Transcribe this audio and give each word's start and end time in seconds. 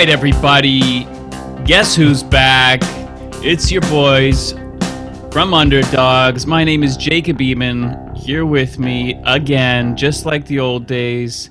right, 0.00 0.08
everybody. 0.08 1.04
Guess 1.66 1.94
who's 1.94 2.22
back? 2.22 2.80
It's 3.44 3.70
your 3.70 3.82
boys 3.82 4.52
from 5.30 5.52
Underdogs. 5.52 6.46
My 6.46 6.64
name 6.64 6.82
is 6.82 6.96
Jacob 6.96 7.36
Eamon. 7.36 8.16
Here 8.16 8.46
with 8.46 8.78
me 8.78 9.20
again, 9.26 9.98
just 9.98 10.24
like 10.24 10.46
the 10.46 10.58
old 10.58 10.86
days, 10.86 11.50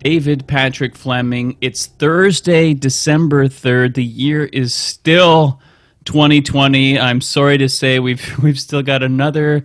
David 0.00 0.46
Patrick 0.46 0.94
Fleming. 0.94 1.56
It's 1.62 1.86
Thursday, 1.86 2.74
December 2.74 3.48
3rd. 3.48 3.94
The 3.94 4.04
year 4.04 4.44
is 4.44 4.74
still 4.74 5.62
2020. 6.04 7.00
I'm 7.00 7.22
sorry 7.22 7.56
to 7.56 7.68
say 7.70 7.98
we've 7.98 8.38
we've 8.42 8.60
still 8.60 8.82
got 8.82 9.02
another 9.02 9.64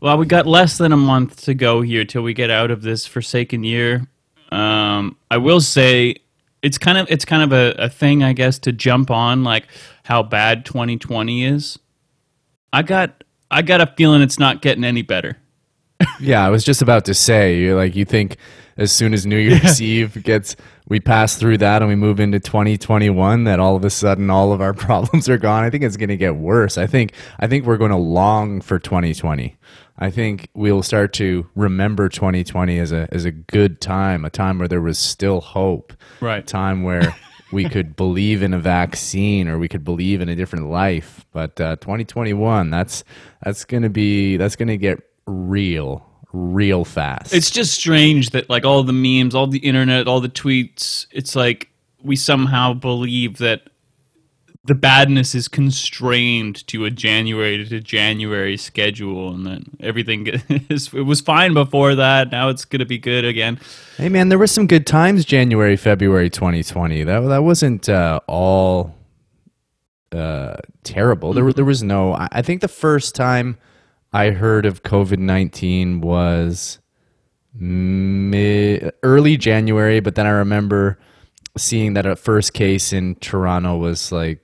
well, 0.00 0.16
we 0.16 0.26
got 0.26 0.46
less 0.46 0.78
than 0.78 0.92
a 0.92 0.96
month 0.96 1.42
to 1.46 1.54
go 1.54 1.82
here 1.82 2.04
till 2.04 2.22
we 2.22 2.34
get 2.34 2.50
out 2.50 2.70
of 2.70 2.82
this 2.82 3.04
forsaken 3.04 3.64
year. 3.64 4.06
Um, 4.52 5.16
I 5.28 5.38
will 5.38 5.60
say 5.60 6.18
it's 6.64 6.78
kind 6.78 6.96
of 6.96 7.06
it's 7.10 7.26
kind 7.26 7.42
of 7.42 7.52
a, 7.52 7.84
a 7.84 7.88
thing, 7.90 8.22
I 8.22 8.32
guess, 8.32 8.58
to 8.60 8.72
jump 8.72 9.10
on 9.10 9.44
like 9.44 9.66
how 10.02 10.22
bad 10.22 10.64
2020 10.64 11.44
is. 11.44 11.78
I 12.72 12.82
got 12.82 13.22
I 13.50 13.62
got 13.62 13.82
a 13.82 13.86
feeling 13.86 14.22
it's 14.22 14.38
not 14.38 14.62
getting 14.62 14.82
any 14.82 15.02
better. 15.02 15.36
yeah, 16.20 16.44
I 16.44 16.50
was 16.50 16.64
just 16.64 16.80
about 16.80 17.04
to 17.04 17.14
say, 17.14 17.58
you're 17.58 17.76
like 17.76 17.94
you 17.94 18.06
think 18.06 18.38
as 18.78 18.90
soon 18.90 19.12
as 19.12 19.26
New 19.26 19.36
Year's 19.36 19.80
Eve 19.80 20.22
gets 20.24 20.56
we 20.88 21.00
pass 21.00 21.36
through 21.36 21.58
that 21.58 21.82
and 21.82 21.88
we 21.88 21.94
move 21.94 22.18
into 22.18 22.40
2021 22.40 23.44
that 23.44 23.60
all 23.60 23.76
of 23.76 23.84
a 23.84 23.90
sudden 23.90 24.30
all 24.30 24.52
of 24.52 24.60
our 24.60 24.74
problems 24.74 25.28
are 25.28 25.38
gone. 25.38 25.64
I 25.64 25.70
think 25.70 25.84
it's 25.84 25.96
going 25.96 26.08
to 26.08 26.16
get 26.16 26.36
worse. 26.36 26.78
I 26.78 26.86
think 26.86 27.12
I 27.38 27.46
think 27.46 27.66
we're 27.66 27.76
going 27.76 27.90
to 27.90 27.96
long 27.96 28.62
for 28.62 28.78
2020. 28.78 29.56
I 29.98 30.10
think 30.10 30.48
we'll 30.54 30.82
start 30.82 31.12
to 31.14 31.48
remember 31.54 32.08
2020 32.08 32.78
as 32.78 32.92
a 32.92 33.08
as 33.12 33.24
a 33.24 33.30
good 33.30 33.80
time, 33.80 34.24
a 34.24 34.30
time 34.30 34.58
where 34.58 34.68
there 34.68 34.80
was 34.80 34.98
still 34.98 35.40
hope, 35.40 35.92
right? 36.20 36.42
A 36.42 36.46
time 36.46 36.82
where 36.82 37.14
we 37.52 37.68
could 37.68 37.94
believe 37.94 38.42
in 38.42 38.52
a 38.52 38.58
vaccine 38.58 39.48
or 39.48 39.58
we 39.58 39.68
could 39.68 39.84
believe 39.84 40.20
in 40.20 40.28
a 40.28 40.34
different 40.34 40.68
life. 40.68 41.24
But 41.32 41.60
uh, 41.60 41.76
2021, 41.76 42.70
that's 42.70 43.04
that's 43.44 43.64
gonna 43.64 43.90
be 43.90 44.36
that's 44.36 44.56
gonna 44.56 44.76
get 44.76 45.00
real 45.26 46.04
real 46.32 46.84
fast. 46.84 47.32
It's 47.32 47.50
just 47.50 47.72
strange 47.74 48.30
that 48.30 48.50
like 48.50 48.64
all 48.64 48.82
the 48.82 48.92
memes, 48.92 49.34
all 49.34 49.46
the 49.46 49.58
internet, 49.58 50.08
all 50.08 50.20
the 50.20 50.28
tweets, 50.28 51.06
it's 51.12 51.36
like 51.36 51.70
we 52.02 52.16
somehow 52.16 52.74
believe 52.74 53.38
that 53.38 53.68
the 54.66 54.74
badness 54.74 55.34
is 55.34 55.46
constrained 55.46 56.66
to 56.68 56.86
a 56.86 56.90
January 56.90 57.66
to 57.66 57.80
January 57.80 58.56
schedule, 58.56 59.34
and 59.34 59.46
then 59.46 59.64
everything 59.80 60.26
is, 60.70 60.92
it 60.94 61.02
was 61.02 61.20
fine 61.20 61.52
before 61.52 61.94
that. 61.94 62.30
Now 62.30 62.48
it's 62.48 62.64
gonna 62.64 62.86
be 62.86 62.98
good 62.98 63.24
again. 63.24 63.60
Hey 63.96 64.08
man, 64.08 64.30
there 64.30 64.38
were 64.38 64.46
some 64.46 64.66
good 64.66 64.86
times 64.86 65.24
January, 65.24 65.76
February 65.76 66.30
2020. 66.30 67.04
That 67.04 67.20
that 67.20 67.44
wasn't 67.44 67.88
uh, 67.88 68.20
all 68.26 68.94
uh, 70.12 70.56
terrible. 70.82 71.30
Mm-hmm. 71.30 71.44
There 71.44 71.52
there 71.52 71.64
was 71.64 71.82
no. 71.82 72.14
I 72.14 72.40
think 72.40 72.62
the 72.62 72.68
first 72.68 73.14
time 73.14 73.58
I 74.14 74.30
heard 74.30 74.64
of 74.64 74.82
COVID 74.82 75.18
19 75.18 76.00
was 76.00 76.78
mid 77.52 78.92
early 79.02 79.36
January, 79.36 80.00
but 80.00 80.14
then 80.14 80.26
I 80.26 80.30
remember 80.30 80.98
seeing 81.56 81.94
that 81.94 82.06
a 82.06 82.16
first 82.16 82.52
case 82.52 82.92
in 82.92 83.14
Toronto 83.16 83.76
was 83.76 84.10
like 84.12 84.40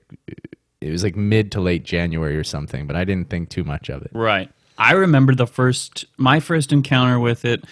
it 0.79 0.91
was 0.91 1.03
like 1.03 1.15
mid 1.15 1.51
to 1.51 1.61
late 1.61 1.83
January 1.83 2.35
or 2.37 2.43
something, 2.43 2.87
but 2.87 2.95
I 2.95 3.03
didn't 3.03 3.29
think 3.29 3.49
too 3.49 3.63
much 3.63 3.89
of 3.89 4.01
it. 4.01 4.11
Right. 4.13 4.49
I 4.77 4.93
remember 4.93 5.35
the 5.35 5.47
first 5.47 6.05
my 6.17 6.39
first 6.39 6.71
encounter 6.71 7.19
with 7.19 7.45
it. 7.45 7.65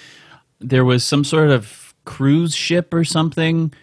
There 0.59 0.85
was 0.85 1.03
some 1.03 1.23
sort 1.23 1.49
of 1.49 1.93
cruise 2.05 2.53
ship 2.53 2.93
or 2.93 3.03
something 3.03 3.73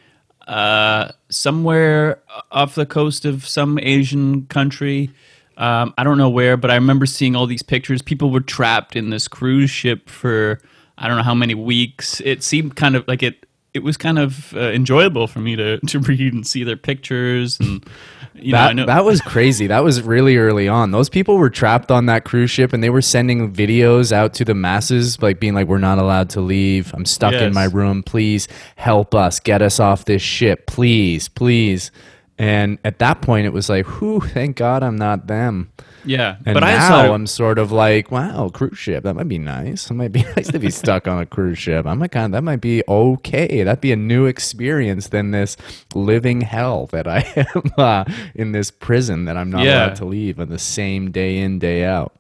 uh, 0.47 1.11
somewhere 1.29 2.23
off 2.53 2.75
the 2.75 2.87
coast 2.87 3.25
of 3.25 3.47
some 3.47 3.79
Asian 3.81 4.47
country. 4.47 5.11
Um, 5.57 5.95
I 5.99 6.05
don't 6.05 6.19
know 6.19 6.29
where, 6.29 6.57
but 6.57 6.71
I 6.71 6.75
remember 6.75 7.07
seeing 7.07 7.35
all 7.35 7.47
these 7.47 7.63
pictures. 7.63 8.03
People 8.03 8.31
were 8.31 8.41
trapped 8.41 8.95
in 8.95 9.11
this 9.11 9.27
cruise 9.27 9.71
ship 9.71 10.09
for 10.09 10.61
I 10.99 11.09
don't 11.09 11.17
know 11.17 11.23
how 11.23 11.35
many 11.35 11.55
weeks. 11.55 12.21
It 12.21 12.43
seemed 12.43 12.77
kind 12.77 12.95
of 12.95 13.07
like 13.09 13.23
it 13.23 13.47
it 13.77 13.83
was 13.83 13.97
kind 13.97 14.19
of 14.19 14.55
uh, 14.57 14.71
enjoyable 14.71 15.27
for 15.27 15.39
me 15.39 15.55
to, 15.55 15.79
to 15.87 16.01
read 16.01 16.33
and 16.33 16.47
see 16.47 16.65
their 16.65 16.77
pictures 16.77 17.61
and 17.61 17.87
you 18.35 18.53
that, 18.53 18.77
know, 18.77 18.85
that 18.85 19.05
was 19.05 19.21
crazy. 19.23 19.67
That 19.67 19.83
was 19.83 20.03
really 20.03 20.37
early 20.37 20.69
on. 20.69 20.91
Those 20.91 21.09
people 21.09 21.39
were 21.39 21.49
trapped 21.49 21.91
on 21.91 22.07
that 22.07 22.25
cruise 22.25 22.51
ship 22.51 22.73
and 22.73 22.83
they 22.83 22.91
were 22.91 23.01
sending 23.01 23.53
videos 23.53 24.13
out 24.13 24.35
to 24.35 24.45
the 24.45 24.55
masses 24.55 25.23
like 25.23 25.41
being 25.41 25.55
like 25.55 25.69
we're 25.69 25.79
not 25.79 25.99
allowed 25.99 26.29
to 26.31 26.41
leave. 26.41 26.93
I'm 26.95 27.07
stuck 27.07 27.33
yes. 27.33 27.43
in 27.43 27.55
my 27.55 27.65
room. 27.65 28.03
Please 28.03 28.47
help 28.77 29.15
us. 29.15 29.41
Get 29.41 29.63
us 29.63 29.81
off 29.81 30.05
this 30.05 30.23
ship. 30.23 30.67
Please 30.67 31.29
please. 31.29 31.91
And 32.39 32.79
at 32.85 32.99
that 32.99 33.23
point, 33.23 33.47
it 33.47 33.53
was 33.53 33.69
like, 33.69 33.87
whew, 33.87 34.21
thank 34.21 34.57
God 34.57 34.83
I'm 34.83 34.97
not 34.97 35.27
them. 35.27 35.73
Yeah. 36.07 36.37
And 36.47 36.55
but 36.55 36.61
now 36.61 36.67
I 36.67 36.89
saw, 36.89 37.15
I'm 37.15 37.27
sort 37.27 37.59
of 37.59 37.73
like, 37.73 38.11
wow, 38.11 38.49
cruise 38.49 38.79
ship. 38.79 39.05
That 39.05 39.15
might 39.15 39.29
be 39.29 39.39
nice. 39.39 39.91
It 39.91 39.95
might 39.95 40.13
be 40.13 40.23
nice 40.37 40.49
to 40.49 40.59
be 40.59 40.71
stuck 40.71 41.07
on 41.09 41.21
a 41.21 41.27
cruise 41.27 41.59
ship. 41.59 41.87
I'm 41.87 41.99
like, 41.99 42.17
of, 42.17 42.33
that 42.33 42.43
might 42.43 42.61
be 42.61 42.83
okay. 42.89 43.63
That'd 43.63 43.81
be 43.81 43.93
a 43.93 43.97
new 43.97 44.27
experience 44.27 45.09
than 45.09 45.33
this 45.33 45.57
living 45.95 46.41
hell 46.41 46.87
that 46.87 47.07
I 47.07 47.21
am 47.55 47.73
uh, 47.77 48.05
in 48.35 48.53
this 48.53 48.71
prison 48.71 49.27
that 49.27 49.37
I'm 49.37 49.51
not 49.51 49.65
yeah. 49.65 49.87
allowed 49.87 49.97
to 49.97 50.05
leave 50.05 50.41
on 50.41 50.49
the 50.49 50.59
same 50.59 51.11
day 51.11 51.39
in, 51.39 51.59
day 51.59 51.85
out. 51.85 52.13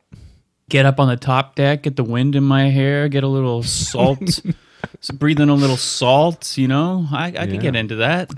Get 0.69 0.85
up 0.85 0.99
on 0.99 1.07
the 1.07 1.17
top 1.17 1.55
deck, 1.55 1.85
get 1.85 1.95
the 1.95 2.05
wind 2.05 2.35
in 2.35 2.43
my 2.43 2.71
hair, 2.71 3.09
get 3.09 3.23
a 3.23 3.29
little 3.29 3.63
salt. 3.63 4.41
so 5.01 5.15
breathe 5.15 5.41
in 5.41 5.49
a 5.49 5.55
little 5.55 5.77
salt, 5.77 6.57
you 6.57 6.69
know, 6.69 7.07
I, 7.13 7.25
I 7.25 7.29
yeah. 7.29 7.47
could 7.47 7.61
get 7.61 7.77
into 7.77 7.97
that 7.97 8.31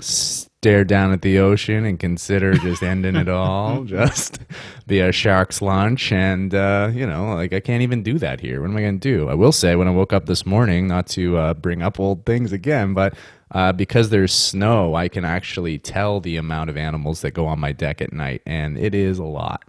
stare 0.59 0.82
down 0.82 1.12
at 1.12 1.22
the 1.22 1.38
ocean 1.38 1.84
and 1.84 2.00
consider 2.00 2.53
just 2.54 2.82
ending 2.82 3.14
it 3.14 3.28
all, 3.28 3.84
just 3.84 4.41
be 4.88 4.98
a 4.98 5.12
shark's 5.12 5.62
lunch. 5.62 6.10
And, 6.10 6.53
uh, 6.53 6.91
you 6.92 7.06
know, 7.06 7.34
like 7.34 7.53
I 7.53 7.60
can't 7.60 7.82
even 7.82 8.03
do 8.03 8.19
that 8.19 8.41
here. 8.41 8.60
What 8.60 8.70
am 8.70 8.76
I 8.76 8.81
going 8.81 8.98
to 8.98 9.16
do? 9.16 9.28
I 9.28 9.34
will 9.34 9.53
say, 9.53 9.76
when 9.76 9.86
I 9.86 9.92
woke 9.92 10.12
up 10.12 10.26
this 10.26 10.44
morning, 10.44 10.88
not 10.88 11.06
to 11.09 11.36
uh, 11.36 11.54
bring 11.54 11.81
up 11.81 12.00
old 12.00 12.26
things 12.26 12.53
again, 12.53 12.92
but 12.92 13.15
uh, 13.53 13.72
because 13.72 14.10
there's 14.10 14.32
snow, 14.32 14.97
I 14.97 15.06
can 15.06 15.25
actually 15.25 15.78
tell 15.78 16.20
the 16.20 16.36
amount 16.36 16.70
of 16.70 16.76
animals 16.76 17.20
that 17.20 17.30
go 17.30 17.47
on 17.47 17.60
my 17.60 17.70
deck 17.70 18.03
at 18.03 18.12
night, 18.12 18.42
and 18.44 18.76
it 18.76 18.97
is 18.97 19.20
a 19.20 19.25
lot. 19.25 19.62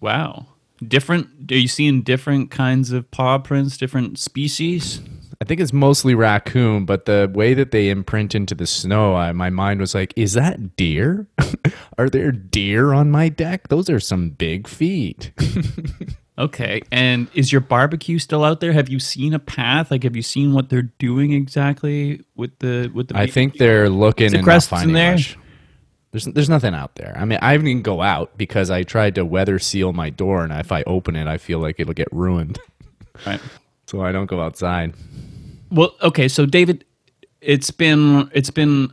Wow. 0.00 0.46
Different, 0.86 1.52
are 1.52 1.56
you 1.56 1.68
seeing 1.68 2.02
different 2.02 2.50
kinds 2.50 2.90
of 2.90 3.08
paw 3.12 3.38
prints, 3.38 3.76
different 3.76 4.18
species? 4.18 5.00
I 5.40 5.44
think 5.44 5.60
it's 5.60 5.72
mostly 5.72 6.16
raccoon, 6.16 6.84
but 6.84 7.04
the 7.04 7.30
way 7.32 7.54
that 7.54 7.70
they 7.70 7.90
imprint 7.90 8.34
into 8.34 8.56
the 8.56 8.66
snow, 8.66 9.14
I, 9.14 9.30
my 9.30 9.50
mind 9.50 9.78
was 9.78 9.94
like, 9.94 10.12
is 10.16 10.32
that 10.32 10.74
deer? 10.74 11.28
are 11.98 12.08
there 12.08 12.32
deer 12.32 12.92
on 12.92 13.12
my 13.12 13.28
deck? 13.28 13.68
Those 13.68 13.88
are 13.88 14.00
some 14.00 14.30
big 14.30 14.66
feet. 14.66 15.30
okay. 16.38 16.82
And 16.90 17.28
is 17.34 17.52
your 17.52 17.60
barbecue 17.60 18.18
still 18.18 18.42
out 18.42 18.58
there? 18.58 18.72
Have 18.72 18.88
you 18.88 18.98
seen 18.98 19.32
a 19.32 19.38
path? 19.38 19.92
Like, 19.92 20.02
have 20.02 20.16
you 20.16 20.22
seen 20.22 20.54
what 20.54 20.70
they're 20.70 20.82
doing 20.82 21.32
exactly 21.32 22.24
with 22.34 22.58
the 22.58 22.90
with 22.92 23.08
the? 23.08 23.16
I 23.16 23.28
think 23.28 23.58
they're 23.58 23.88
looking 23.88 24.34
and 24.34 24.44
not 24.44 24.64
finding 24.64 24.88
in 24.88 24.94
there. 24.94 25.12
Much. 25.12 25.38
There's 26.10 26.24
there's 26.24 26.48
nothing 26.48 26.74
out 26.74 26.96
there. 26.96 27.14
I 27.16 27.24
mean, 27.24 27.38
I 27.42 27.52
didn't 27.52 27.68
even 27.68 27.82
go 27.82 28.02
out 28.02 28.36
because 28.36 28.70
I 28.70 28.82
tried 28.82 29.14
to 29.16 29.24
weather 29.24 29.60
seal 29.60 29.92
my 29.92 30.10
door, 30.10 30.42
and 30.42 30.52
if 30.52 30.72
I 30.72 30.82
open 30.84 31.14
it, 31.14 31.28
I 31.28 31.38
feel 31.38 31.60
like 31.60 31.78
it'll 31.78 31.94
get 31.94 32.08
ruined. 32.12 32.58
Right. 33.26 33.40
So 33.88 34.02
I 34.02 34.12
don't 34.12 34.26
go 34.26 34.40
outside. 34.40 34.94
Well, 35.70 35.94
okay, 36.02 36.28
so 36.28 36.46
David, 36.46 36.84
it's 37.40 37.70
been 37.70 38.30
it's 38.34 38.50
been 38.50 38.92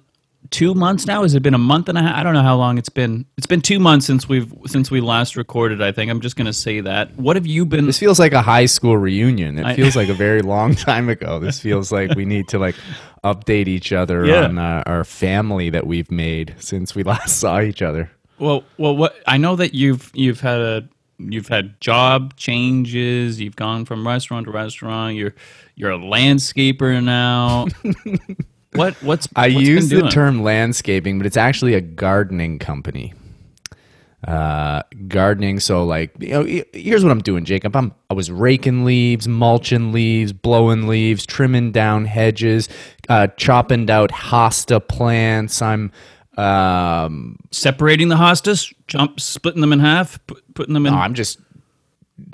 two 0.51 0.74
months 0.74 1.06
now. 1.06 1.24
Has 1.24 1.33
it 1.33 1.42
been 1.42 1.53
a 1.53 1.59
month 1.59 1.89
and 1.89 1.97
a 1.97 2.01
half? 2.01 2.15
I 2.15 2.24
don't 2.24 2.33
know 2.33 2.42
how 2.42 2.56
long 2.56 2.77
it's 2.77 2.89
been. 2.89 3.25
It's 3.38 3.47
been 3.47 3.62
two 3.62 3.80
months 3.80 4.06
since 4.06 4.30
we've 4.30 4.53
since 4.68 4.89
we 4.89 5.01
last 5.01 5.36
recorded. 5.36 5.81
I 5.81 5.92
think 5.92 6.09
I'm 6.12 6.21
just 6.21 6.36
going 6.36 6.45
to 6.45 6.53
say 6.53 6.80
that. 6.81 7.15
What 7.18 7.36
have 7.36 7.45
you 7.45 7.65
been? 7.65 7.86
This 7.86 8.00
feels 8.00 8.19
like 8.19 8.33
a 8.33 8.42
high 8.42 8.65
school 8.65 8.97
reunion. 8.97 9.59
It 9.59 9.65
I, 9.65 9.75
feels 9.75 9.95
like 9.95 10.09
a 10.09 10.13
very 10.13 10.42
long 10.42 10.75
time 10.75 11.09
ago. 11.09 11.39
This 11.39 11.59
feels 11.59 11.91
like 11.91 12.15
we 12.15 12.25
need 12.25 12.48
to 12.50 12.59
like 12.59 12.75
update 13.24 13.68
each 13.68 13.91
other 13.91 14.25
yeah. 14.25 14.45
on 14.45 14.57
uh, 14.57 14.83
our 14.86 15.03
family 15.03 15.69
that 15.71 15.88
we've 15.88 16.12
made 16.12 16.56
since 16.59 16.95
we 16.95 17.03
last 17.13 17.39
saw 17.39 17.59
each 17.59 17.81
other. 17.81 18.12
Well, 18.38 18.63
well, 18.77 18.95
what 18.95 19.15
I 19.27 19.38
know 19.38 19.56
that 19.56 19.74
you've 19.74 20.12
you've 20.13 20.41
had 20.41 20.59
a 20.59 20.89
you've 21.17 21.47
had 21.47 21.79
job 21.81 22.35
changes. 22.35 23.39
You've 23.39 23.56
gone 23.56 23.85
from 23.85 24.07
restaurant 24.07 24.45
to 24.45 24.51
restaurant. 24.51 25.15
You're 25.15 25.35
you're 25.75 25.91
a 25.91 25.97
landscaper 25.97 27.03
now. 27.03 27.67
what 28.73 28.95
what's 29.03 29.27
I 29.35 29.50
what's 29.50 29.67
use 29.67 29.89
the 29.89 30.07
term 30.09 30.44
landscaping, 30.44 31.17
but 31.17 31.25
it's 31.25 31.38
actually 31.38 31.73
a 31.73 31.81
gardening 31.81 32.59
company. 32.59 33.13
Uh, 34.25 34.81
gardening. 35.07 35.59
So 35.59 35.85
like, 35.85 36.12
you 36.19 36.29
know, 36.29 36.63
here's 36.73 37.03
what 37.03 37.12
I'm 37.12 37.21
doing, 37.21 37.45
Jacob. 37.45 37.75
I'm 37.75 37.94
I 38.09 38.15
was 38.15 38.31
raking 38.31 38.83
leaves, 38.83 39.27
mulching 39.27 39.91
leaves, 39.91 40.33
blowing 40.33 40.88
leaves, 40.88 41.27
trimming 41.27 41.71
down 41.71 42.06
hedges, 42.06 42.67
uh, 43.07 43.27
chopping 43.38 43.88
out 43.91 44.09
hosta 44.09 44.85
plants. 44.85 45.62
I'm 45.62 45.91
um, 46.37 47.37
separating 47.51 48.09
the 48.09 48.15
hostas, 48.15 48.73
jump, 48.87 49.19
splitting 49.19 49.61
them 49.61 49.73
in 49.73 49.79
half, 49.79 50.19
putting 50.53 50.73
them 50.73 50.85
in. 50.85 50.93
No, 50.93 50.99
I'm 50.99 51.13
just 51.13 51.39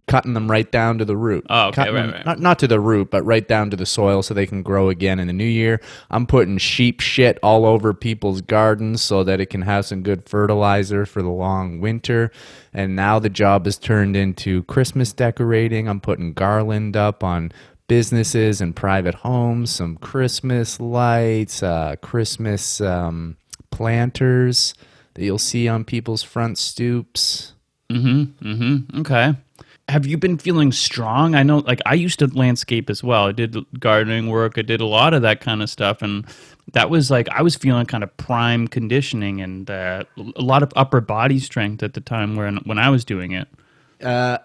cutting 0.07 0.33
them 0.33 0.49
right 0.49 0.71
down 0.71 0.97
to 0.99 1.05
the 1.05 1.17
root. 1.17 1.45
Oh, 1.49 1.69
okay, 1.69 1.89
right, 1.89 1.91
them- 1.93 2.11
right. 2.11 2.25
Not, 2.25 2.39
not 2.39 2.59
to 2.59 2.67
the 2.67 2.79
root, 2.79 3.09
but 3.09 3.23
right 3.25 3.47
down 3.47 3.69
to 3.71 3.77
the 3.77 3.85
soil 3.85 4.21
so 4.21 4.33
they 4.33 4.45
can 4.45 4.61
grow 4.61 4.89
again 4.89 5.19
in 5.19 5.27
the 5.27 5.33
new 5.33 5.43
year. 5.43 5.81
I'm 6.11 6.27
putting 6.27 6.57
sheep 6.57 6.99
shit 6.99 7.39
all 7.41 7.65
over 7.65 7.93
people's 7.93 8.41
gardens 8.41 9.01
so 9.01 9.23
that 9.23 9.39
it 9.39 9.47
can 9.47 9.61
have 9.63 9.85
some 9.85 10.03
good 10.03 10.27
fertilizer 10.27 11.05
for 11.05 11.21
the 11.21 11.29
long 11.29 11.79
winter. 11.79 12.31
And 12.73 12.95
now 12.95 13.19
the 13.19 13.29
job 13.29 13.65
is 13.65 13.77
turned 13.77 14.15
into 14.15 14.63
Christmas 14.63 15.13
decorating. 15.13 15.87
I'm 15.87 16.01
putting 16.01 16.33
garland 16.33 16.95
up 16.95 17.23
on 17.23 17.51
businesses 17.87 18.61
and 18.61 18.75
private 18.75 19.15
homes, 19.15 19.71
some 19.71 19.97
Christmas 19.97 20.79
lights, 20.79 21.63
uh, 21.63 21.95
Christmas 22.01 22.79
um, 22.81 23.35
planters 23.81 24.75
that 25.15 25.23
you'll 25.23 25.37
see 25.37 25.67
on 25.67 25.83
people's 25.83 26.23
front 26.23 26.57
stoops. 26.57 27.53
Mm-hmm, 27.89 28.47
mm-hmm, 28.47 29.01
okay. 29.01 29.33
Have 29.89 30.05
you 30.05 30.17
been 30.17 30.37
feeling 30.37 30.71
strong? 30.71 31.35
I 31.35 31.43
know, 31.43 31.57
like, 31.57 31.81
I 31.85 31.95
used 31.95 32.19
to 32.19 32.27
landscape 32.27 32.89
as 32.89 33.03
well. 33.03 33.25
I 33.27 33.31
did 33.31 33.57
gardening 33.79 34.29
work. 34.29 34.57
I 34.57 34.61
did 34.61 34.79
a 34.79 34.85
lot 34.85 35.13
of 35.13 35.23
that 35.23 35.41
kind 35.41 35.61
of 35.61 35.69
stuff. 35.69 36.01
And 36.01 36.25
that 36.73 36.89
was 36.89 37.11
like, 37.11 37.27
I 37.29 37.41
was 37.41 37.55
feeling 37.55 37.85
kind 37.87 38.03
of 38.03 38.15
prime 38.15 38.67
conditioning 38.67 39.41
and 39.41 39.69
uh, 39.69 40.03
a 40.35 40.41
lot 40.41 40.63
of 40.63 40.71
upper 40.75 41.01
body 41.01 41.39
strength 41.39 41.83
at 41.83 41.93
the 41.93 42.01
time 42.01 42.35
when, 42.35 42.57
when 42.57 42.77
I 42.77 42.89
was 42.89 43.03
doing 43.03 43.31
it. 43.31 43.49
Uh, 44.01 44.37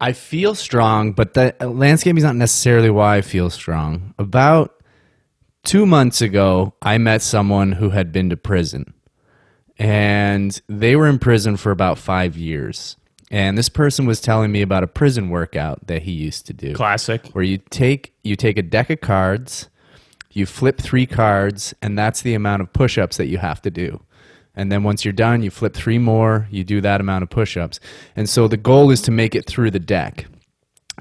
I 0.00 0.12
feel 0.12 0.54
strong, 0.54 1.12
but 1.12 1.34
the 1.34 1.54
landscaping 1.60 2.18
is 2.18 2.24
not 2.24 2.36
necessarily 2.36 2.90
why 2.90 3.18
I 3.18 3.20
feel 3.20 3.50
strong. 3.50 4.14
About 4.18 4.74
two 5.64 5.86
months 5.86 6.20
ago, 6.20 6.74
I 6.82 6.98
met 6.98 7.22
someone 7.22 7.72
who 7.72 7.90
had 7.90 8.12
been 8.12 8.30
to 8.30 8.36
prison, 8.36 8.94
and 9.78 10.60
they 10.68 10.96
were 10.96 11.06
in 11.06 11.18
prison 11.18 11.56
for 11.56 11.70
about 11.70 11.98
five 11.98 12.36
years. 12.36 12.96
And 13.30 13.58
this 13.58 13.68
person 13.68 14.06
was 14.06 14.20
telling 14.20 14.50
me 14.50 14.62
about 14.62 14.82
a 14.82 14.86
prison 14.86 15.28
workout 15.28 15.86
that 15.86 16.02
he 16.02 16.12
used 16.12 16.46
to 16.46 16.54
do 16.54 16.72
Classic. 16.72 17.28
where 17.32 17.44
you 17.44 17.58
take 17.70 18.14
you 18.24 18.36
take 18.36 18.56
a 18.56 18.62
deck 18.62 18.88
of 18.88 19.02
cards, 19.02 19.68
you 20.30 20.46
flip 20.46 20.78
three 20.78 21.04
cards, 21.04 21.74
and 21.82 21.98
that's 21.98 22.22
the 22.22 22.34
amount 22.34 22.62
of 22.62 22.72
push-ups 22.72 23.18
that 23.18 23.26
you 23.26 23.38
have 23.38 23.60
to 23.62 23.70
do. 23.70 24.02
And 24.54 24.72
then 24.72 24.82
once 24.82 25.04
you're 25.04 25.12
done, 25.12 25.42
you 25.42 25.50
flip 25.50 25.74
three 25.74 25.98
more, 25.98 26.48
you 26.50 26.64
do 26.64 26.80
that 26.80 27.00
amount 27.00 27.22
of 27.22 27.30
push-ups. 27.30 27.78
And 28.16 28.28
so 28.28 28.48
the 28.48 28.56
goal 28.56 28.90
is 28.90 29.00
to 29.02 29.10
make 29.10 29.34
it 29.34 29.46
through 29.46 29.70
the 29.70 29.78
deck. 29.78 30.26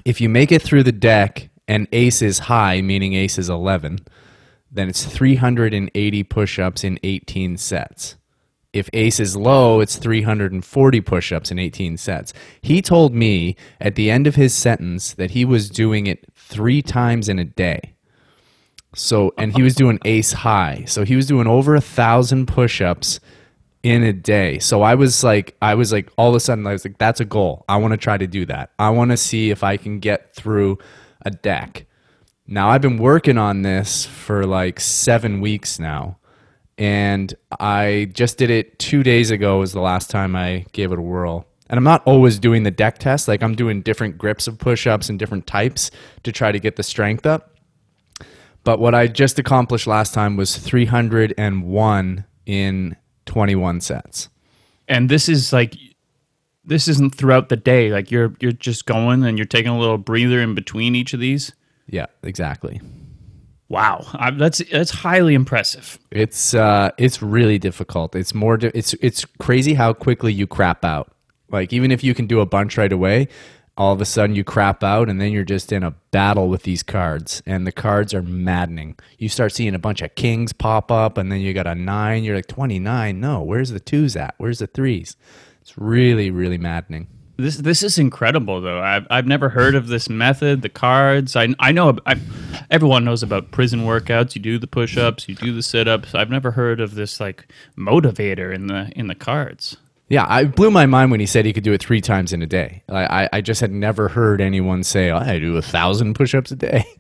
If 0.06 0.22
you 0.22 0.30
make 0.30 0.52
it 0.52 0.62
through 0.62 0.84
the 0.84 0.92
deck 0.92 1.50
and 1.68 1.88
ace 1.92 2.22
is 2.22 2.40
high, 2.40 2.82
meaning 2.82 3.14
ace 3.14 3.40
is 3.40 3.50
11, 3.50 4.00
then 4.72 4.90
it's 4.90 5.06
380 5.06 6.24
push-ups 6.24 6.84
in 6.84 7.00
18 7.04 7.58
sets. 7.58 8.16
If 8.74 8.90
ace 8.94 9.20
is 9.20 9.36
low, 9.36 9.80
it's 9.80 9.96
340 9.96 11.02
push 11.02 11.32
ups 11.32 11.52
in 11.52 11.58
18 11.58 11.98
sets. 11.98 12.34
He 12.62 12.82
told 12.82 13.14
me 13.14 13.56
at 13.80 13.96
the 13.96 14.12
end 14.12 14.28
of 14.28 14.36
his 14.36 14.54
sentence 14.54 15.14
that 15.14 15.32
he 15.32 15.46
was 15.46 15.70
doing 15.70 16.06
it 16.06 16.26
three 16.36 16.82
times 16.82 17.28
in 17.28 17.40
a 17.40 17.46
day. 17.46 17.96
So, 18.94 19.34
and 19.38 19.56
he 19.56 19.64
was 19.64 19.74
doing 19.74 20.00
ace 20.06 20.32
high. 20.32 20.84
So 20.86 21.06
he 21.06 21.16
was 21.16 21.28
doing 21.28 21.48
over 21.48 21.76
a 21.76 21.82
thousand 21.82 22.48
push 22.48 22.82
ups 22.82 23.20
in 23.84 24.04
a 24.04 24.14
day. 24.14 24.60
So 24.60 24.82
I 24.82 24.96
was 24.96 25.24
like, 25.24 25.56
I 25.62 25.74
was 25.76 25.92
like, 25.92 26.12
all 26.18 26.30
of 26.30 26.36
a 26.36 26.40
sudden, 26.40 26.68
I 26.68 26.74
was 26.74 26.86
like, 26.86 26.98
that's 26.98 27.20
a 27.20 27.26
goal. 27.26 27.66
I 27.68 27.78
want 27.78 27.94
to 27.94 27.98
try 27.98 28.18
to 28.18 28.28
do 28.28 28.46
that. 28.46 28.72
I 28.78 28.90
want 28.90 29.12
to 29.12 29.18
see 29.18 29.50
if 29.50 29.64
I 29.64 29.78
can 29.78 30.00
get 30.00 30.36
through 30.36 30.78
a 31.24 31.32
deck. 31.32 31.87
Now, 32.48 32.70
I've 32.70 32.82
been 32.82 32.98
working 32.98 33.38
on 33.38 33.62
this 33.62 34.06
for 34.06 34.46
like 34.46 34.80
seven 34.80 35.42
weeks 35.42 35.80
now. 35.80 36.18
And 36.78 37.34
I 37.60 38.10
just 38.14 38.38
did 38.38 38.50
it 38.50 38.78
two 38.80 39.04
days 39.04 39.32
ago, 39.32 39.60
was 39.60 39.74
the 39.74 39.82
last 39.82 40.10
time 40.10 40.36
I 40.36 40.66
gave 40.72 40.92
it 40.92 41.00
a 41.00 41.02
whirl. 41.02 41.46
And 41.70 41.78
I'm 41.78 41.84
not 41.84 42.04
always 42.06 42.40
doing 42.40 42.64
the 42.64 42.72
deck 42.72 43.00
test. 43.00 43.28
Like 43.28 43.44
I'm 43.44 43.56
doing 43.56 43.82
different 43.82 44.18
grips 44.18 44.48
of 44.48 44.58
push 44.60 44.88
ups 44.88 45.10
and 45.10 45.20
different 45.20 45.48
types 45.48 45.92
to 46.24 46.32
try 46.32 46.52
to 46.52 46.60
get 46.60 46.78
the 46.78 46.84
strength 46.84 47.26
up. 47.26 47.56
But 48.64 48.80
what 48.80 48.96
I 48.96 49.08
just 49.08 49.40
accomplished 49.40 49.88
last 49.88 50.14
time 50.14 50.38
was 50.38 50.56
301 50.58 52.26
in 52.46 52.96
21 53.26 53.82
sets. 53.82 54.30
And 54.88 55.10
this 55.10 55.28
is 55.28 55.52
like, 55.52 55.76
this 56.64 56.88
isn't 56.88 57.16
throughout 57.16 57.50
the 57.50 57.58
day. 57.58 57.92
Like 57.92 58.12
you're 58.12 58.36
you're 58.40 58.52
just 58.52 58.86
going 58.86 59.24
and 59.24 59.38
you're 59.38 59.46
taking 59.46 59.72
a 59.72 59.80
little 59.80 59.98
breather 59.98 60.42
in 60.42 60.54
between 60.54 60.96
each 60.96 61.14
of 61.14 61.20
these. 61.20 61.54
Yeah, 61.88 62.08
exactly. 62.24 62.82
Wow, 63.70 64.06
I, 64.14 64.32
that's 64.32 64.62
that's 64.72 64.92
highly 64.92 65.34
impressive. 65.34 66.00
It's 66.10 66.54
uh, 66.54 66.92
it's 66.98 67.22
really 67.22 67.60
difficult. 67.60 68.16
It's 68.16 68.34
more. 68.34 68.56
Di- 68.58 68.72
it's 68.74 68.94
it's 69.02 69.26
crazy 69.40 69.74
how 69.74 69.92
quickly 69.94 70.32
you 70.32 70.48
crap 70.48 70.86
out. 70.86 71.12
Like 71.50 71.74
even 71.74 71.92
if 71.92 72.04
you 72.04 72.14
can 72.14 72.28
do 72.28 72.40
a 72.40 72.46
bunch 72.46 72.78
right 72.78 72.92
away, 72.92 73.28
all 73.76 73.92
of 73.92 74.00
a 74.00 74.06
sudden 74.06 74.38
you 74.38 74.46
crap 74.46 74.84
out, 74.84 75.10
and 75.10 75.20
then 75.20 75.34
you're 75.34 75.44
just 75.44 75.74
in 75.74 75.84
a 75.84 75.92
battle 76.12 76.48
with 76.48 76.64
these 76.64 76.82
cards, 76.82 77.44
and 77.46 77.68
the 77.68 77.74
cards 77.74 78.14
are 78.14 78.22
maddening. 78.22 78.98
You 79.18 79.28
start 79.28 79.52
seeing 79.52 79.76
a 79.76 79.80
bunch 79.80 80.02
of 80.02 80.16
kings 80.16 80.54
pop 80.54 80.90
up, 80.90 81.18
and 81.18 81.30
then 81.30 81.42
you 81.42 81.54
got 81.54 81.68
a 81.68 81.76
nine. 81.76 82.24
You're 82.24 82.38
like 82.38 82.48
twenty 82.48 82.80
nine. 82.80 83.20
No, 83.20 83.42
where's 83.42 83.72
the 83.72 83.82
twos 83.82 84.16
at? 84.16 84.36
Where's 84.38 84.60
the 84.60 84.68
threes? 84.68 85.18
It's 85.62 85.78
really 85.78 86.32
really 86.32 86.58
maddening. 86.58 87.08
This 87.38 87.58
this 87.58 87.84
is 87.84 88.00
incredible 88.00 88.62
though. 88.62 88.82
I've 88.82 89.06
I've 89.12 89.28
never 89.28 89.50
heard 89.50 89.76
of 89.76 89.88
this 89.88 90.10
method. 90.10 90.64
The 90.64 90.70
cards. 90.70 91.36
I 91.36 91.54
I 91.60 91.72
know. 91.72 91.98
I, 92.06 92.16
everyone 92.72 93.06
knows 93.06 93.22
about 93.22 93.52
prison 93.52 93.82
workouts. 93.82 94.36
You 94.36 94.42
do 94.42 94.58
the 94.58 94.68
push 94.68 94.98
ups. 94.98 95.30
You 95.30 95.36
do 95.36 95.54
the 95.54 95.62
sit 95.62 95.88
ups. 95.88 96.16
I've 96.16 96.32
never 96.32 96.52
heard 96.52 96.80
of 96.80 96.96
this 96.96 97.20
like 97.20 97.48
motivator 97.78 98.54
in 98.54 98.68
the 98.68 98.92
in 98.96 99.08
the 99.08 99.16
cards. 99.16 99.78
Yeah, 100.10 100.26
I 100.28 100.46
blew 100.46 100.72
my 100.72 100.86
mind 100.86 101.12
when 101.12 101.20
he 101.20 101.26
said 101.26 101.46
he 101.46 101.52
could 101.52 101.66
do 101.66 101.74
it 101.74 101.82
three 101.82 102.00
times 102.00 102.32
in 102.32 102.42
a 102.42 102.48
day. 102.48 102.82
I, 102.88 103.24
I, 103.24 103.30
I 103.34 103.42
just 103.42 103.60
had 103.60 103.72
never 103.72 104.08
heard 104.08 104.40
anyone 104.40 104.84
say, 104.84 105.12
oh, 105.12 105.18
I 105.18 105.38
do 105.38 105.58
a 105.58 105.62
thousand 105.62 106.14
push 106.14 106.34
ups 106.34 106.52
a 106.52 106.56
day. 106.56 106.86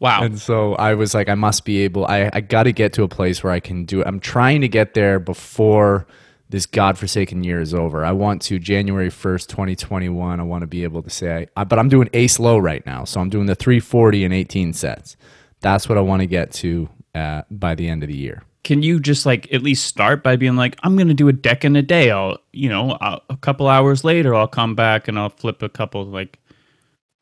Wow. 0.00 0.22
And 0.22 0.40
so 0.40 0.76
I 0.76 0.94
was 0.94 1.12
like, 1.12 1.28
I 1.28 1.34
must 1.34 1.66
be 1.66 1.80
able, 1.80 2.06
I, 2.06 2.30
I 2.32 2.40
got 2.40 2.62
to 2.62 2.72
get 2.72 2.94
to 2.94 3.02
a 3.02 3.08
place 3.08 3.44
where 3.44 3.52
I 3.52 3.60
can 3.60 3.84
do 3.84 4.00
it. 4.00 4.06
I'm 4.06 4.18
trying 4.18 4.62
to 4.62 4.68
get 4.68 4.94
there 4.94 5.18
before 5.18 6.06
this 6.50 6.66
godforsaken 6.66 7.44
year 7.44 7.60
is 7.60 7.72
over. 7.72 8.04
I 8.04 8.12
want 8.12 8.42
to, 8.42 8.58
January 8.58 9.08
1st, 9.08 9.46
2021, 9.46 10.40
I 10.40 10.42
want 10.42 10.62
to 10.62 10.66
be 10.66 10.82
able 10.82 11.02
to 11.02 11.10
say, 11.10 11.46
I, 11.56 11.64
but 11.64 11.78
I'm 11.78 11.88
doing 11.88 12.10
ace 12.12 12.38
low 12.40 12.58
right 12.58 12.84
now. 12.84 13.04
So 13.04 13.20
I'm 13.20 13.30
doing 13.30 13.46
the 13.46 13.54
340 13.54 14.24
and 14.24 14.34
18 14.34 14.72
sets. 14.72 15.16
That's 15.60 15.88
what 15.88 15.96
I 15.96 16.00
want 16.00 16.20
to 16.20 16.26
get 16.26 16.50
to 16.54 16.88
uh, 17.14 17.42
by 17.50 17.74
the 17.74 17.88
end 17.88 18.02
of 18.02 18.08
the 18.08 18.16
year. 18.16 18.42
Can 18.64 18.82
you 18.82 19.00
just 19.00 19.24
like 19.24 19.50
at 19.52 19.62
least 19.62 19.86
start 19.86 20.22
by 20.22 20.36
being 20.36 20.56
like, 20.56 20.76
I'm 20.82 20.96
gonna 20.96 21.14
do 21.14 21.28
a 21.28 21.32
deck 21.32 21.64
in 21.64 21.76
a 21.76 21.82
day. 21.82 22.10
I'll 22.10 22.36
you 22.52 22.68
know 22.68 22.98
I'll, 23.00 23.22
a 23.30 23.36
couple 23.36 23.68
hours 23.68 24.04
later 24.04 24.34
I'll 24.34 24.48
come 24.48 24.74
back 24.74 25.08
and 25.08 25.18
I'll 25.18 25.30
flip 25.30 25.62
a 25.62 25.68
couple 25.70 26.04
like. 26.04 26.38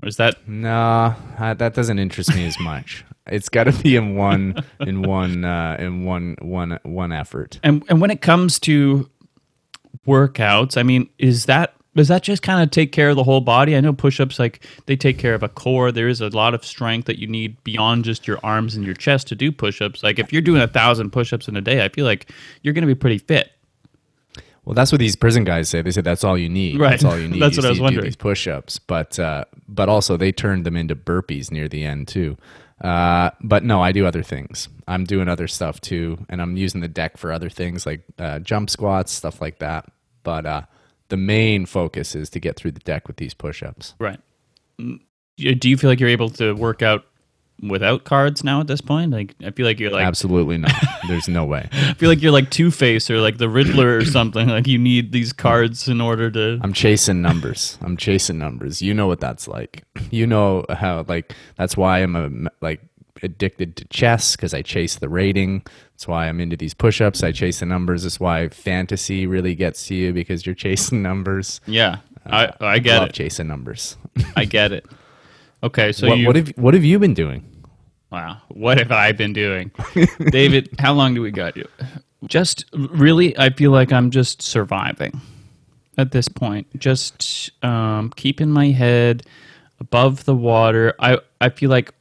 Or 0.02 0.08
is 0.08 0.16
that 0.16 0.48
No, 0.48 1.14
uh, 1.38 1.54
that 1.54 1.74
doesn't 1.74 1.98
interest 1.98 2.34
me 2.34 2.44
as 2.44 2.58
much. 2.60 3.04
It's 3.26 3.48
got 3.48 3.64
to 3.64 3.72
be 3.72 3.94
in 3.94 4.16
one, 4.16 4.64
in 4.80 5.02
one, 5.02 5.44
uh, 5.44 5.76
in 5.78 6.04
one, 6.04 6.36
one, 6.40 6.78
one 6.82 7.12
effort. 7.12 7.60
and 7.62 7.84
and 7.88 8.00
when 8.00 8.10
it 8.10 8.20
comes 8.20 8.58
to 8.60 9.08
workouts, 10.08 10.76
I 10.76 10.82
mean, 10.82 11.08
is 11.18 11.46
that 11.46 11.74
does 11.94 12.08
that 12.08 12.22
just 12.22 12.42
kind 12.42 12.62
of 12.62 12.70
take 12.70 12.92
care 12.92 13.10
of 13.10 13.16
the 13.16 13.24
whole 13.24 13.40
body? 13.40 13.74
I 13.74 13.80
know 13.80 13.92
push-ups 13.92 14.38
like 14.38 14.64
they 14.86 14.94
take 14.94 15.18
care 15.18 15.34
of 15.34 15.42
a 15.42 15.48
core. 15.48 15.90
There 15.90 16.08
is 16.08 16.20
a 16.20 16.28
lot 16.28 16.54
of 16.54 16.64
strength 16.64 17.06
that 17.06 17.18
you 17.18 17.26
need 17.26 17.62
beyond 17.64 18.04
just 18.04 18.26
your 18.26 18.38
arms 18.44 18.76
and 18.76 18.84
your 18.84 18.94
chest 18.94 19.26
to 19.28 19.34
do 19.34 19.50
push-ups. 19.50 20.02
Like 20.02 20.18
if 20.18 20.32
you're 20.32 20.42
doing 20.42 20.62
a 20.62 20.68
thousand 20.68 21.10
push-ups 21.10 21.48
in 21.48 21.56
a 21.56 21.60
day, 21.60 21.84
I 21.84 21.88
feel 21.88 22.04
like 22.04 22.30
you're 22.62 22.74
going 22.74 22.82
to 22.82 22.94
be 22.94 22.94
pretty 22.94 23.18
fit. 23.18 23.50
Well, 24.64 24.74
that's 24.74 24.92
what 24.92 24.98
these 25.00 25.16
prison 25.16 25.44
guys 25.44 25.68
say. 25.70 25.82
They 25.82 25.90
say 25.90 26.02
that's 26.02 26.22
all 26.24 26.36
you 26.36 26.48
need. 26.48 26.78
Right. 26.78 26.90
That's 26.90 27.04
all 27.04 27.18
you 27.18 27.26
need. 27.30 27.42
That's 27.42 27.56
You 27.56 27.62
what 27.62 27.66
I 27.66 27.70
was 27.70 27.78
do 27.78 27.84
wondering. 27.84 28.04
These 28.04 28.16
push-ups, 28.16 28.78
but 28.78 29.18
uh, 29.18 29.46
but 29.66 29.88
also 29.88 30.16
they 30.16 30.30
turned 30.30 30.64
them 30.66 30.76
into 30.76 30.94
burpees 30.94 31.50
near 31.50 31.68
the 31.68 31.84
end 31.84 32.06
too. 32.06 32.36
Uh, 32.80 33.30
but 33.40 33.64
no, 33.64 33.82
I 33.82 33.90
do 33.92 34.06
other 34.06 34.22
things. 34.22 34.68
I'm 34.86 35.04
doing 35.04 35.26
other 35.28 35.48
stuff 35.48 35.80
too, 35.80 36.24
and 36.28 36.40
I'm 36.40 36.56
using 36.56 36.80
the 36.80 36.86
deck 36.88 37.16
for 37.16 37.32
other 37.32 37.48
things 37.50 37.86
like 37.86 38.02
uh, 38.18 38.38
jump 38.38 38.70
squats, 38.70 39.10
stuff 39.10 39.40
like 39.40 39.58
that. 39.58 39.90
But 40.22 40.46
uh, 40.46 40.62
the 41.08 41.16
main 41.16 41.66
focus 41.66 42.14
is 42.14 42.30
to 42.30 42.40
get 42.40 42.56
through 42.56 42.72
the 42.72 42.80
deck 42.80 43.06
with 43.08 43.16
these 43.16 43.34
push-ups. 43.34 43.94
Right. 43.98 44.20
Mm, 44.80 45.00
Do 45.36 45.68
you 45.68 45.76
feel 45.76 45.90
like 45.90 46.00
you're 46.00 46.08
able 46.08 46.30
to 46.30 46.54
work 46.54 46.82
out 46.82 47.04
without 47.60 48.04
cards 48.04 48.44
now 48.44 48.60
at 48.60 48.66
this 48.68 48.80
point? 48.80 49.10
Like 49.10 49.34
I 49.44 49.50
feel 49.50 49.66
like 49.66 49.80
you're 49.80 49.90
like 49.90 50.04
Absolutely 50.04 50.58
not. 50.58 50.72
There's 51.08 51.28
no 51.28 51.44
way. 51.44 51.68
I 51.72 51.94
feel 51.94 52.08
like 52.08 52.22
you're 52.22 52.32
like 52.32 52.50
Two 52.50 52.70
Face 52.70 53.10
or 53.10 53.20
like 53.20 53.38
the 53.38 53.48
Riddler 53.48 53.96
or 53.96 54.04
something. 54.18 54.48
Like 54.48 54.66
you 54.66 54.78
need 54.78 55.12
these 55.12 55.32
cards 55.32 55.88
in 55.88 56.00
order 56.00 56.30
to. 56.30 56.60
I'm 56.62 56.72
chasing 56.72 57.22
numbers. 57.22 57.78
I'm 57.80 57.96
chasing 57.96 58.38
numbers. 58.38 58.80
You 58.82 58.94
know 58.94 59.06
what 59.06 59.20
that's 59.20 59.48
like. 59.48 59.84
You 60.10 60.26
know 60.26 60.64
how 60.70 61.04
like 61.08 61.34
that's 61.56 61.76
why 61.76 61.98
I'm 62.00 62.16
a, 62.16 62.50
like 62.60 62.80
addicted 63.22 63.76
to 63.76 63.84
chess 63.86 64.36
because 64.36 64.54
I 64.54 64.62
chase 64.62 64.96
the 64.96 65.08
rating. 65.08 65.62
That's 65.92 66.06
why 66.08 66.28
I'm 66.28 66.40
into 66.40 66.56
these 66.56 66.74
push-ups. 66.74 67.22
I 67.22 67.32
chase 67.32 67.60
the 67.60 67.66
numbers. 67.66 68.02
That's 68.04 68.20
why 68.20 68.48
fantasy 68.48 69.26
really 69.26 69.54
gets 69.54 69.86
to 69.88 69.94
you 69.94 70.12
because 70.12 70.46
you're 70.46 70.54
chasing 70.66 71.02
numbers. 71.02 71.60
Yeah, 71.66 71.96
I 72.26 72.52
I 72.60 72.78
get 72.78 72.98
Love 73.00 73.08
it. 73.10 73.14
chasing 73.14 73.46
numbers. 73.48 73.96
I 74.36 74.44
get 74.44 74.72
it. 74.72 74.86
Okay, 75.62 75.92
so 75.92 76.08
what, 76.08 76.24
what 76.26 76.36
have 76.36 76.48
what 76.50 76.74
have 76.74 76.84
you 76.84 76.98
been 76.98 77.14
doing? 77.14 77.44
wow, 78.10 78.40
what 78.48 78.78
have 78.78 78.90
I 78.90 79.12
been 79.12 79.32
doing, 79.34 79.70
David? 80.30 80.70
How 80.78 80.94
long 80.94 81.14
do 81.14 81.20
we 81.20 81.30
got 81.30 81.56
you? 81.56 81.66
Just 82.26 82.64
really, 82.72 83.36
I 83.38 83.50
feel 83.50 83.70
like 83.70 83.92
I'm 83.92 84.10
just 84.10 84.40
surviving. 84.42 85.20
at 85.98 86.12
this 86.12 86.28
point. 86.28 86.66
Just 86.78 87.50
um, 87.64 88.10
keeping 88.16 88.50
my 88.50 88.68
head 88.68 89.24
above 89.80 90.24
the 90.24 90.34
water. 90.34 90.94
I 91.00 91.18
I 91.40 91.48
feel 91.50 91.70
like 91.70 91.92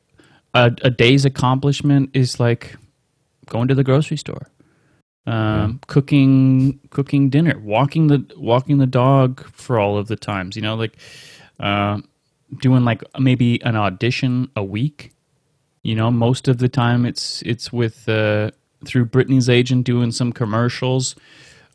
a, 0.58 0.72
a 0.84 0.90
day's 0.90 1.26
accomplishment 1.26 2.10
is 2.14 2.40
like 2.40 2.76
going 3.48 3.68
to 3.68 3.76
the 3.76 3.84
grocery 3.84 4.18
store, 4.18 4.50
um, 5.26 5.80
cooking 5.88 6.80
cooking 6.90 7.30
dinner, 7.30 7.60
walking 7.60 8.08
the 8.08 8.26
walking 8.38 8.80
the 8.80 8.88
dog 8.88 9.48
for 9.52 9.80
all 9.80 9.98
of 9.98 10.08
the 10.08 10.16
times. 10.16 10.56
You 10.56 10.64
know, 10.64 10.76
like 10.76 10.98
uh, 11.60 12.00
doing 12.62 12.84
like 12.84 13.04
maybe 13.20 13.62
an 13.64 13.76
audition 13.76 14.50
a 14.56 14.64
week. 14.64 15.14
You 15.84 15.96
know, 15.96 16.12
most 16.12 16.48
of 16.48 16.58
the 16.58 16.70
time 16.70 17.06
it's 17.06 17.42
it's 17.44 17.72
with 17.72 18.10
uh, 18.10 18.52
through 18.86 19.06
Brittany's 19.06 19.50
agent 19.50 19.86
doing 19.86 20.12
some 20.12 20.34
commercials. 20.34 21.16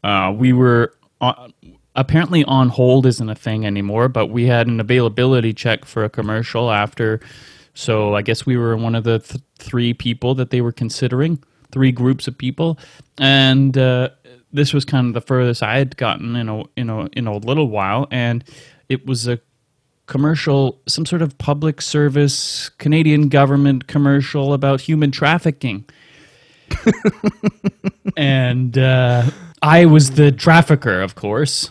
Uh, 0.03 0.35
we 0.37 0.53
were 0.53 0.93
on, 1.21 1.55
apparently 1.95 2.43
on 2.45 2.69
hold 2.69 3.07
isn't 3.07 3.29
a 3.29 3.35
thing 3.37 3.65
anymore, 3.65 4.09
but 4.09 4.27
we 4.27 4.47
had 4.47 4.67
an 4.67 4.81
availability 4.81 5.53
check 5.53 5.85
for 5.85 6.03
a 6.03 6.11
commercial 6.11 6.73
after. 6.73 7.21
So 7.75 8.15
I 8.15 8.23
guess 8.23 8.45
we 8.45 8.57
were 8.57 8.77
one 8.77 8.95
of 8.95 9.05
the 9.05 9.19
th- 9.19 9.43
three 9.59 9.95
people 9.95 10.35
that 10.35 10.51
they 10.51 10.61
were 10.61 10.73
considering, 10.73 11.43
three 11.71 11.93
groups 11.93 12.29
of 12.29 12.37
people, 12.37 12.79
and 13.19 13.77
uh, 13.79 14.11
this 14.53 14.73
was 14.75 14.85
kind 14.85 15.07
of 15.09 15.15
the 15.15 15.21
furthest 15.21 15.63
I 15.63 15.79
had 15.79 15.97
gotten 15.97 16.37
in 16.37 16.49
a 16.49 16.63
in 16.77 16.91
a 16.91 17.07
in 17.15 17.27
a 17.27 17.37
little 17.37 17.69
while, 17.69 18.07
and 18.11 18.45
it 18.89 19.07
was 19.07 19.27
a 19.27 19.41
commercial, 20.07 20.81
some 20.87 21.07
sort 21.07 21.23
of 21.23 21.39
public 21.39 21.81
service 21.81 22.69
Canadian 22.69 23.29
government 23.29 23.87
commercial 23.87 24.53
about 24.53 24.83
human 24.83 25.11
trafficking. 25.11 25.85
and 28.17 28.77
uh, 28.77 29.31
I 29.63 29.87
was 29.87 30.13
the 30.13 30.31
trafficker, 30.31 31.01
of 31.01 31.15
course. 31.15 31.71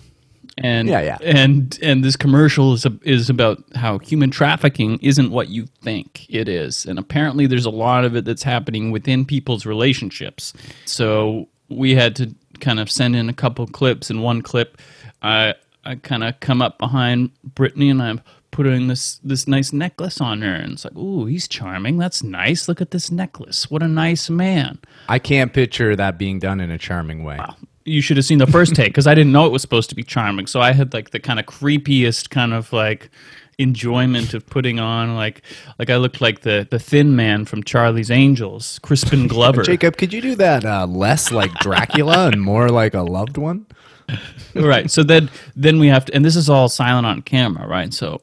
And 0.57 0.87
Yeah, 0.89 1.01
yeah. 1.01 1.17
and 1.21 1.77
and 1.81 2.03
this 2.03 2.15
commercial 2.15 2.73
is 2.73 2.85
a, 2.85 2.91
is 3.03 3.29
about 3.29 3.63
how 3.75 3.99
human 3.99 4.31
trafficking 4.31 4.99
isn't 5.01 5.31
what 5.31 5.49
you 5.49 5.67
think 5.81 6.25
it 6.29 6.47
is, 6.49 6.85
and 6.85 6.99
apparently 6.99 7.47
there's 7.47 7.65
a 7.65 7.71
lot 7.71 8.03
of 8.05 8.15
it 8.15 8.25
that's 8.25 8.43
happening 8.43 8.91
within 8.91 9.25
people's 9.25 9.65
relationships. 9.65 10.53
So 10.85 11.47
we 11.69 11.95
had 11.95 12.15
to 12.17 12.35
kind 12.59 12.79
of 12.79 12.91
send 12.91 13.15
in 13.15 13.29
a 13.29 13.33
couple 13.33 13.65
clips, 13.67 14.09
and 14.09 14.21
one 14.21 14.41
clip, 14.41 14.77
I 15.21 15.55
I 15.85 15.95
kind 15.95 16.23
of 16.23 16.39
come 16.41 16.61
up 16.61 16.77
behind 16.77 17.31
Brittany 17.55 17.89
and 17.89 18.01
I'm 18.01 18.21
putting 18.51 18.87
this 18.87 19.19
this 19.23 19.47
nice 19.47 19.71
necklace 19.73 20.19
on 20.21 20.41
her, 20.41 20.53
and 20.53 20.73
it's 20.73 20.83
like, 20.85 20.95
ooh, 20.95 21.25
he's 21.25 21.47
charming. 21.47 21.97
That's 21.97 22.21
nice. 22.21 22.67
Look 22.67 22.81
at 22.81 22.91
this 22.91 23.09
necklace. 23.09 23.71
What 23.71 23.81
a 23.81 23.87
nice 23.87 24.29
man. 24.29 24.79
I 25.07 25.17
can't 25.19 25.53
picture 25.53 25.95
that 25.95 26.17
being 26.17 26.39
done 26.39 26.59
in 26.59 26.69
a 26.69 26.77
charming 26.77 27.23
way. 27.23 27.39
You 27.85 28.01
should 28.01 28.17
have 28.17 28.25
seen 28.25 28.37
the 28.37 28.47
first 28.47 28.75
take 28.75 28.89
because 28.89 29.07
I 29.07 29.15
didn't 29.15 29.31
know 29.31 29.45
it 29.45 29.51
was 29.51 29.61
supposed 29.61 29.89
to 29.89 29.95
be 29.95 30.03
charming. 30.03 30.47
So 30.47 30.61
I 30.61 30.73
had 30.73 30.93
like 30.93 31.11
the 31.11 31.19
kind 31.19 31.39
of 31.39 31.45
creepiest 31.45 32.29
kind 32.29 32.53
of 32.53 32.71
like 32.73 33.09
enjoyment 33.57 34.33
of 34.33 34.45
putting 34.47 34.79
on 34.79 35.15
like 35.15 35.41
like 35.77 35.89
I 35.89 35.97
looked 35.97 36.21
like 36.21 36.41
the 36.41 36.67
the 36.69 36.79
thin 36.79 37.15
man 37.15 37.45
from 37.45 37.63
Charlie's 37.63 38.11
Angels, 38.11 38.79
Crispin 38.79 39.27
Glover. 39.29 39.63
Jacob, 39.63 39.97
could 39.97 40.13
you 40.13 40.21
do 40.21 40.35
that 40.35 40.65
uh, 40.65 40.85
less 40.87 41.31
like 41.31 41.53
Dracula 41.55 42.27
and 42.27 42.41
more 42.41 42.69
like 42.69 42.93
a 42.93 43.01
loved 43.01 43.37
one? 43.37 43.65
right. 44.55 44.89
So 44.89 45.03
then 45.03 45.29
then 45.55 45.79
we 45.79 45.87
have 45.87 46.05
to 46.05 46.15
and 46.15 46.25
this 46.25 46.35
is 46.35 46.49
all 46.49 46.69
silent 46.69 47.07
on 47.07 47.21
camera, 47.21 47.67
right? 47.67 47.93
So 47.93 48.21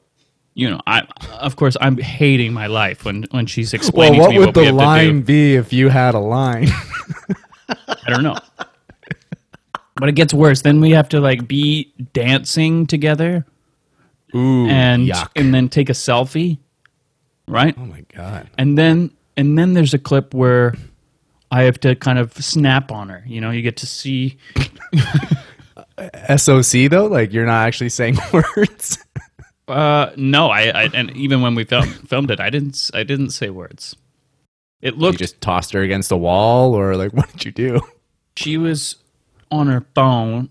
you 0.53 0.69
know, 0.69 0.81
I 0.87 1.07
of 1.39 1.55
course 1.55 1.77
I'm 1.79 1.97
hating 1.97 2.53
my 2.53 2.67
life 2.67 3.05
when 3.05 3.23
when 3.31 3.45
she's 3.45 3.73
explaining 3.73 4.19
Well, 4.19 4.27
what 4.27 4.33
to 4.33 4.39
me 4.39 4.45
would 4.45 4.55
what 4.55 4.65
the 4.65 4.71
line 4.71 5.21
be 5.21 5.55
if 5.55 5.71
you 5.71 5.89
had 5.89 6.15
a 6.15 6.19
line? 6.19 6.67
I 7.69 8.09
don't 8.09 8.23
know. 8.23 8.37
But 9.99 10.09
it 10.09 10.13
gets 10.13 10.33
worse. 10.33 10.61
Then 10.61 10.79
we 10.81 10.91
have 10.91 11.09
to 11.09 11.19
like 11.19 11.47
be 11.47 11.93
dancing 12.13 12.87
together 12.87 13.45
Ooh, 14.33 14.67
and 14.67 15.07
yuck. 15.07 15.29
and 15.35 15.53
then 15.53 15.67
take 15.69 15.89
a 15.89 15.93
selfie, 15.93 16.57
right? 17.47 17.75
oh 17.77 17.85
my 17.85 18.05
god. 18.15 18.49
And 18.57 18.77
then 18.77 19.11
and 19.35 19.57
then 19.57 19.73
there's 19.73 19.93
a 19.93 19.99
clip 19.99 20.33
where 20.33 20.75
I 21.51 21.63
have 21.63 21.79
to 21.81 21.95
kind 21.95 22.19
of 22.19 22.33
snap 22.33 22.91
on 22.91 23.09
her. 23.09 23.23
You 23.25 23.41
know, 23.41 23.51
you 23.51 23.61
get 23.61 23.77
to 23.77 23.85
see 23.87 24.37
SOC 26.35 26.89
though, 26.89 27.07
like 27.07 27.33
you're 27.33 27.45
not 27.45 27.67
actually 27.67 27.89
saying 27.89 28.17
words. 28.33 28.97
uh 29.67 30.11
no, 30.15 30.49
I, 30.49 30.61
I 30.69 30.83
and 30.93 31.11
even 31.17 31.41
when 31.41 31.55
we 31.55 31.63
filmed 31.65 32.07
filmed 32.07 32.31
it, 32.31 32.39
I 32.39 32.49
didn't 32.49 32.89
I 32.93 33.03
didn't 33.03 33.31
say 33.31 33.49
words. 33.49 33.95
It 34.81 34.97
looked 34.97 35.15
you 35.15 35.25
just 35.25 35.41
tossed 35.41 35.73
her 35.73 35.81
against 35.81 36.07
the 36.09 36.17
wall, 36.17 36.73
or 36.73 36.95
like 36.95 37.11
what 37.13 37.29
did 37.31 37.45
you 37.45 37.51
do? 37.51 37.81
she 38.37 38.57
was 38.57 38.95
on 39.51 39.67
her 39.67 39.85
phone 39.95 40.49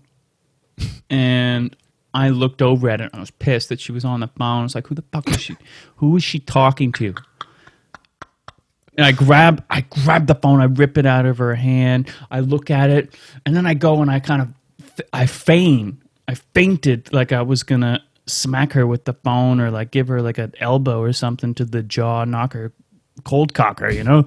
and 1.09 1.75
I 2.13 2.29
looked 2.29 2.61
over 2.61 2.89
at 2.89 3.01
it 3.01 3.05
and 3.05 3.15
I 3.15 3.19
was 3.19 3.31
pissed 3.31 3.69
that 3.69 3.79
she 3.79 3.91
was 3.91 4.03
on 4.03 4.19
the 4.19 4.27
phone. 4.27 4.61
I 4.61 4.63
was 4.63 4.75
like, 4.75 4.87
who 4.87 4.95
the 4.95 5.03
fuck 5.11 5.29
is 5.29 5.39
she? 5.39 5.57
Who 5.97 6.15
is 6.15 6.23
she 6.23 6.39
talking 6.39 6.91
to? 6.93 7.13
And 8.97 9.05
I 9.05 9.11
grab, 9.11 9.63
I 9.69 9.81
grab 9.81 10.27
the 10.27 10.35
phone, 10.35 10.59
I 10.59 10.65
rip 10.65 10.97
it 10.97 11.05
out 11.05 11.25
of 11.25 11.37
her 11.37 11.55
hand, 11.55 12.13
I 12.29 12.41
look 12.41 12.69
at 12.69 12.89
it, 12.89 13.15
and 13.45 13.55
then 13.55 13.65
I 13.65 13.73
go 13.73 14.01
and 14.01 14.11
I 14.11 14.19
kind 14.19 14.41
of, 14.41 14.53
I 15.13 15.25
feign, 15.25 16.01
I 16.27 16.33
fainted 16.33 17.13
like 17.13 17.31
I 17.31 17.41
was 17.41 17.63
gonna 17.63 18.03
smack 18.25 18.73
her 18.73 18.85
with 18.85 19.05
the 19.05 19.13
phone 19.13 19.61
or 19.61 19.71
like 19.71 19.91
give 19.91 20.09
her 20.09 20.21
like 20.21 20.37
an 20.37 20.53
elbow 20.59 20.99
or 20.99 21.13
something 21.13 21.53
to 21.55 21.65
the 21.65 21.81
jaw, 21.81 22.25
knock 22.25 22.53
her 22.53 22.73
cold 23.23 23.53
cocker, 23.53 23.89
you 23.89 24.03
know. 24.03 24.25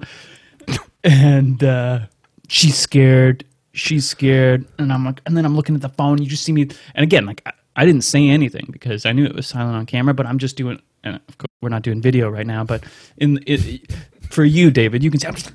and 1.03 1.63
uh, 1.63 1.99
she's 2.47 2.77
scared. 2.77 3.45
She's 3.73 4.07
scared, 4.07 4.65
and 4.77 4.93
I'm 4.93 5.03
like, 5.05 5.21
and 5.25 5.35
then 5.35 5.45
I'm 5.45 5.55
looking 5.55 5.73
at 5.75 5.81
the 5.81 5.89
phone. 5.89 6.21
You 6.21 6.27
just 6.27 6.43
see 6.43 6.51
me, 6.51 6.61
and 6.93 7.03
again, 7.03 7.25
like 7.25 7.41
I, 7.45 7.51
I 7.75 7.85
didn't 7.85 8.03
say 8.03 8.29
anything 8.29 8.67
because 8.71 9.05
I 9.05 9.13
knew 9.13 9.25
it 9.25 9.35
was 9.35 9.47
silent 9.47 9.75
on 9.75 9.85
camera. 9.87 10.13
But 10.13 10.27
I'm 10.27 10.37
just 10.37 10.55
doing, 10.57 10.79
and 11.03 11.15
of 11.27 11.37
course 11.39 11.47
we're 11.61 11.69
not 11.69 11.81
doing 11.81 12.01
video 12.01 12.29
right 12.29 12.45
now. 12.45 12.63
But 12.63 12.83
in 13.17 13.39
it, 13.47 13.91
for 14.29 14.43
you, 14.45 14.69
David, 14.69 15.03
you 15.03 15.09
can 15.09 15.19
see 15.19 15.27
I'm 15.27 15.33
just 15.35 15.51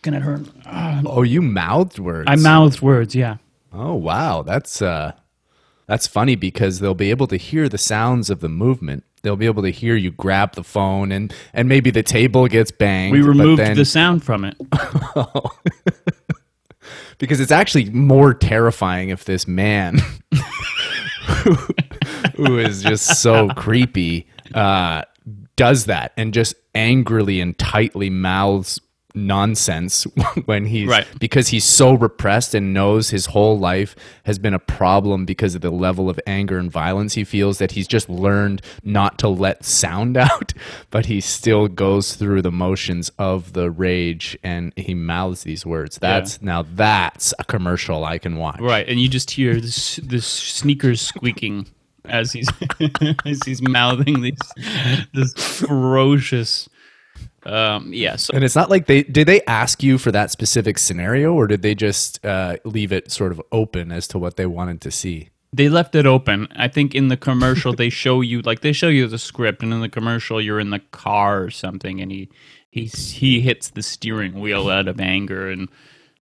looking 0.00 0.14
at 0.14 0.22
her. 0.22 0.40
Ah, 0.66 1.00
Oh, 1.06 1.22
you 1.22 1.40
mouthed 1.42 1.98
words. 1.98 2.26
I 2.30 2.36
mouthed 2.36 2.82
words. 2.82 3.14
Yeah, 3.14 3.38
Oh 3.72 3.94
wow, 3.94 4.42
that's 4.42 4.82
uh 4.82 5.12
that's 5.86 6.06
funny 6.06 6.36
because 6.36 6.80
they'll 6.80 6.94
be 6.94 7.08
able 7.10 7.26
to 7.28 7.36
hear 7.38 7.68
the 7.70 7.78
sounds 7.78 8.28
of 8.28 8.40
the 8.40 8.48
movement. 8.50 9.04
They'll 9.22 9.36
be 9.36 9.46
able 9.46 9.62
to 9.62 9.70
hear 9.70 9.96
you 9.96 10.10
grab 10.10 10.52
the 10.54 10.62
phone 10.64 11.12
and 11.12 11.32
and 11.54 11.66
maybe 11.66 11.90
the 11.90 12.02
table 12.02 12.46
gets 12.46 12.70
banged. 12.70 13.12
we 13.14 13.22
removed 13.22 13.60
then- 13.62 13.74
the 13.76 13.86
sound 13.86 14.22
from 14.22 14.44
it. 14.44 14.54
because 17.18 17.40
it's 17.40 17.52
actually 17.52 17.90
more 17.90 18.32
terrifying 18.34 19.10
if 19.10 19.24
this 19.24 19.46
man 19.46 19.98
who, 21.28 21.54
who 22.36 22.58
is 22.58 22.82
just 22.82 23.20
so 23.20 23.48
creepy 23.50 24.26
uh, 24.54 25.02
does 25.56 25.86
that 25.86 26.12
and 26.16 26.32
just 26.32 26.54
angrily 26.74 27.40
and 27.40 27.58
tightly 27.58 28.08
mouths 28.10 28.80
nonsense 29.26 30.04
when 30.46 30.66
he's 30.66 30.88
Right. 30.88 31.06
because 31.18 31.48
he's 31.48 31.64
so 31.64 31.94
repressed 31.94 32.54
and 32.54 32.72
knows 32.72 33.10
his 33.10 33.26
whole 33.26 33.58
life 33.58 33.94
has 34.24 34.38
been 34.38 34.54
a 34.54 34.58
problem 34.58 35.24
because 35.24 35.54
of 35.54 35.60
the 35.60 35.70
level 35.70 36.08
of 36.08 36.18
anger 36.26 36.58
and 36.58 36.70
violence 36.70 37.14
he 37.14 37.24
feels 37.24 37.58
that 37.58 37.72
he's 37.72 37.88
just 37.88 38.08
learned 38.08 38.62
not 38.82 39.18
to 39.18 39.28
let 39.28 39.64
sound 39.64 40.16
out 40.28 40.52
but 40.90 41.06
he 41.06 41.20
still 41.20 41.68
goes 41.68 42.14
through 42.14 42.42
the 42.42 42.52
motions 42.52 43.10
of 43.18 43.52
the 43.52 43.70
rage 43.70 44.38
and 44.42 44.72
he 44.76 44.94
mouths 44.94 45.42
these 45.42 45.66
words 45.66 45.98
that's 45.98 46.40
now 46.40 46.62
that's 46.62 47.34
a 47.38 47.44
commercial 47.44 48.04
i 48.04 48.18
can 48.18 48.36
watch 48.36 48.60
Right, 48.60 48.88
and 48.88 49.00
you 49.00 49.08
just 49.08 49.30
hear 49.32 49.60
this 49.60 49.96
this 49.96 50.26
sneakers 50.26 51.00
squeaking 51.00 51.66
as 52.04 52.32
he's 52.32 52.48
as 53.26 53.40
he's 53.44 53.60
mouthing 53.60 54.22
these 54.22 54.38
this 55.12 55.34
ferocious. 55.34 56.68
Um, 57.44 57.92
yeah, 57.92 58.16
so 58.16 58.32
and 58.34 58.44
it's 58.44 58.56
not 58.56 58.68
like 58.68 58.86
they 58.86 59.02
did 59.04 59.28
they 59.28 59.42
ask 59.42 59.82
you 59.82 59.96
for 59.96 60.10
that 60.12 60.30
specific 60.30 60.76
scenario 60.78 61.32
or 61.32 61.46
did 61.46 61.62
they 61.62 61.74
just 61.74 62.24
uh, 62.24 62.56
leave 62.64 62.92
it 62.92 63.10
sort 63.10 63.32
of 63.32 63.40
open 63.52 63.92
as 63.92 64.08
to 64.08 64.18
what 64.18 64.36
they 64.36 64.46
wanted 64.46 64.80
to 64.82 64.90
see 64.90 65.30
they 65.52 65.68
left 65.68 65.94
it 65.94 66.06
open. 66.06 66.48
I 66.54 66.68
think 66.68 66.94
in 66.94 67.08
the 67.08 67.16
commercial 67.16 67.72
they 67.72 67.88
show 67.88 68.20
you 68.20 68.42
like 68.42 68.60
they 68.60 68.72
show 68.72 68.88
you 68.88 69.06
the 69.06 69.18
script, 69.18 69.62
and 69.62 69.72
in 69.72 69.80
the 69.80 69.88
commercial 69.88 70.40
you're 70.40 70.60
in 70.60 70.70
the 70.70 70.80
car 70.90 71.42
or 71.42 71.50
something, 71.50 72.00
and 72.00 72.10
he 72.10 72.28
he's 72.70 73.12
he 73.12 73.40
hits 73.40 73.70
the 73.70 73.82
steering 73.82 74.40
wheel 74.40 74.68
out 74.68 74.88
of 74.88 75.00
anger, 75.00 75.50
and 75.50 75.68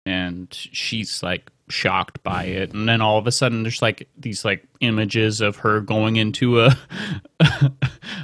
and 0.04 0.48
she's 0.52 1.22
like 1.22 1.50
shocked 1.70 2.22
by 2.22 2.44
it, 2.44 2.72
and 2.72 2.88
then 2.88 3.00
all 3.00 3.18
of 3.18 3.26
a 3.26 3.32
sudden 3.32 3.62
there's 3.62 3.82
like 3.82 4.08
these 4.16 4.44
like 4.44 4.66
images 4.80 5.40
of 5.40 5.56
her 5.56 5.80
going 5.80 6.16
into 6.16 6.60
a 6.60 6.76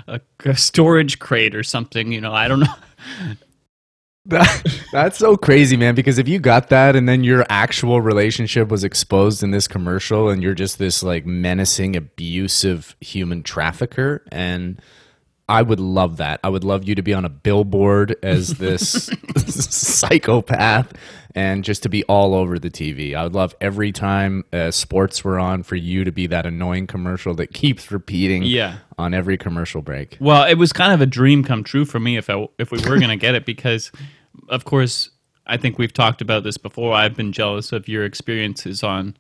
a, 0.07 0.21
a 0.45 0.57
storage 0.57 1.19
crate 1.19 1.55
or 1.55 1.63
something. 1.63 2.13
You 2.13 2.21
know, 2.21 2.33
I 2.33 2.49
don't 2.49 2.61
know. 2.61 2.75
That, 4.27 4.81
that's 4.91 5.19
so 5.19 5.37
crazy, 5.37 5.77
man. 5.77 5.95
Because 5.95 6.19
if 6.19 6.27
you 6.29 6.39
got 6.39 6.71
that 6.71 6.97
and 6.97 7.07
then 7.09 7.25
your 7.25 7.45
actual 7.51 8.01
relationship 8.01 8.69
was 8.69 8.83
exposed 8.83 9.43
in 9.43 9.51
this 9.51 9.69
commercial 9.69 10.31
and 10.31 10.43
you're 10.43 10.55
just 10.55 10.79
this 10.79 11.03
like 11.03 11.27
menacing, 11.27 11.95
abusive 11.95 12.97
human 13.01 13.43
trafficker, 13.43 14.25
and 14.33 14.81
I 15.49 15.61
would 15.63 15.81
love 15.81 16.17
that. 16.19 16.41
I 16.43 16.49
would 16.49 16.65
love 16.65 16.85
you 16.89 16.95
to 16.95 17.03
be 17.03 17.13
on 17.13 17.25
a 17.25 17.29
billboard 17.29 18.17
as 18.23 18.49
this 18.55 19.11
psychopath 19.47 20.93
and 21.35 21.65
just 21.65 21.83
to 21.83 21.89
be 21.89 22.05
all 22.05 22.35
over 22.35 22.59
the 22.59 22.71
TV. 22.71 23.15
I 23.15 23.25
would 23.25 23.35
love 23.35 23.55
every 23.61 23.93
time 23.93 24.45
uh, 24.53 24.71
sports 24.71 25.25
were 25.25 25.39
on 25.39 25.63
for 25.63 25.77
you 25.77 26.05
to 26.05 26.13
be 26.13 26.27
that 26.29 26.47
annoying 26.47 26.87
commercial 26.87 27.35
that 27.35 27.53
keeps 27.53 27.91
repeating 27.91 28.45
Yeah. 28.45 28.77
on 28.99 29.13
every 29.15 29.37
commercial 29.37 29.83
break. 29.83 30.17
Well, 30.21 30.45
it 30.49 30.55
was 30.55 30.73
kind 30.73 30.93
of 30.93 31.01
a 31.01 31.07
dream 31.07 31.43
come 31.45 31.65
true 31.65 31.85
for 31.85 31.99
me 32.01 32.17
if 32.17 32.31
I, 32.31 32.47
if 32.59 32.71
we 32.71 32.79
were 32.79 32.99
going 32.99 33.09
to 33.09 33.17
get 33.17 33.35
it 33.35 33.45
because, 33.45 33.91
of 34.49 34.65
course, 34.65 35.11
I 35.47 35.57
think 35.57 35.77
we've 35.79 35.93
talked 35.93 36.23
about 36.23 36.45
this 36.45 36.57
before. 36.57 36.95
I've 36.95 37.15
been 37.17 37.33
jealous 37.33 37.73
of 37.73 37.87
your 37.89 38.05
experiences 38.05 38.83
on 38.83 39.17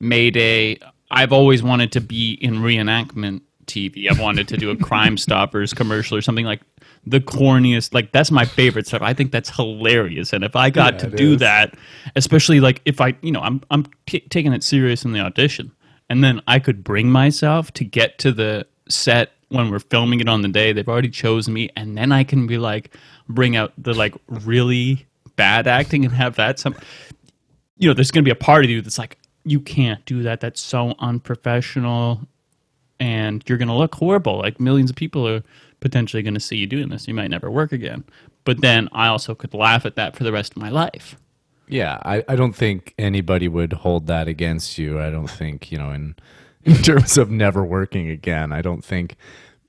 Mayday. 0.00 0.78
I've 1.10 1.32
always 1.32 1.62
wanted 1.62 1.92
to 1.92 2.00
be 2.00 2.32
in 2.34 2.56
reenactment 2.56 3.42
TV. 3.66 4.10
I've 4.10 4.20
wanted 4.20 4.48
to 4.48 4.56
do 4.56 4.70
a 4.70 4.76
Crime 4.76 5.16
Stoppers 5.16 5.72
commercial 5.72 6.16
or 6.16 6.22
something 6.22 6.44
like 6.44 6.60
the 7.06 7.20
corniest. 7.20 7.94
Like 7.94 8.12
that's 8.12 8.30
my 8.30 8.44
favorite 8.44 8.86
stuff. 8.86 9.02
I 9.02 9.14
think 9.14 9.32
that's 9.32 9.50
hilarious. 9.50 10.32
And 10.32 10.44
if 10.44 10.56
I 10.56 10.70
got 10.70 10.98
to 11.00 11.08
do 11.08 11.34
is. 11.34 11.40
that, 11.40 11.74
especially 12.16 12.60
like 12.60 12.80
if 12.84 13.00
I, 13.00 13.16
you 13.22 13.32
know, 13.32 13.40
I'm 13.40 13.62
I'm 13.70 13.86
t- 14.06 14.20
taking 14.20 14.52
it 14.52 14.62
serious 14.62 15.04
in 15.04 15.12
the 15.12 15.20
audition, 15.20 15.72
and 16.08 16.22
then 16.22 16.40
I 16.46 16.58
could 16.58 16.84
bring 16.84 17.10
myself 17.10 17.72
to 17.74 17.84
get 17.84 18.18
to 18.20 18.32
the 18.32 18.66
set 18.88 19.32
when 19.48 19.70
we're 19.70 19.80
filming 19.80 20.20
it 20.20 20.28
on 20.28 20.42
the 20.42 20.48
day. 20.48 20.72
They've 20.72 20.88
already 20.88 21.10
chosen 21.10 21.54
me, 21.54 21.70
and 21.76 21.96
then 21.96 22.12
I 22.12 22.24
can 22.24 22.46
be 22.46 22.58
like, 22.58 22.96
bring 23.28 23.56
out 23.56 23.72
the 23.78 23.94
like 23.94 24.14
really 24.28 25.06
bad 25.36 25.66
acting 25.66 26.04
and 26.04 26.14
have 26.14 26.36
that 26.36 26.58
some. 26.58 26.74
You 27.78 27.88
know, 27.88 27.94
there's 27.94 28.10
going 28.12 28.22
to 28.22 28.28
be 28.28 28.30
a 28.30 28.36
part 28.36 28.64
of 28.64 28.70
you 28.70 28.80
that's 28.80 28.98
like, 28.98 29.18
you 29.44 29.58
can't 29.58 30.04
do 30.06 30.22
that. 30.22 30.40
That's 30.40 30.60
so 30.60 30.94
unprofessional 31.00 32.20
and 33.02 33.42
you're 33.48 33.58
going 33.58 33.66
to 33.66 33.74
look 33.74 33.96
horrible. 33.96 34.38
Like 34.38 34.60
millions 34.60 34.88
of 34.88 34.94
people 34.94 35.26
are 35.26 35.42
potentially 35.80 36.22
going 36.22 36.34
to 36.34 36.40
see 36.40 36.56
you 36.56 36.68
doing 36.68 36.88
this. 36.88 37.08
You 37.08 37.14
might 37.14 37.30
never 37.30 37.50
work 37.50 37.72
again. 37.72 38.04
But 38.44 38.60
then 38.60 38.88
I 38.92 39.08
also 39.08 39.34
could 39.34 39.52
laugh 39.52 39.84
at 39.84 39.96
that 39.96 40.14
for 40.14 40.22
the 40.22 40.30
rest 40.30 40.52
of 40.52 40.58
my 40.58 40.70
life. 40.70 41.16
Yeah, 41.66 41.98
I, 42.04 42.22
I 42.28 42.36
don't 42.36 42.52
think 42.52 42.94
anybody 42.98 43.48
would 43.48 43.72
hold 43.72 44.06
that 44.06 44.28
against 44.28 44.78
you. 44.78 45.00
I 45.00 45.10
don't 45.10 45.28
think, 45.28 45.72
you 45.72 45.78
know, 45.78 45.90
in 45.90 46.14
in 46.64 46.76
terms 46.76 47.18
of 47.18 47.28
never 47.28 47.64
working 47.64 48.08
again, 48.08 48.52
I 48.52 48.62
don't 48.62 48.84
think 48.84 49.16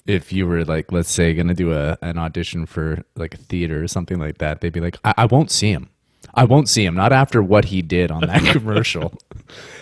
if 0.06 0.32
you 0.32 0.46
were 0.46 0.63
like, 0.63 0.92
let's 0.92 1.10
say, 1.10 1.34
gonna 1.34 1.56
do 1.56 1.74
a 1.74 1.98
an 2.04 2.20
audition 2.20 2.68
for 2.68 3.04
like 3.16 3.34
a 3.34 3.38
theater 3.38 3.84
or 3.84 3.88
something 3.88 4.20
like 4.20 4.38
that, 4.38 4.62
they'd 4.62 4.74
be 4.74 4.80
like, 4.80 5.00
I, 5.04 5.13
I 5.18 5.25
won't 5.25 5.50
see 5.50 5.72
him. 5.72 5.90
I 6.36 6.44
won't 6.44 6.70
see 6.70 6.86
him. 6.86 6.94
Not 6.94 7.12
after 7.12 7.42
what 7.42 7.66
he 7.66 7.82
did 7.82 8.12
on 8.12 8.22
that 8.22 8.44
commercial. 8.52 9.13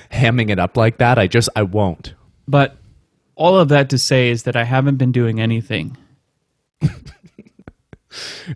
Hamming 0.09 0.49
it 0.49 0.59
up 0.59 0.77
like 0.77 0.99
that, 0.99 1.19
I 1.19 1.27
just 1.27 1.49
I 1.53 1.63
won't. 1.63 2.13
But 2.47 2.77
all 3.41 3.57
of 3.57 3.69
that 3.69 3.89
to 3.89 3.97
say 3.97 4.29
is 4.29 4.43
that 4.43 4.55
I 4.55 4.63
haven't 4.63 4.97
been 4.97 5.11
doing 5.11 5.41
anything. 5.41 5.97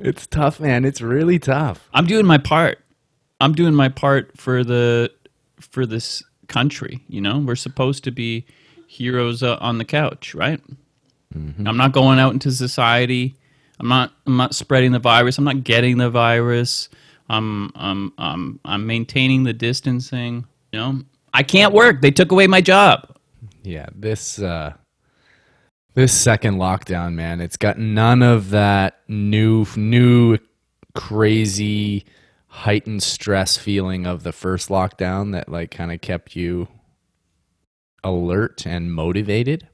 It's 0.01 0.27
tough, 0.27 0.59
man. 0.59 0.83
It's 0.83 0.99
really 0.99 1.39
tough. 1.39 1.89
I'm 1.93 2.05
doing 2.05 2.25
my 2.25 2.37
part. 2.37 2.79
I'm 3.39 3.53
doing 3.53 3.73
my 3.73 3.87
part 3.87 4.37
for 4.37 4.65
the 4.65 5.09
for 5.61 5.85
this 5.85 6.23
country, 6.49 6.99
you 7.07 7.21
know? 7.21 7.39
We're 7.39 7.55
supposed 7.55 8.03
to 8.03 8.11
be 8.11 8.45
heroes 8.85 9.41
uh, 9.43 9.57
on 9.61 9.77
the 9.77 9.85
couch, 9.85 10.35
right? 10.35 10.59
I'm 11.33 11.77
not 11.77 11.93
going 11.93 12.19
out 12.19 12.33
into 12.33 12.51
society. 12.51 13.35
I'm 13.79 13.87
not 13.87 14.11
I'm 14.27 14.35
not 14.35 14.53
spreading 14.53 14.91
the 14.91 14.99
virus. 14.99 15.37
I'm 15.37 15.45
not 15.45 15.63
getting 15.63 15.97
the 15.97 16.09
virus. 16.09 16.89
I'm 17.29 17.71
I'm 17.75 18.11
I'm 18.17 18.59
I'm 18.65 18.85
maintaining 18.85 19.43
the 19.43 19.53
distancing, 19.53 20.45
you 20.73 20.79
know? 20.79 21.01
I 21.33 21.43
can't 21.43 21.73
work. 21.73 22.01
They 22.01 22.11
took 22.11 22.33
away 22.33 22.47
my 22.47 22.59
job. 22.59 23.14
Yeah, 23.65 23.87
this 23.95 24.39
uh 24.39 24.73
this 25.95 26.13
second 26.13 26.57
lockdown, 26.57 27.13
man, 27.13 27.39
it's 27.41 27.57
got 27.57 27.77
none 27.79 28.21
of 28.21 28.49
that 28.51 28.99
new 29.07 29.65
new 29.75 30.37
crazy 30.93 32.05
heightened 32.47 33.03
stress 33.03 33.57
feeling 33.57 34.05
of 34.05 34.23
the 34.23 34.31
first 34.31 34.69
lockdown 34.69 35.31
that 35.33 35.49
like 35.49 35.71
kind 35.71 35.91
of 35.91 36.01
kept 36.01 36.35
you 36.35 36.67
alert 38.03 38.65
and 38.65 38.93
motivated. 38.93 39.67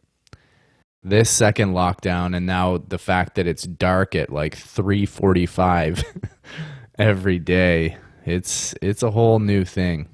This 1.03 1.29
second 1.29 1.73
lockdown 1.73 2.35
and 2.35 2.45
now 2.45 2.77
the 2.77 2.99
fact 2.99 3.35
that 3.35 3.47
it's 3.47 3.63
dark 3.63 4.15
at 4.15 4.31
like 4.31 4.55
3:45 4.55 6.03
every 6.99 7.39
day. 7.39 7.97
It's 8.25 8.75
it's 8.81 9.03
a 9.03 9.11
whole 9.11 9.39
new 9.39 9.65
thing. 9.65 10.07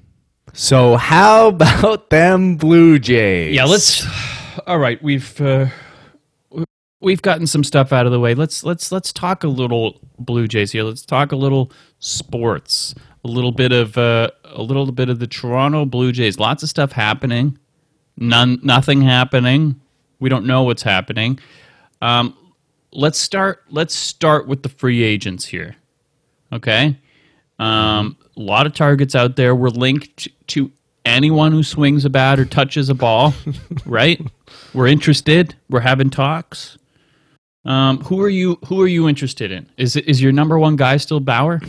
So 0.58 0.96
how 0.96 1.50
about 1.50 2.10
them 2.10 2.56
Blue 2.56 2.98
Jays? 2.98 3.54
Yeah, 3.54 3.64
let's. 3.64 4.04
All 4.66 4.80
right, 4.80 5.00
we've 5.00 5.40
uh, 5.40 5.68
we've 7.00 7.22
gotten 7.22 7.46
some 7.46 7.62
stuff 7.62 7.92
out 7.92 8.06
of 8.06 8.12
the 8.12 8.18
way. 8.18 8.34
Let's 8.34 8.64
let's 8.64 8.90
let's 8.90 9.12
talk 9.12 9.44
a 9.44 9.48
little 9.48 10.00
Blue 10.18 10.48
Jays 10.48 10.72
here. 10.72 10.82
Let's 10.82 11.06
talk 11.06 11.30
a 11.30 11.36
little 11.36 11.70
sports. 12.00 12.92
A 13.24 13.28
little 13.28 13.52
bit 13.52 13.70
of 13.70 13.96
uh, 13.96 14.30
a 14.44 14.60
little 14.60 14.90
bit 14.90 15.08
of 15.08 15.20
the 15.20 15.28
Toronto 15.28 15.86
Blue 15.86 16.10
Jays. 16.10 16.40
Lots 16.40 16.64
of 16.64 16.68
stuff 16.68 16.90
happening. 16.90 17.56
None, 18.16 18.58
nothing 18.64 19.00
happening. 19.00 19.80
We 20.18 20.28
don't 20.28 20.44
know 20.44 20.64
what's 20.64 20.82
happening. 20.82 21.38
Um, 22.02 22.36
let's 22.90 23.20
start. 23.20 23.62
Let's 23.70 23.94
start 23.94 24.48
with 24.48 24.64
the 24.64 24.68
free 24.68 25.04
agents 25.04 25.44
here. 25.44 25.76
Okay. 26.52 26.98
Um, 27.58 28.16
a 28.36 28.40
lot 28.40 28.66
of 28.66 28.74
targets 28.74 29.14
out 29.14 29.36
there. 29.36 29.54
We're 29.54 29.68
linked 29.70 30.28
to 30.48 30.70
anyone 31.04 31.52
who 31.52 31.62
swings 31.62 32.04
a 32.04 32.10
bat 32.10 32.38
or 32.38 32.44
touches 32.44 32.88
a 32.88 32.94
ball, 32.94 33.34
right? 33.86 34.20
We're 34.74 34.86
interested. 34.86 35.54
We're 35.68 35.80
having 35.80 36.10
talks. 36.10 36.78
Um, 37.64 37.98
who 38.04 38.20
are 38.22 38.28
you? 38.28 38.58
Who 38.66 38.80
are 38.80 38.86
you 38.86 39.08
interested 39.08 39.50
in? 39.50 39.68
Is 39.76 39.96
it 39.96 40.06
is 40.06 40.22
your 40.22 40.32
number 40.32 40.58
one 40.58 40.76
guy 40.76 40.96
still 40.98 41.20
Bauer? 41.20 41.60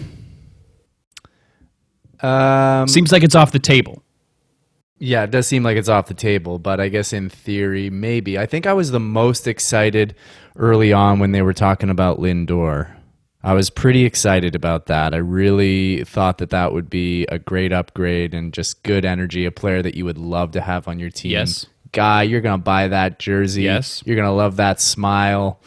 Um, 2.21 2.87
Seems 2.87 3.11
like 3.11 3.23
it's 3.23 3.35
off 3.35 3.51
the 3.51 3.59
table. 3.59 4.03
yeah, 4.99 5.23
it 5.23 5.31
does 5.31 5.47
seem 5.47 5.63
like 5.63 5.77
it's 5.77 5.87
off 5.89 6.07
the 6.07 6.13
table, 6.13 6.59
but 6.59 6.79
I 6.79 6.89
guess 6.89 7.13
in 7.13 7.29
theory, 7.29 7.89
maybe. 7.89 8.37
I 8.37 8.45
think 8.45 8.67
I 8.67 8.73
was 8.73 8.91
the 8.91 8.99
most 8.99 9.47
excited 9.47 10.15
early 10.57 10.91
on 10.91 11.19
when 11.19 11.31
they 11.31 11.41
were 11.41 11.53
talking 11.53 11.89
about 11.89 12.19
Lindor. 12.19 12.93
I 13.41 13.53
was 13.53 13.69
pretty 13.69 14.03
excited 14.03 14.53
about 14.53 14.87
that. 14.87 15.13
I 15.13 15.17
really 15.17 16.03
thought 16.03 16.39
that 16.39 16.49
that 16.49 16.73
would 16.73 16.89
be 16.89 17.25
a 17.27 17.39
great 17.39 17.71
upgrade 17.71 18.33
and 18.33 18.53
just 18.53 18.83
good 18.83 19.05
energy, 19.05 19.45
a 19.45 19.51
player 19.51 19.81
that 19.81 19.95
you 19.95 20.03
would 20.05 20.17
love 20.17 20.51
to 20.51 20.61
have 20.61 20.87
on 20.87 20.99
your 20.99 21.09
team. 21.09 21.31
Yes. 21.31 21.65
Guy, 21.91 22.23
you're 22.23 22.41
going 22.41 22.59
to 22.59 22.63
buy 22.63 22.89
that 22.89 23.17
jersey. 23.17 23.63
Yes. 23.63 24.03
You're 24.05 24.17
going 24.17 24.27
to 24.27 24.33
love 24.33 24.57
that 24.57 24.81
smile 24.81 25.61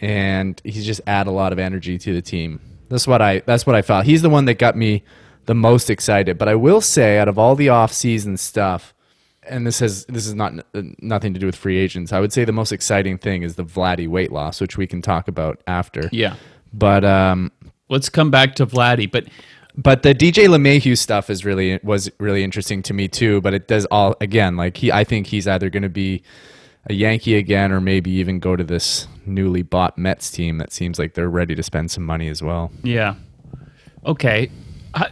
and 0.00 0.60
he's 0.64 0.86
just 0.86 1.00
add 1.06 1.26
a 1.26 1.30
lot 1.30 1.52
of 1.52 1.58
energy 1.58 1.98
to 1.98 2.14
the 2.14 2.22
team. 2.22 2.60
That's 2.88 3.06
what 3.06 3.22
I 3.22 3.40
that's 3.40 3.66
what 3.66 3.76
I 3.76 3.82
felt. 3.82 4.06
He's 4.06 4.22
the 4.22 4.30
one 4.30 4.46
that 4.46 4.54
got 4.54 4.76
me 4.76 5.04
the 5.46 5.54
most 5.54 5.90
excited. 5.90 6.38
But 6.38 6.48
I 6.48 6.54
will 6.54 6.80
say, 6.80 7.18
out 7.18 7.28
of 7.28 7.38
all 7.38 7.54
the 7.54 7.68
off-season 7.68 8.36
stuff, 8.36 8.94
and 9.42 9.66
this 9.66 9.78
has 9.80 10.04
this 10.06 10.26
is 10.26 10.34
not 10.34 10.54
nothing 10.74 11.34
to 11.34 11.40
do 11.40 11.46
with 11.46 11.56
free 11.56 11.78
agents. 11.78 12.12
I 12.12 12.20
would 12.20 12.32
say 12.32 12.44
the 12.44 12.52
most 12.52 12.72
exciting 12.72 13.18
thing 13.18 13.42
is 13.42 13.56
the 13.56 13.64
Vladdy 13.64 14.08
weight 14.08 14.32
loss, 14.32 14.60
which 14.60 14.76
we 14.76 14.86
can 14.86 15.02
talk 15.02 15.28
about 15.28 15.62
after. 15.66 16.08
Yeah. 16.12 16.36
But 16.72 17.04
um, 17.04 17.52
Let's 17.90 18.08
come 18.08 18.30
back 18.30 18.54
to 18.54 18.66
Vladdy, 18.66 19.10
but 19.10 19.26
but 19.76 20.02
the 20.02 20.14
DJ 20.14 20.46
LeMahieu 20.46 20.96
stuff 20.96 21.28
is 21.28 21.44
really 21.44 21.80
was 21.82 22.10
really 22.18 22.44
interesting 22.44 22.82
to 22.84 22.94
me 22.94 23.08
too. 23.08 23.40
But 23.40 23.52
it 23.52 23.66
does 23.66 23.84
all 23.86 24.14
again 24.20 24.56
like 24.56 24.76
he. 24.76 24.92
I 24.92 25.02
think 25.02 25.26
he's 25.26 25.48
either 25.48 25.68
going 25.70 25.82
to 25.82 25.88
be 25.88 26.22
a 26.86 26.94
Yankee 26.94 27.34
again, 27.36 27.72
or 27.72 27.80
maybe 27.80 28.10
even 28.12 28.38
go 28.38 28.54
to 28.54 28.62
this 28.62 29.08
newly 29.26 29.62
bought 29.62 29.98
Mets 29.98 30.30
team 30.30 30.58
that 30.58 30.72
seems 30.72 30.98
like 30.98 31.14
they're 31.14 31.28
ready 31.28 31.54
to 31.56 31.62
spend 31.62 31.90
some 31.90 32.06
money 32.06 32.28
as 32.28 32.42
well. 32.42 32.70
yeah. 32.82 33.16
Okay. 34.06 34.50
Uh, 34.94 35.08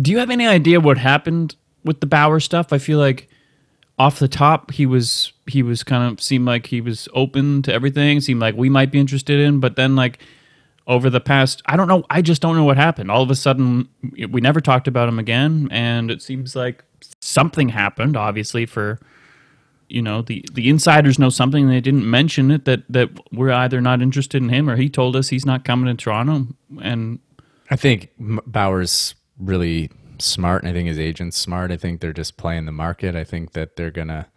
do 0.00 0.10
you 0.10 0.18
have 0.18 0.30
any 0.30 0.46
idea 0.46 0.80
what 0.80 0.98
happened 0.98 1.54
with 1.84 2.00
the 2.00 2.06
Bauer 2.06 2.40
stuff? 2.40 2.72
I 2.72 2.78
feel 2.78 2.98
like 2.98 3.28
off 3.98 4.18
the 4.18 4.26
top 4.28 4.72
he 4.72 4.86
was 4.86 5.32
he 5.46 5.62
was 5.62 5.84
kind 5.84 6.10
of 6.10 6.20
seemed 6.20 6.46
like 6.46 6.66
he 6.66 6.80
was 6.80 7.06
open 7.12 7.60
to 7.62 7.72
everything. 7.72 8.20
Seemed 8.20 8.40
like 8.40 8.56
we 8.56 8.70
might 8.70 8.90
be 8.90 8.98
interested 8.98 9.38
in, 9.38 9.60
but 9.60 9.76
then 9.76 9.94
like 9.94 10.18
over 10.86 11.08
the 11.08 11.20
past 11.20 11.62
I 11.66 11.76
don't 11.76 11.88
know, 11.88 12.04
I 12.10 12.22
just 12.22 12.42
don't 12.42 12.56
know 12.56 12.64
what 12.64 12.76
happened. 12.76 13.10
All 13.10 13.22
of 13.22 13.30
a 13.30 13.34
sudden 13.34 13.88
we 14.30 14.40
never 14.40 14.60
talked 14.60 14.88
about 14.88 15.08
him 15.08 15.18
again 15.18 15.68
and 15.70 16.10
it 16.10 16.22
seems 16.22 16.54
like 16.54 16.84
something 17.20 17.70
happened 17.70 18.16
obviously 18.16 18.66
for 18.66 18.98
you 19.88 20.00
know 20.00 20.22
the 20.22 20.44
the 20.52 20.68
insiders 20.68 21.18
know 21.18 21.28
something 21.28 21.68
they 21.68 21.80
didn't 21.80 22.08
mention 22.08 22.50
it 22.50 22.64
that 22.64 22.82
that 22.88 23.10
we're 23.32 23.52
either 23.52 23.80
not 23.80 24.00
interested 24.00 24.42
in 24.42 24.48
him 24.48 24.68
or 24.68 24.76
he 24.76 24.88
told 24.88 25.16
us 25.16 25.28
he's 25.28 25.46
not 25.46 25.64
coming 25.64 25.94
to 25.94 26.02
Toronto 26.02 26.46
and 26.82 27.18
I 27.70 27.76
think 27.76 28.10
Bauer's 28.18 29.14
really 29.38 29.90
smart, 30.18 30.62
and 30.62 30.70
I 30.70 30.72
think 30.72 30.88
his 30.88 30.98
agent's 30.98 31.36
smart. 31.36 31.70
I 31.70 31.76
think 31.76 32.00
they're 32.00 32.12
just 32.12 32.36
playing 32.36 32.66
the 32.66 32.72
market. 32.72 33.16
I 33.16 33.24
think 33.24 33.52
that 33.52 33.76
they're 33.76 33.90
gonna 33.90 34.28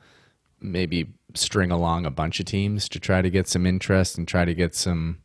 maybe 0.59 1.13
string 1.33 1.71
along 1.71 2.05
a 2.05 2.11
bunch 2.11 2.39
of 2.39 2.45
teams 2.45 2.89
to 2.89 2.99
try 2.99 3.21
to 3.21 3.29
get 3.29 3.47
some 3.47 3.65
interest 3.65 4.17
and 4.17 4.27
try 4.27 4.45
to 4.45 4.55
get 4.55 4.73
some 4.73 5.19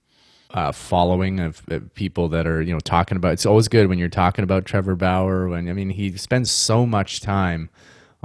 uh, 0.53 0.73
following 0.73 1.41
of, 1.41 1.63
of 1.69 1.93
people 1.95 2.29
that 2.29 2.47
are 2.47 2.63
you 2.63 2.73
know 2.73 2.81
talking 2.81 3.17
about. 3.17 3.33
It's 3.33 3.47
always 3.47 3.69
good 3.69 3.89
when 3.89 3.99
you're 3.99 4.09
talking 4.09 4.43
about 4.43 4.65
Trevor 4.65 4.97
Bauer. 4.97 5.49
When 5.49 5.69
I 5.69 5.73
mean 5.73 5.91
he 5.91 6.17
spends 6.17 6.51
so 6.51 6.87
much 6.87 7.21
time 7.21 7.71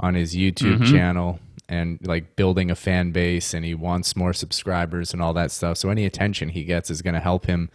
on 0.00 0.14
his 0.14 0.34
YouTube 0.34 0.86
channel 0.90 1.40
and 1.68 1.98
like 2.06 2.36
building 2.36 2.70
a 2.70 2.74
fan 2.74 3.10
base 3.10 3.52
and 3.52 3.64
he 3.64 3.74
wants 3.74 4.16
more 4.16 4.32
subscribers 4.32 5.12
and 5.12 5.20
all 5.20 5.34
that 5.34 5.50
stuff. 5.50 5.76
So 5.76 5.90
any 5.90 6.06
attention 6.06 6.50
he 6.50 6.64
gets 6.64 6.90
is 6.90 7.02
going 7.02 7.14
to 7.14 7.20
help 7.20 7.46
him 7.46 7.70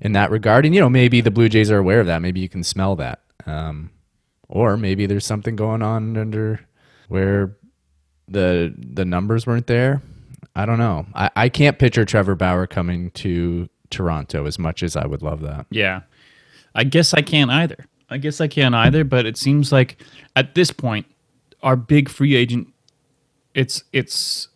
in 0.00 0.12
that 0.12 0.30
regard. 0.30 0.66
And 0.66 0.74
you 0.74 0.80
know, 0.80 0.90
maybe 0.90 1.20
the 1.20 1.30
Blue 1.30 1.48
Jays 1.48 1.70
are 1.70 1.78
aware 1.78 2.00
of 2.00 2.06
that. 2.06 2.20
Maybe 2.20 2.40
you 2.40 2.48
can 2.48 2.64
smell 2.64 2.96
that. 2.96 3.20
Um, 3.46 3.90
or 4.48 4.76
maybe 4.76 5.06
there's 5.06 5.24
something 5.24 5.56
going 5.56 5.82
on 5.82 6.16
under 6.16 6.60
where 7.08 7.56
the 8.28 8.74
the 8.76 9.04
numbers 9.04 9.46
weren't 9.46 9.66
there. 9.66 10.02
I 10.54 10.66
don't 10.66 10.78
know. 10.78 11.06
I, 11.14 11.30
I 11.36 11.48
can't 11.48 11.78
picture 11.78 12.04
Trevor 12.04 12.34
Bauer 12.34 12.66
coming 12.66 13.10
to 13.12 13.68
Toronto 13.90 14.46
as 14.46 14.58
much 14.58 14.82
as 14.82 14.96
I 14.96 15.06
would 15.06 15.22
love 15.22 15.40
that. 15.42 15.66
Yeah. 15.70 16.02
I 16.74 16.84
guess 16.84 17.12
I 17.14 17.22
can't 17.22 17.50
either. 17.50 17.86
I 18.08 18.18
guess 18.18 18.40
I 18.40 18.48
can't 18.48 18.74
either, 18.74 19.04
but 19.04 19.26
it 19.26 19.36
seems 19.36 19.70
like 19.70 20.02
at 20.34 20.54
this 20.54 20.70
point, 20.72 21.06
our 21.62 21.76
big 21.76 22.08
free 22.08 22.34
agent 22.34 22.68
it's 23.54 23.84
it's 23.92 24.48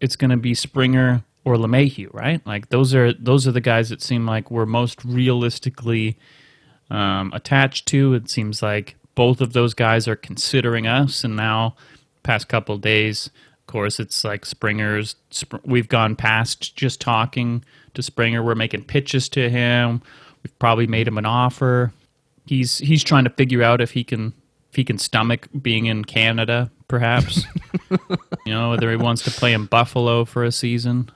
it's 0.00 0.16
gonna 0.16 0.36
be 0.36 0.54
Springer 0.54 1.24
or 1.44 1.56
LeMahieu, 1.56 2.12
right? 2.12 2.46
Like 2.46 2.68
those 2.68 2.94
are 2.94 3.12
those 3.12 3.46
are 3.46 3.52
the 3.52 3.60
guys 3.60 3.88
that 3.88 4.02
seem 4.02 4.26
like 4.26 4.50
we're 4.50 4.66
most 4.66 5.04
realistically 5.04 6.18
um, 6.90 7.32
attached 7.34 7.86
to. 7.86 8.14
It 8.14 8.30
seems 8.30 8.62
like 8.62 8.96
both 9.14 9.40
of 9.40 9.52
those 9.52 9.74
guys 9.74 10.06
are 10.06 10.16
considering 10.16 10.86
us, 10.86 11.24
and 11.24 11.36
now 11.36 11.74
past 12.22 12.48
couple 12.48 12.76
days, 12.78 13.30
of 13.60 13.66
course, 13.66 13.98
it's 13.98 14.24
like 14.24 14.44
Springer's. 14.44 15.16
Sp- 15.32 15.64
we've 15.64 15.88
gone 15.88 16.16
past 16.16 16.76
just 16.76 17.00
talking 17.00 17.64
to 17.98 18.02
Springer. 18.02 18.42
We're 18.42 18.54
making 18.54 18.84
pitches 18.84 19.28
to 19.30 19.50
him. 19.50 20.00
We've 20.42 20.58
probably 20.58 20.86
made 20.86 21.06
him 21.06 21.18
an 21.18 21.26
offer. 21.26 21.92
He's 22.46 22.78
he's 22.78 23.04
trying 23.04 23.24
to 23.24 23.30
figure 23.30 23.62
out 23.62 23.80
if 23.80 23.90
he 23.90 24.04
can 24.04 24.32
if 24.70 24.76
he 24.76 24.84
can 24.84 24.98
stomach 24.98 25.48
being 25.60 25.86
in 25.86 26.04
Canada, 26.04 26.70
perhaps. 26.88 27.44
you 27.90 27.98
know, 28.54 28.70
whether 28.70 28.90
he 28.90 28.96
wants 28.96 29.22
to 29.24 29.30
play 29.30 29.52
in 29.52 29.66
Buffalo 29.66 30.24
for 30.24 30.44
a 30.44 30.52
season. 30.52 31.10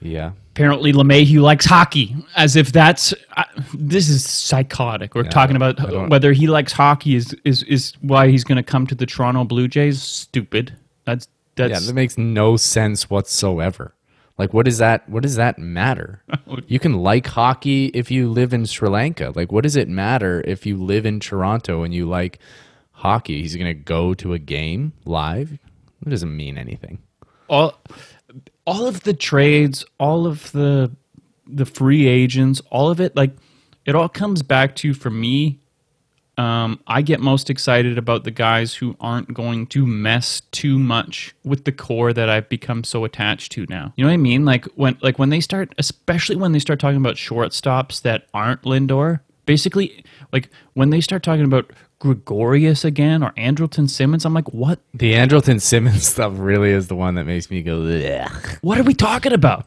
Yeah. 0.00 0.32
Apparently, 0.52 0.92
LeMahieu 0.92 1.40
likes 1.42 1.64
hockey, 1.66 2.14
as 2.36 2.54
if 2.56 2.70
that's 2.72 3.12
uh, 3.36 3.44
this 3.74 4.08
is 4.08 4.24
psychotic. 4.28 5.14
We're 5.14 5.24
Yeah, 5.24 5.30
talking 5.30 5.56
about 5.56 6.08
whether 6.08 6.32
he 6.32 6.46
likes 6.46 6.72
hockey 6.72 7.14
is 7.14 7.34
is 7.44 7.62
is 7.64 7.94
why 8.00 8.28
he's 8.28 8.44
going 8.44 8.56
to 8.56 8.62
come 8.62 8.86
to 8.86 8.94
the 8.94 9.06
Toronto 9.06 9.44
Blue 9.44 9.68
Jays. 9.68 10.00
Stupid. 10.02 10.74
That's 11.04 11.28
that's 11.56 11.70
Yeah, 11.70 11.74
that's 11.74 11.86
that 11.88 11.94
makes 11.94 12.16
no 12.18 12.56
sense 12.56 13.10
whatsoever. 13.10 13.94
Like 14.38 14.52
what 14.52 14.66
does 14.66 14.78
that 14.78 15.08
what 15.08 15.22
does 15.22 15.36
that 15.36 15.58
matter? 15.58 16.22
you 16.66 16.78
can 16.78 16.94
like 16.94 17.26
hockey 17.26 17.86
if 17.86 18.10
you 18.10 18.30
live 18.30 18.52
in 18.52 18.66
Sri 18.66 18.88
Lanka. 18.88 19.32
Like 19.34 19.50
what 19.50 19.62
does 19.62 19.76
it 19.76 19.88
matter 19.88 20.42
if 20.46 20.66
you 20.66 20.76
live 20.76 21.06
in 21.06 21.20
Toronto 21.20 21.82
and 21.82 21.94
you 21.94 22.06
like 22.06 22.38
hockey? 22.92 23.40
He's 23.42 23.56
going 23.56 23.66
to 23.66 23.74
go 23.74 24.14
to 24.14 24.34
a 24.34 24.38
game 24.38 24.92
live? 25.04 25.52
It 26.04 26.10
doesn't 26.10 26.36
mean 26.36 26.58
anything. 26.58 26.98
all 27.48 27.80
all 28.66 28.86
of 28.86 29.02
the 29.04 29.14
trades, 29.14 29.84
all 29.98 30.26
of 30.26 30.52
the 30.52 30.90
the 31.46 31.64
free 31.64 32.06
agents, 32.06 32.60
all 32.70 32.90
of 32.90 33.00
it 33.00 33.16
like 33.16 33.32
it 33.86 33.94
all 33.94 34.08
comes 34.08 34.42
back 34.42 34.74
to 34.76 34.92
for 34.92 35.10
me 35.10 35.60
um, 36.38 36.80
I 36.86 37.02
get 37.02 37.20
most 37.20 37.48
excited 37.48 37.96
about 37.96 38.24
the 38.24 38.30
guys 38.30 38.74
who 38.74 38.96
aren't 39.00 39.32
going 39.32 39.66
to 39.68 39.86
mess 39.86 40.42
too 40.52 40.78
much 40.78 41.34
with 41.44 41.64
the 41.64 41.72
core 41.72 42.12
that 42.12 42.28
I've 42.28 42.48
become 42.48 42.84
so 42.84 43.04
attached 43.04 43.52
to 43.52 43.66
now. 43.68 43.94
You 43.96 44.04
know 44.04 44.08
what 44.08 44.14
I 44.14 44.18
mean? 44.18 44.44
Like 44.44 44.66
when 44.74 44.98
like 45.02 45.18
when 45.18 45.30
they 45.30 45.40
start 45.40 45.74
especially 45.78 46.36
when 46.36 46.52
they 46.52 46.58
start 46.58 46.78
talking 46.78 46.98
about 46.98 47.16
shortstops 47.16 48.02
that 48.02 48.26
aren't 48.34 48.62
Lindor, 48.62 49.20
basically 49.46 50.04
like 50.32 50.50
when 50.74 50.90
they 50.90 51.00
start 51.00 51.22
talking 51.22 51.44
about 51.44 51.72
Gregorius 51.98 52.84
again 52.84 53.22
or 53.22 53.30
Andrelton 53.32 53.88
Simmons, 53.88 54.26
I'm 54.26 54.34
like, 54.34 54.52
what 54.52 54.80
The 54.92 55.14
Andrelton 55.14 55.60
Simmons 55.62 56.06
stuff 56.12 56.34
really 56.36 56.70
is 56.70 56.88
the 56.88 56.96
one 56.96 57.14
that 57.14 57.24
makes 57.24 57.50
me 57.50 57.62
go 57.62 57.82
Ugh. 57.82 58.58
what 58.60 58.78
are 58.78 58.82
we 58.82 58.92
talking 58.92 59.32
about? 59.32 59.66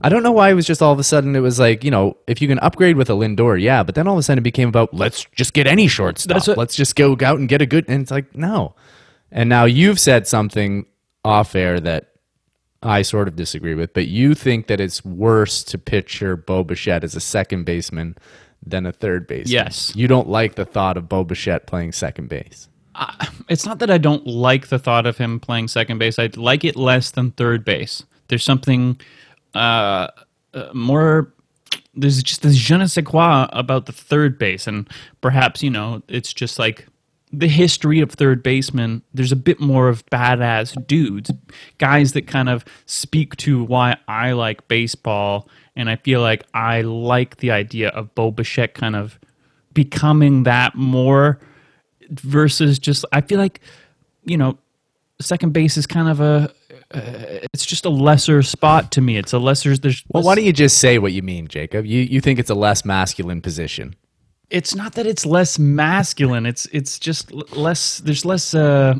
I 0.00 0.08
don't 0.08 0.22
know 0.22 0.30
why 0.32 0.50
it 0.50 0.54
was 0.54 0.66
just 0.66 0.80
all 0.80 0.92
of 0.92 0.98
a 0.98 1.04
sudden 1.04 1.34
it 1.34 1.40
was 1.40 1.58
like, 1.58 1.82
you 1.82 1.90
know, 1.90 2.16
if 2.28 2.40
you 2.40 2.46
can 2.46 2.58
upgrade 2.60 2.96
with 2.96 3.10
a 3.10 3.14
Lindor, 3.14 3.60
yeah, 3.60 3.82
but 3.82 3.94
then 3.96 4.06
all 4.06 4.14
of 4.14 4.18
a 4.20 4.22
sudden 4.22 4.38
it 4.38 4.42
became 4.42 4.68
about 4.68 4.94
let's 4.94 5.24
just 5.34 5.54
get 5.54 5.66
any 5.66 5.88
shortstop. 5.88 6.46
What- 6.46 6.56
let's 6.58 6.76
just 6.76 6.94
go 6.94 7.16
out 7.20 7.38
and 7.38 7.48
get 7.48 7.60
a 7.62 7.66
good 7.66 7.84
and 7.88 8.02
it's 8.02 8.10
like, 8.10 8.34
no. 8.36 8.74
And 9.32 9.48
now 9.48 9.64
you've 9.64 9.98
said 10.00 10.26
something 10.26 10.86
off 11.24 11.54
air 11.54 11.80
that 11.80 12.12
I 12.82 13.02
sort 13.02 13.26
of 13.26 13.34
disagree 13.34 13.74
with, 13.74 13.92
but 13.92 14.06
you 14.06 14.34
think 14.34 14.68
that 14.68 14.80
it's 14.80 15.04
worse 15.04 15.64
to 15.64 15.78
picture 15.78 16.36
Bo 16.36 16.62
Bichette 16.62 17.02
as 17.02 17.16
a 17.16 17.20
second 17.20 17.64
baseman 17.64 18.16
than 18.64 18.86
a 18.86 18.92
third 18.92 19.26
baseman. 19.26 19.52
Yes. 19.52 19.92
You 19.96 20.06
don't 20.06 20.28
like 20.28 20.54
the 20.54 20.64
thought 20.64 20.96
of 20.96 21.08
Bo 21.08 21.24
Bichette 21.24 21.66
playing 21.66 21.90
second 21.92 22.28
base. 22.28 22.68
it's 23.48 23.66
not 23.66 23.80
that 23.80 23.90
I 23.90 23.98
don't 23.98 24.26
like 24.26 24.68
the 24.68 24.78
thought 24.78 25.06
of 25.06 25.18
him 25.18 25.40
playing 25.40 25.68
second 25.68 25.98
base. 25.98 26.18
I 26.20 26.30
like 26.36 26.64
it 26.64 26.76
less 26.76 27.10
than 27.10 27.32
third 27.32 27.64
base. 27.64 28.04
There's 28.28 28.44
something 28.44 29.00
uh, 29.54 30.08
uh, 30.54 30.68
more. 30.74 31.32
There's 31.94 32.22
just 32.22 32.42
this 32.42 32.56
je 32.56 32.76
ne 32.76 32.86
sais 32.86 33.04
quoi 33.04 33.48
about 33.52 33.86
the 33.86 33.92
third 33.92 34.38
base, 34.38 34.66
and 34.66 34.88
perhaps 35.20 35.62
you 35.62 35.70
know 35.70 36.02
it's 36.08 36.32
just 36.32 36.58
like 36.58 36.86
the 37.32 37.48
history 37.48 38.00
of 38.00 38.10
third 38.12 38.42
baseman. 38.42 39.02
There's 39.12 39.32
a 39.32 39.36
bit 39.36 39.60
more 39.60 39.88
of 39.88 40.06
badass 40.06 40.86
dudes, 40.86 41.30
guys 41.78 42.12
that 42.12 42.26
kind 42.26 42.48
of 42.48 42.64
speak 42.86 43.36
to 43.36 43.64
why 43.64 43.96
I 44.06 44.32
like 44.32 44.66
baseball, 44.68 45.48
and 45.76 45.90
I 45.90 45.96
feel 45.96 46.20
like 46.20 46.44
I 46.54 46.82
like 46.82 47.38
the 47.38 47.50
idea 47.50 47.88
of 47.90 48.14
Bo 48.14 48.30
Bichette 48.30 48.74
kind 48.74 48.96
of 48.96 49.18
becoming 49.74 50.44
that 50.44 50.74
more 50.74 51.38
versus 52.10 52.78
just 52.78 53.04
I 53.12 53.20
feel 53.20 53.38
like 53.38 53.60
you 54.24 54.36
know 54.36 54.58
second 55.20 55.52
base 55.52 55.76
is 55.76 55.86
kind 55.86 56.08
of 56.08 56.20
a 56.20 56.52
uh, 56.94 57.00
it's 57.52 57.66
just 57.66 57.84
a 57.84 57.90
lesser 57.90 58.42
spot 58.42 58.90
to 58.92 59.00
me. 59.00 59.16
It's 59.16 59.32
a 59.32 59.38
lesser 59.38 59.76
there's 59.76 60.02
Well, 60.08 60.22
why 60.22 60.34
don't 60.34 60.44
you 60.44 60.52
just 60.52 60.78
say 60.78 60.98
what 60.98 61.12
you 61.12 61.22
mean, 61.22 61.48
Jacob? 61.48 61.84
You 61.86 62.00
you 62.00 62.20
think 62.20 62.38
it's 62.38 62.50
a 62.50 62.54
less 62.54 62.84
masculine 62.84 63.40
position. 63.42 63.94
it's 64.50 64.74
not 64.74 64.94
that 64.94 65.06
it's 65.06 65.26
less 65.26 65.58
masculine. 65.58 66.46
It's 66.46 66.66
it's 66.72 66.98
just 66.98 67.32
less 67.56 67.98
there's 67.98 68.24
less 68.24 68.54
uh 68.54 68.94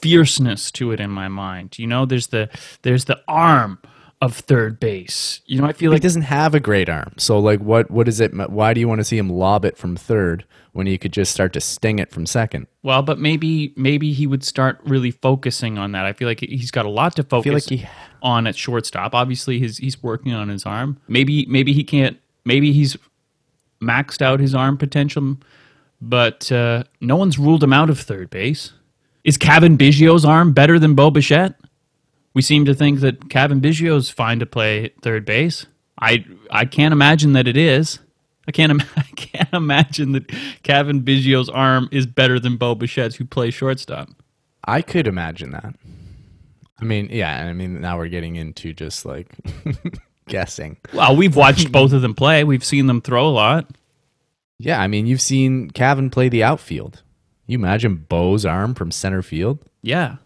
fierceness 0.00 0.70
to 0.72 0.92
it 0.92 1.00
in 1.00 1.10
my 1.10 1.26
mind. 1.28 1.78
You 1.78 1.88
know, 1.88 2.06
there's 2.06 2.28
the 2.28 2.48
there's 2.82 3.06
the 3.06 3.20
arm 3.26 3.78
of 4.20 4.34
third 4.34 4.80
base. 4.80 5.40
You 5.46 5.60
know, 5.60 5.66
I 5.66 5.72
feel 5.72 5.92
like 5.92 6.02
he 6.02 6.06
doesn't 6.06 6.22
have 6.22 6.54
a 6.54 6.60
great 6.60 6.88
arm. 6.88 7.12
So 7.18 7.38
like 7.38 7.60
what 7.60 7.90
what 7.90 8.08
is 8.08 8.18
it 8.20 8.34
why 8.50 8.74
do 8.74 8.80
you 8.80 8.88
want 8.88 8.98
to 9.00 9.04
see 9.04 9.16
him 9.18 9.30
lob 9.30 9.64
it 9.64 9.76
from 9.76 9.94
third 9.96 10.44
when 10.72 10.86
you 10.86 10.98
could 10.98 11.12
just 11.12 11.32
start 11.32 11.52
to 11.52 11.60
sting 11.60 11.98
it 11.98 12.10
from 12.10 12.26
second? 12.26 12.66
well, 12.82 13.02
but 13.02 13.18
maybe 13.18 13.72
maybe 13.76 14.12
he 14.12 14.26
would 14.26 14.42
start 14.42 14.80
really 14.84 15.10
focusing 15.12 15.78
on 15.78 15.92
that. 15.92 16.04
I 16.04 16.12
feel 16.12 16.26
like 16.26 16.40
he's 16.40 16.70
got 16.70 16.84
a 16.86 16.90
lot 16.90 17.14
to 17.16 17.22
focus 17.22 17.52
like 17.70 17.80
he- 17.80 17.86
on 18.22 18.46
at 18.46 18.56
shortstop. 18.56 19.14
Obviously, 19.14 19.58
his 19.60 19.78
he's 19.78 20.02
working 20.02 20.32
on 20.32 20.48
his 20.48 20.64
arm. 20.66 20.98
Maybe 21.06 21.46
maybe 21.46 21.72
he 21.72 21.84
can't. 21.84 22.18
Maybe 22.44 22.72
he's 22.72 22.96
maxed 23.80 24.20
out 24.22 24.40
his 24.40 24.54
arm 24.54 24.76
potential, 24.76 25.36
but 26.00 26.50
uh, 26.50 26.82
no 27.00 27.14
one's 27.16 27.38
ruled 27.38 27.62
him 27.62 27.72
out 27.72 27.90
of 27.90 28.00
third 28.00 28.30
base. 28.30 28.72
Is 29.22 29.36
Cavan 29.36 29.76
Biggio's 29.76 30.24
arm 30.24 30.52
better 30.52 30.78
than 30.78 30.94
Bo 30.94 31.10
Bichette? 31.10 31.54
We 32.34 32.42
seem 32.42 32.64
to 32.66 32.74
think 32.74 33.00
that 33.00 33.28
Cavan 33.30 33.60
Biggio's 33.60 34.10
fine 34.10 34.38
to 34.38 34.46
play 34.46 34.90
third 35.02 35.24
base. 35.24 35.66
I 36.00 36.24
I 36.50 36.64
can't 36.64 36.92
imagine 36.92 37.32
that 37.32 37.48
it 37.48 37.56
is. 37.56 37.98
I 38.46 38.52
can't 38.52 38.70
im- 38.70 38.82
I 38.96 39.02
can't 39.16 39.52
imagine 39.52 40.12
that 40.12 40.28
Cavan 40.62 41.00
Biggio's 41.00 41.48
arm 41.48 41.88
is 41.90 42.06
better 42.06 42.38
than 42.38 42.56
Bo 42.56 42.74
Bichette's, 42.74 43.16
who 43.16 43.24
plays 43.24 43.54
shortstop. 43.54 44.08
I 44.64 44.82
could 44.82 45.06
imagine 45.06 45.50
that. 45.50 45.74
I 46.80 46.84
mean, 46.84 47.08
yeah, 47.10 47.44
I 47.46 47.52
mean 47.52 47.80
now 47.80 47.98
we're 47.98 48.08
getting 48.08 48.36
into 48.36 48.72
just 48.72 49.04
like 49.04 49.34
guessing. 50.28 50.76
Well, 50.92 51.16
we've 51.16 51.34
watched 51.34 51.72
both 51.72 51.92
of 51.92 52.02
them 52.02 52.14
play. 52.14 52.44
We've 52.44 52.64
seen 52.64 52.86
them 52.86 53.00
throw 53.00 53.26
a 53.26 53.30
lot. 53.30 53.68
Yeah, 54.58 54.80
I 54.80 54.86
mean 54.86 55.06
you've 55.06 55.20
seen 55.22 55.70
Cavan 55.70 56.10
play 56.10 56.28
the 56.28 56.44
outfield. 56.44 57.02
You 57.46 57.58
imagine 57.58 57.96
Bo's 58.08 58.44
arm 58.44 58.74
from 58.74 58.90
center 58.90 59.22
field? 59.22 59.58
Yeah, 59.82 60.16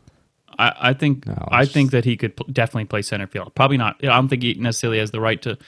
I, 0.63 0.91
I 0.91 0.93
think 0.93 1.27
No, 1.27 1.49
I 1.51 1.65
think 1.65 1.91
that 1.91 2.05
he 2.05 2.17
could 2.17 2.37
definitely 2.53 2.87
play 2.87 3.03
center 3.03 3.27
field. 3.27 3.55
Probably 3.55 3.77
not. 3.77 3.97
I 4.03 4.07
don't 4.07 4.29
think 4.29 4.43
he 4.43 4.55
necessarily 4.55 4.99
has 4.99 5.11
the 5.11 5.21
right 5.21 5.41
to 5.43 5.59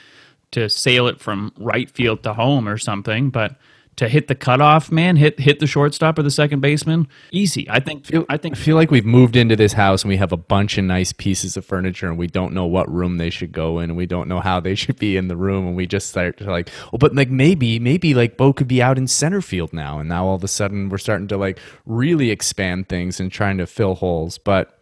to 0.51 0.69
sail 0.69 1.07
it 1.07 1.19
from 1.19 1.51
right 1.57 1.89
field 1.89 2.23
to 2.23 2.33
home 2.33 2.67
or 2.67 2.77
something, 2.77 3.29
but 3.29 3.57
to 3.97 4.09
hit 4.09 4.27
the 4.27 4.35
cutoff, 4.35 4.91
man, 4.91 5.15
hit 5.15 5.39
hit 5.39 5.59
the 5.59 5.67
shortstop 5.67 6.19
or 6.19 6.23
the 6.23 6.31
second 6.31 6.59
baseman, 6.59 7.07
easy. 7.31 7.69
I 7.69 7.79
think. 7.79 8.13
I 8.29 8.37
think. 8.37 8.57
I 8.57 8.59
feel 8.59 8.75
like 8.75 8.91
we've 8.91 9.05
moved 9.05 9.35
into 9.35 9.55
this 9.55 9.73
house 9.73 10.03
and 10.03 10.09
we 10.09 10.17
have 10.17 10.33
a 10.33 10.37
bunch 10.37 10.77
of 10.77 10.83
nice 10.83 11.13
pieces 11.13 11.55
of 11.55 11.65
furniture 11.65 12.07
and 12.07 12.17
we 12.17 12.27
don't 12.27 12.53
know 12.53 12.65
what 12.65 12.91
room 12.91 13.17
they 13.17 13.29
should 13.29 13.53
go 13.53 13.79
in 13.79 13.91
and 13.91 13.97
we 13.97 14.05
don't 14.05 14.27
know 14.27 14.41
how 14.41 14.59
they 14.59 14.75
should 14.81 14.99
be 14.99 15.15
in 15.15 15.27
the 15.29 15.37
room 15.37 15.65
and 15.67 15.75
we 15.75 15.87
just 15.87 16.09
start 16.09 16.37
to 16.37 16.51
like, 16.51 16.69
oh, 16.91 16.97
but 16.97 17.15
like 17.15 17.29
maybe, 17.29 17.79
maybe 17.79 18.13
like 18.13 18.37
Bo 18.37 18.51
could 18.51 18.67
be 18.67 18.81
out 18.81 18.97
in 18.97 19.07
center 19.07 19.41
field 19.41 19.71
now 19.71 19.99
and 19.99 20.09
now 20.09 20.25
all 20.25 20.35
of 20.35 20.43
a 20.43 20.49
sudden 20.49 20.89
we're 20.89 20.97
starting 20.97 21.27
to 21.29 21.37
like 21.37 21.59
really 21.85 22.31
expand 22.31 22.89
things 22.89 23.19
and 23.19 23.31
trying 23.31 23.57
to 23.57 23.65
fill 23.65 23.95
holes. 23.95 24.37
But 24.37 24.74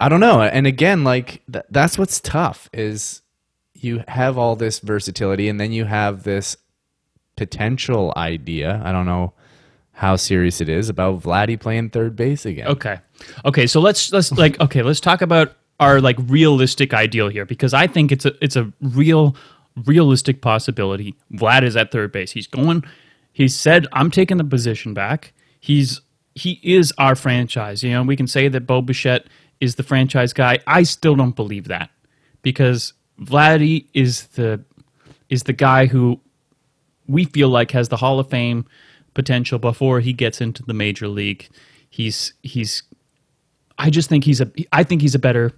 I 0.00 0.08
don't 0.08 0.20
know. 0.20 0.40
And 0.40 0.66
again, 0.66 1.04
like 1.04 1.42
th- 1.52 1.66
that's 1.70 1.98
what's 1.98 2.20
tough 2.20 2.70
is 2.72 3.22
you 3.74 4.02
have 4.08 4.38
all 4.38 4.56
this 4.56 4.80
versatility 4.80 5.48
and 5.48 5.60
then 5.60 5.72
you 5.72 5.84
have 5.84 6.22
this 6.22 6.56
potential 7.36 8.12
idea. 8.16 8.80
I 8.84 8.92
don't 8.92 9.06
know 9.06 9.34
how 9.92 10.16
serious 10.16 10.62
it 10.62 10.68
is 10.70 10.88
about 10.88 11.20
Vladdy 11.20 11.60
playing 11.60 11.90
third 11.90 12.16
base 12.16 12.46
again. 12.46 12.68
Okay. 12.68 12.98
Okay, 13.44 13.66
so 13.66 13.80
let's 13.80 14.10
let's 14.12 14.32
like 14.32 14.58
okay, 14.62 14.82
let's 14.82 15.00
talk 15.00 15.20
about 15.20 15.54
our 15.78 16.00
like 16.00 16.16
realistic 16.26 16.94
ideal 16.94 17.28
here 17.28 17.44
because 17.44 17.74
I 17.74 17.86
think 17.86 18.10
it's 18.10 18.24
a 18.24 18.32
it's 18.42 18.56
a 18.56 18.72
real 18.80 19.36
realistic 19.84 20.40
possibility. 20.40 21.14
Vlad 21.34 21.62
is 21.62 21.76
at 21.76 21.92
third 21.92 22.12
base. 22.12 22.32
He's 22.32 22.46
going 22.46 22.84
he 23.32 23.48
said 23.48 23.86
I'm 23.92 24.10
taking 24.10 24.38
the 24.38 24.44
position 24.44 24.94
back. 24.94 25.32
He's 25.60 26.00
he 26.40 26.58
is 26.62 26.92
our 26.96 27.14
franchise. 27.14 27.82
You 27.82 27.90
know, 27.90 28.02
we 28.02 28.16
can 28.16 28.26
say 28.26 28.48
that 28.48 28.66
Bo 28.66 28.80
Bichette 28.80 29.26
is 29.60 29.74
the 29.74 29.82
franchise 29.82 30.32
guy. 30.32 30.58
I 30.66 30.84
still 30.84 31.14
don't 31.14 31.36
believe 31.36 31.68
that 31.68 31.90
because 32.40 32.94
Vladdy 33.20 33.86
is 33.92 34.26
the 34.28 34.64
is 35.28 35.42
the 35.42 35.52
guy 35.52 35.84
who 35.84 36.18
we 37.06 37.24
feel 37.24 37.50
like 37.50 37.72
has 37.72 37.90
the 37.90 37.98
Hall 37.98 38.18
of 38.18 38.30
Fame 38.30 38.64
potential 39.12 39.58
before 39.58 40.00
he 40.00 40.14
gets 40.14 40.40
into 40.40 40.62
the 40.62 40.72
major 40.72 41.08
league. 41.08 41.46
He's 41.90 42.32
he's 42.42 42.84
I 43.78 43.90
just 43.90 44.08
think 44.08 44.24
he's 44.24 44.40
a 44.40 44.50
I 44.72 44.82
think 44.82 45.02
he's 45.02 45.14
a 45.14 45.18
better 45.18 45.52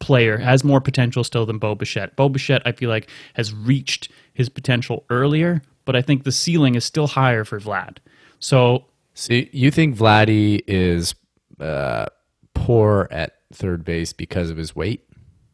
player, 0.00 0.36
has 0.36 0.64
more 0.64 0.82
potential 0.82 1.24
still 1.24 1.46
than 1.46 1.56
Bo 1.56 1.74
Bichette. 1.74 2.14
Bo 2.14 2.28
Bichette, 2.28 2.60
I 2.66 2.72
feel 2.72 2.90
like, 2.90 3.08
has 3.32 3.54
reached 3.54 4.10
his 4.34 4.50
potential 4.50 5.04
earlier, 5.08 5.62
but 5.86 5.96
I 5.96 6.02
think 6.02 6.24
the 6.24 6.32
ceiling 6.32 6.74
is 6.74 6.84
still 6.84 7.06
higher 7.06 7.42
for 7.44 7.58
Vlad. 7.58 7.98
So 8.38 8.84
See, 9.14 9.48
you 9.52 9.70
think 9.70 9.96
Vladdy 9.96 10.62
is 10.66 11.14
uh, 11.60 12.06
poor 12.52 13.08
at 13.10 13.36
third 13.52 13.84
base 13.84 14.12
because 14.12 14.50
of 14.50 14.56
his 14.56 14.74
weight? 14.74 15.08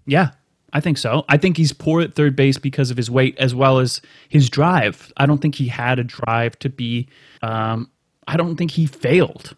Yeah, 0.06 0.30
I 0.72 0.80
think 0.80 0.98
so. 0.98 1.24
I 1.28 1.36
think 1.36 1.56
he's 1.56 1.72
poor 1.72 2.00
at 2.00 2.14
third 2.14 2.34
base 2.34 2.58
because 2.58 2.90
of 2.90 2.96
his 2.96 3.10
weight 3.10 3.36
as 3.38 3.54
well 3.54 3.78
as 3.78 4.00
his 4.28 4.48
drive. 4.48 5.12
I 5.18 5.26
don't 5.26 5.38
think 5.42 5.56
he 5.56 5.68
had 5.68 5.98
a 5.98 6.04
drive 6.04 6.58
to 6.60 6.70
be. 6.70 7.08
Um, 7.42 7.90
I 8.26 8.36
don't 8.36 8.56
think 8.56 8.72
he 8.72 8.86
failed. 8.86 9.56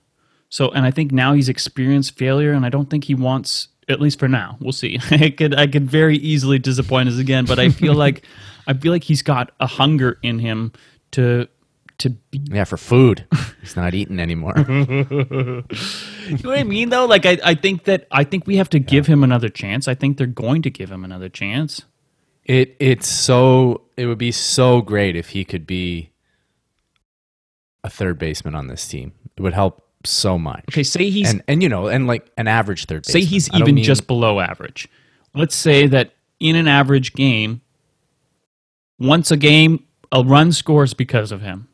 So, 0.48 0.70
and 0.70 0.84
I 0.84 0.90
think 0.90 1.12
now 1.12 1.32
he's 1.32 1.48
experienced 1.48 2.18
failure, 2.18 2.52
and 2.52 2.66
I 2.66 2.68
don't 2.68 2.90
think 2.90 3.04
he 3.04 3.14
wants. 3.14 3.68
At 3.88 4.00
least 4.00 4.18
for 4.18 4.28
now, 4.28 4.56
we'll 4.60 4.72
see. 4.72 4.98
I 5.10 5.30
could 5.30 5.54
I 5.54 5.66
could 5.66 5.90
very 5.90 6.16
easily 6.18 6.58
disappoint 6.58 7.08
us 7.08 7.18
again, 7.18 7.44
but 7.44 7.58
I 7.58 7.68
feel 7.70 7.94
like 8.06 8.22
I 8.66 8.74
feel 8.74 8.92
like 8.92 9.04
he's 9.04 9.22
got 9.22 9.52
a 9.60 9.66
hunger 9.66 10.18
in 10.22 10.38
him 10.38 10.72
to 11.12 11.48
to 11.98 12.10
be 12.10 12.40
Yeah, 12.50 12.64
for 12.64 12.76
food. 12.76 13.26
He's 13.60 13.76
not 13.76 13.94
eating 13.94 14.18
anymore. 14.20 14.54
You 16.24 16.38
know 16.38 16.50
what 16.50 16.58
I 16.58 16.62
mean, 16.64 16.90
though? 16.90 17.04
Like, 17.06 17.26
I, 17.26 17.38
I 17.44 17.54
think 17.54 17.84
that 17.84 18.06
I 18.12 18.22
think 18.24 18.46
we 18.46 18.56
have 18.56 18.70
to 18.70 18.78
give 18.78 19.06
him 19.08 19.24
another 19.24 19.48
chance. 19.48 19.88
I 19.88 19.94
think 19.94 20.18
they're 20.18 20.26
going 20.28 20.62
to 20.62 20.70
give 20.70 20.90
him 20.90 21.04
another 21.04 21.28
chance. 21.28 21.82
It 22.44 22.76
it's 22.78 23.08
so 23.08 23.82
it 23.96 24.06
would 24.06 24.18
be 24.18 24.30
so 24.32 24.80
great 24.82 25.16
if 25.16 25.30
he 25.30 25.44
could 25.44 25.66
be 25.66 26.10
a 27.84 27.90
third 27.90 28.18
baseman 28.18 28.54
on 28.54 28.68
this 28.68 28.86
team. 28.86 29.12
It 29.36 29.42
would 29.42 29.52
help 29.52 29.84
so 30.04 30.38
much. 30.38 30.64
Okay, 30.70 30.84
say 30.84 31.10
he's 31.10 31.30
and 31.32 31.42
and 31.48 31.62
you 31.62 31.68
know, 31.68 31.88
and 31.88 32.06
like 32.06 32.30
an 32.38 32.46
average 32.48 32.86
third 32.86 33.04
say 33.04 33.14
baseman. 33.20 33.30
he's 33.30 33.50
I 33.52 33.58
even 33.58 33.74
mean- 33.74 33.84
just 33.84 34.06
below 34.06 34.38
average. 34.40 34.88
Let's 35.34 35.56
say 35.56 35.86
that 35.88 36.14
in 36.40 36.54
an 36.56 36.68
average 36.68 37.14
game, 37.14 37.62
once 38.98 39.30
a 39.32 39.36
game, 39.36 39.84
a 40.12 40.22
run 40.22 40.52
scores 40.52 40.94
because 40.94 41.32
of 41.32 41.40
him. 41.42 41.68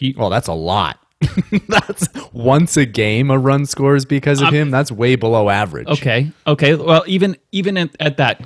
He, 0.00 0.14
Well, 0.16 0.30
that's 0.30 0.48
a 0.48 0.54
lot. 0.54 0.98
that's 1.68 2.08
once 2.32 2.78
a 2.78 2.86
game 2.86 3.30
a 3.30 3.38
run 3.38 3.66
scores 3.66 4.06
because 4.06 4.40
of 4.40 4.48
um, 4.48 4.54
him. 4.54 4.70
That's 4.70 4.90
way 4.90 5.16
below 5.16 5.50
average. 5.50 5.86
okay, 5.88 6.32
okay. 6.46 6.74
Well, 6.74 7.04
even 7.06 7.36
even 7.52 7.76
at, 7.76 7.90
at 8.00 8.16
that, 8.16 8.42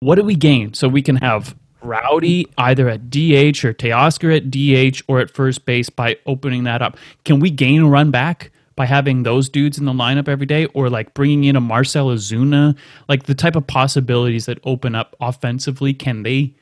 what 0.00 0.16
do 0.16 0.22
we 0.22 0.34
gain? 0.34 0.74
So 0.74 0.88
we 0.88 1.00
can 1.00 1.16
have 1.16 1.56
Rowdy 1.80 2.46
either 2.58 2.90
at 2.90 3.08
DH 3.08 3.64
or 3.64 3.72
Teoscar 3.72 4.36
at 4.36 4.50
DH 4.50 5.02
or 5.08 5.20
at 5.20 5.30
first 5.30 5.64
base 5.64 5.88
by 5.88 6.18
opening 6.26 6.64
that 6.64 6.82
up. 6.82 6.98
Can 7.24 7.40
we 7.40 7.48
gain 7.48 7.80
a 7.80 7.88
run 7.88 8.10
back 8.10 8.50
by 8.74 8.84
having 8.84 9.22
those 9.22 9.48
dudes 9.48 9.78
in 9.78 9.86
the 9.86 9.92
lineup 9.94 10.28
every 10.28 10.44
day, 10.44 10.66
or 10.66 10.90
like 10.90 11.14
bringing 11.14 11.44
in 11.44 11.56
a 11.56 11.60
Marcell 11.62 12.08
Ozuna? 12.08 12.76
Like 13.08 13.22
the 13.22 13.34
type 13.34 13.56
of 13.56 13.66
possibilities 13.66 14.44
that 14.44 14.58
open 14.64 14.94
up 14.94 15.16
offensively, 15.18 15.94
can 15.94 16.22
they? 16.22 16.54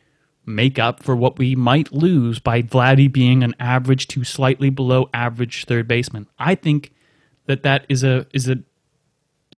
Make 0.47 0.79
up 0.79 1.03
for 1.03 1.17
what 1.17 1.39
we 1.39 1.55
might 1.55 1.93
lose 1.93 2.39
by 2.39 2.63
Vladdy 2.63 3.11
being 3.11 3.43
an 3.43 3.55
average 3.59 4.09
to 4.09 4.25
slightly 4.25 4.71
below 4.71 5.09
average 5.15 5.65
third 5.65 5.89
baseman. 5.89 6.27
I 6.39 6.55
think 6.55 6.93
that 7.47 7.63
that 7.63 7.87
is 7.89 8.05
a 8.05 8.27
is 8.33 8.49
a 8.49 8.57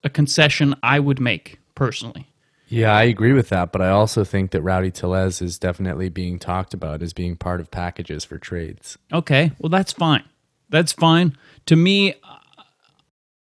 a 0.03 0.09
concession 0.09 0.75
I 0.83 0.99
would 0.99 1.19
make 1.19 1.59
personally. 1.73 2.27
Yeah, 2.67 2.95
I 2.95 3.03
agree 3.03 3.33
with 3.33 3.49
that, 3.49 3.71
but 3.71 3.81
I 3.81 3.89
also 3.89 4.23
think 4.23 4.51
that 4.51 4.61
Rowdy 4.61 4.91
Tellez 4.91 5.41
is 5.41 5.59
definitely 5.59 6.09
being 6.09 6.39
talked 6.39 6.73
about 6.73 7.01
as 7.01 7.13
being 7.13 7.35
part 7.35 7.59
of 7.59 7.69
packages 7.69 8.25
for 8.25 8.37
trades. 8.37 8.97
Okay, 9.13 9.51
well 9.59 9.69
that's 9.69 9.91
fine. 9.91 10.23
That's 10.69 10.91
fine. 10.91 11.37
To 11.67 11.75
me, 11.75 12.15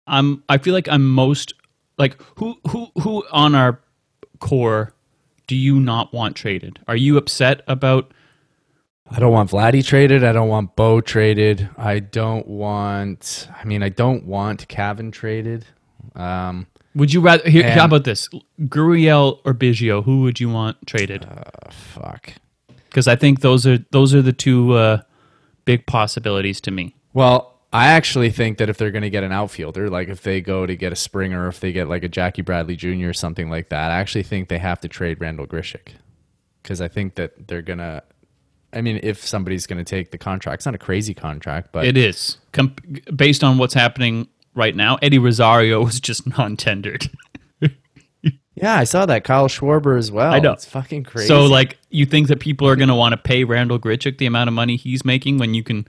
I'm 0.07 0.43
I 0.49 0.59
feel 0.59 0.75
like 0.75 0.89
I'm 0.89 1.09
most 1.09 1.55
like 1.99 2.21
who 2.39 2.59
who 2.69 2.89
who 3.01 3.25
on 3.31 3.55
our 3.55 3.81
core 4.39 4.93
do 5.47 5.57
you 5.57 5.81
not 5.81 6.13
want 6.13 6.37
traded? 6.37 6.79
Are 6.89 6.97
you 6.97 7.17
upset 7.17 7.63
about 7.67 8.13
I 9.09 9.21
don't 9.21 9.33
want 9.33 9.51
Vladdy 9.51 9.85
traded. 9.85 10.25
I 10.25 10.33
don't 10.33 10.49
want 10.49 10.75
Bo 10.75 11.01
traded. 11.01 11.69
I 11.79 12.01
don't 12.01 12.47
want. 12.49 13.49
I 13.57 13.65
mean, 13.65 13.83
I 13.83 13.89
don't 13.89 14.27
want 14.27 14.67
Cavan 14.67 15.13
traded. 15.13 15.65
Um, 16.17 16.67
would 16.97 17.13
you 17.13 17.21
rather 17.21 17.49
here, 17.49 17.71
how 17.71 17.85
about 17.85 18.05
this? 18.05 18.29
Gurriel 18.63 19.41
or 19.45 19.55
Biggio, 19.55 20.03
who 20.03 20.23
would 20.23 20.41
you 20.41 20.49
want 20.49 20.85
traded? 20.87 21.27
fuck. 21.71 22.33
because 22.89 23.07
I 23.07 23.15
think 23.17 23.41
those 23.41 23.67
are 23.67 23.79
those 23.91 24.15
are 24.15 24.23
the 24.23 24.33
two 24.33 24.73
uh, 24.73 25.03
big 25.67 25.87
possibilities 25.87 26.61
to 26.63 26.71
me. 26.71 26.97
Well, 27.13 27.56
I 27.77 27.89
actually 27.89 28.31
think 28.31 28.59
that 28.59 28.71
if 28.71 28.79
they're 28.79 28.91
going 28.91 29.03
to 29.03 29.11
get 29.11 29.23
an 29.23 29.33
outfielder, 29.33 29.91
like 29.91 30.09
if 30.09 30.23
they 30.23 30.41
go 30.41 30.65
to 30.65 30.75
get 30.77 30.93
a 30.93 30.97
Springer, 30.97 31.45
or 31.45 31.49
if 31.49 31.61
they 31.61 31.73
get 31.73 31.89
like 31.89 32.05
a 32.05 32.09
Jackie 32.09 32.41
Bradley 32.43 32.75
Jr. 32.75 33.09
or 33.09 33.13
something 33.13 33.51
like 33.51 33.69
that, 33.69 33.91
I 33.91 33.99
actually 33.99 34.23
think 34.23 34.49
they 34.49 34.59
have 34.59 34.81
to 34.81 34.89
trade 34.89 35.21
Randall 35.21 35.47
Grichuk 35.47 35.89
because 36.63 36.81
I 36.81 36.89
think 36.89 37.17
that 37.17 37.49
they're 37.49 37.63
gonna. 37.63 38.03
I 38.73 38.81
mean, 38.81 38.99
if 39.03 39.25
somebody's 39.27 39.67
going 39.67 39.79
to 39.79 39.85
take 39.85 40.11
the 40.11 40.19
contract, 40.19 40.61
it's 40.61 40.67
not 40.67 40.75
a 40.75 40.79
crazy 40.79 41.15
contract, 41.15 41.69
but 41.73 41.87
It 41.87 41.97
is 41.97 42.37
Com- 42.53 42.75
based 43.15 43.45
on 43.45 43.59
what's 43.59 43.75
happening 43.75 44.29
right 44.55 44.75
now. 44.75 44.97
Eddie 45.03 45.19
Rosario 45.19 45.85
was 45.85 46.01
just 46.01 46.27
non-tendered, 46.39 47.09
yeah, 48.55 48.77
I 48.77 48.85
saw 48.85 49.07
that 49.07 49.25
Kyle 49.25 49.49
Schwarber 49.49 49.99
as 49.99 50.11
well. 50.11 50.33
I 50.33 50.41
know. 50.41 50.53
it's 50.53 50.65
fucking 50.65 51.05
crazy. 51.05 51.29
so 51.29 51.45
like 51.47 51.79
you 51.91 52.07
think 52.07 52.29
that 52.29 52.41
people 52.41 52.67
are 52.69 52.77
going 52.77 52.89
to 52.89 52.95
want 52.95 53.13
to 53.13 53.19
pay 53.19 53.45
Randall 53.45 53.79
Grichuk 53.79 54.19
the 54.19 54.27
amount 54.27 54.49
of 54.49 54.55
money 54.55 54.77
he's 54.77 55.05
making 55.05 55.39
when 55.39 55.55
you 55.55 55.63
can 55.63 55.87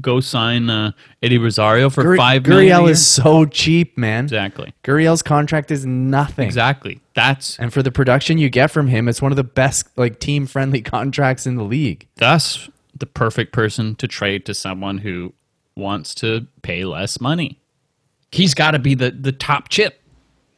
go 0.00 0.20
sign 0.20 0.70
uh, 0.70 0.92
Eddie 1.22 1.38
Rosario 1.38 1.90
for 1.90 2.02
Gur- 2.02 2.16
five 2.16 2.42
Gurriel 2.44 2.88
is 2.88 3.04
so 3.06 3.44
cheap, 3.44 3.98
man. 3.98 4.24
exactly 4.24 4.72
Gurriel's 4.84 5.22
contract 5.22 5.70
is 5.70 5.84
nothing. 5.86 6.46
exactly 6.46 7.00
that's 7.14 7.58
And 7.58 7.72
for 7.72 7.82
the 7.82 7.90
production 7.90 8.38
you 8.38 8.48
get 8.50 8.70
from 8.70 8.86
him, 8.88 9.08
it's 9.08 9.20
one 9.20 9.32
of 9.32 9.36
the 9.36 9.44
best 9.44 9.88
like 9.96 10.20
team 10.20 10.46
friendly 10.46 10.80
contracts 10.96 11.46
in 11.46 11.56
the 11.56 11.64
league. 11.64 12.06
That's 12.16 12.68
the 12.96 13.06
perfect 13.06 13.52
person 13.52 13.94
to 13.96 14.06
trade 14.06 14.44
to 14.46 14.54
someone 14.54 14.98
who 14.98 15.32
wants 15.76 16.14
to 16.16 16.46
pay 16.62 16.84
less 16.84 17.20
money. 17.20 17.58
He's 18.32 18.54
got 18.54 18.72
to 18.72 18.78
be 18.78 18.94
the 18.94 19.10
the 19.10 19.32
top 19.32 19.68
chip. 19.70 20.00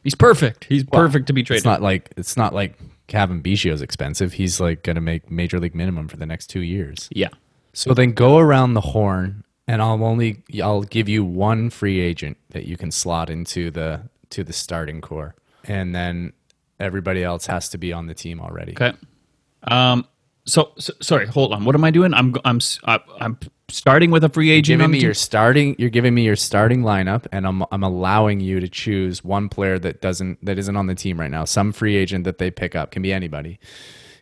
He's 0.03 0.15
perfect. 0.15 0.65
He's 0.65 0.83
perfect 0.83 1.27
to 1.27 1.33
be 1.33 1.43
traded. 1.43 1.59
It's 1.59 1.65
not 1.65 1.81
like 1.81 2.11
it's 2.17 2.35
not 2.37 2.53
like 2.53 2.77
Cavan 3.07 3.41
Biggio's 3.41 3.81
expensive. 3.81 4.33
He's 4.33 4.59
like 4.59 4.83
going 4.83 4.95
to 4.95 5.01
make 5.01 5.31
major 5.31 5.59
league 5.59 5.73
minimum 5.75 6.07
for 6.07 6.17
the 6.17 6.25
next 6.25 6.47
2 6.47 6.59
years. 6.59 7.09
yeah. 7.13 7.29
So 7.73 7.93
then 7.93 8.11
go 8.11 8.37
around 8.37 8.75
the 8.75 8.81
horn 8.81 9.43
and 9.67 9.81
I'll 9.81 10.03
only 10.03 10.43
I'll 10.61 10.83
give 10.83 11.09
you 11.09 11.23
one 11.23 11.69
free 11.69 11.99
agent 11.99 12.37
that 12.49 12.65
you 12.65 12.77
can 12.77 12.91
slot 12.91 13.29
into 13.29 13.71
the 13.71 14.01
to 14.31 14.43
the 14.43 14.53
starting 14.53 15.01
core. 15.01 15.35
And 15.65 15.95
then 15.95 16.33
everybody 16.79 17.23
else 17.23 17.45
has 17.47 17.69
to 17.69 17.77
be 17.77 17.93
on 17.93 18.07
the 18.07 18.13
team 18.13 18.39
already. 18.39 18.73
Okay. 18.73 18.93
Um. 19.63 20.05
So, 20.45 20.73
so 20.77 20.93
sorry. 21.01 21.25
Hold 21.27 21.53
on. 21.53 21.63
What 21.63 21.73
am 21.73 21.83
I 21.83 21.91
doing? 21.91 22.13
I'm 22.13 22.35
I'm 22.43 22.59
I'm 23.19 23.39
starting 23.69 24.11
with 24.11 24.23
a 24.23 24.29
free 24.29 24.51
agent. 24.51 24.79
giving 24.79 24.83
on 24.83 24.91
me 24.91 24.99
your 24.99 25.13
starting 25.13 25.75
you're 25.79 25.89
giving 25.89 26.13
me 26.13 26.23
your 26.23 26.35
starting 26.35 26.81
lineup 26.81 27.25
and 27.31 27.47
I'm 27.47 27.63
I'm 27.71 27.81
allowing 27.81 28.41
you 28.41 28.59
to 28.59 28.67
choose 28.67 29.23
one 29.23 29.47
player 29.47 29.79
that 29.79 30.01
doesn't 30.01 30.45
that 30.45 30.59
isn't 30.59 30.75
on 30.75 30.87
the 30.87 30.95
team 30.95 31.19
right 31.19 31.31
now. 31.31 31.45
Some 31.45 31.71
free 31.71 31.95
agent 31.95 32.25
that 32.25 32.37
they 32.37 32.51
pick 32.51 32.75
up 32.75 32.91
can 32.91 33.01
be 33.01 33.13
anybody. 33.13 33.59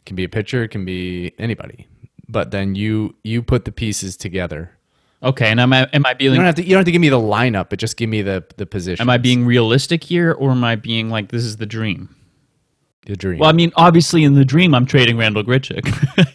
Can 0.06 0.16
be 0.16 0.24
a 0.24 0.30
pitcher, 0.30 0.68
can 0.68 0.86
be 0.86 1.34
anybody. 1.38 1.88
But 2.32 2.52
then 2.52 2.76
you 2.76 3.16
you 3.24 3.42
put 3.44 3.66
the 3.66 3.72
pieces 3.72 4.16
together. 4.16 4.72
Okay. 5.24 5.52
And 5.52 5.60
am 5.60 5.74
I 5.74 5.88
am 5.94 6.06
I 6.06 6.14
being? 6.14 6.32
You 6.32 6.38
don't 6.38 6.46
have 6.46 6.56
to 6.56 6.64
you 6.64 6.70
don't 6.70 6.80
have 6.80 6.86
to 6.86 6.92
give 6.92 7.02
me 7.02 7.10
the 7.10 7.20
lineup, 7.20 7.70
but 7.70 7.80
just 7.80 7.98
give 7.98 8.10
me 8.10 8.22
the 8.22 8.44
the 8.58 8.66
position. 8.66 9.04
am 9.04 9.10
I 9.10 9.18
being 9.18 9.46
realistic 9.46 10.04
here, 10.04 10.32
or 10.32 10.52
am 10.52 10.64
I 10.64 10.76
being 10.76 11.10
like 11.10 11.30
this 11.30 11.44
is 11.44 11.58
the 11.58 11.66
dream? 11.66 12.16
the 13.06 13.16
dream? 13.16 13.40
Well, 13.40 13.50
I 13.50 13.54
mean, 13.54 13.72
obviously 13.76 14.24
in 14.24 14.36
the 14.36 14.46
dream, 14.46 14.74
I'm 14.74 14.86
trading 14.86 15.18
Randall 15.18 15.44
Grichuk. 15.44 15.86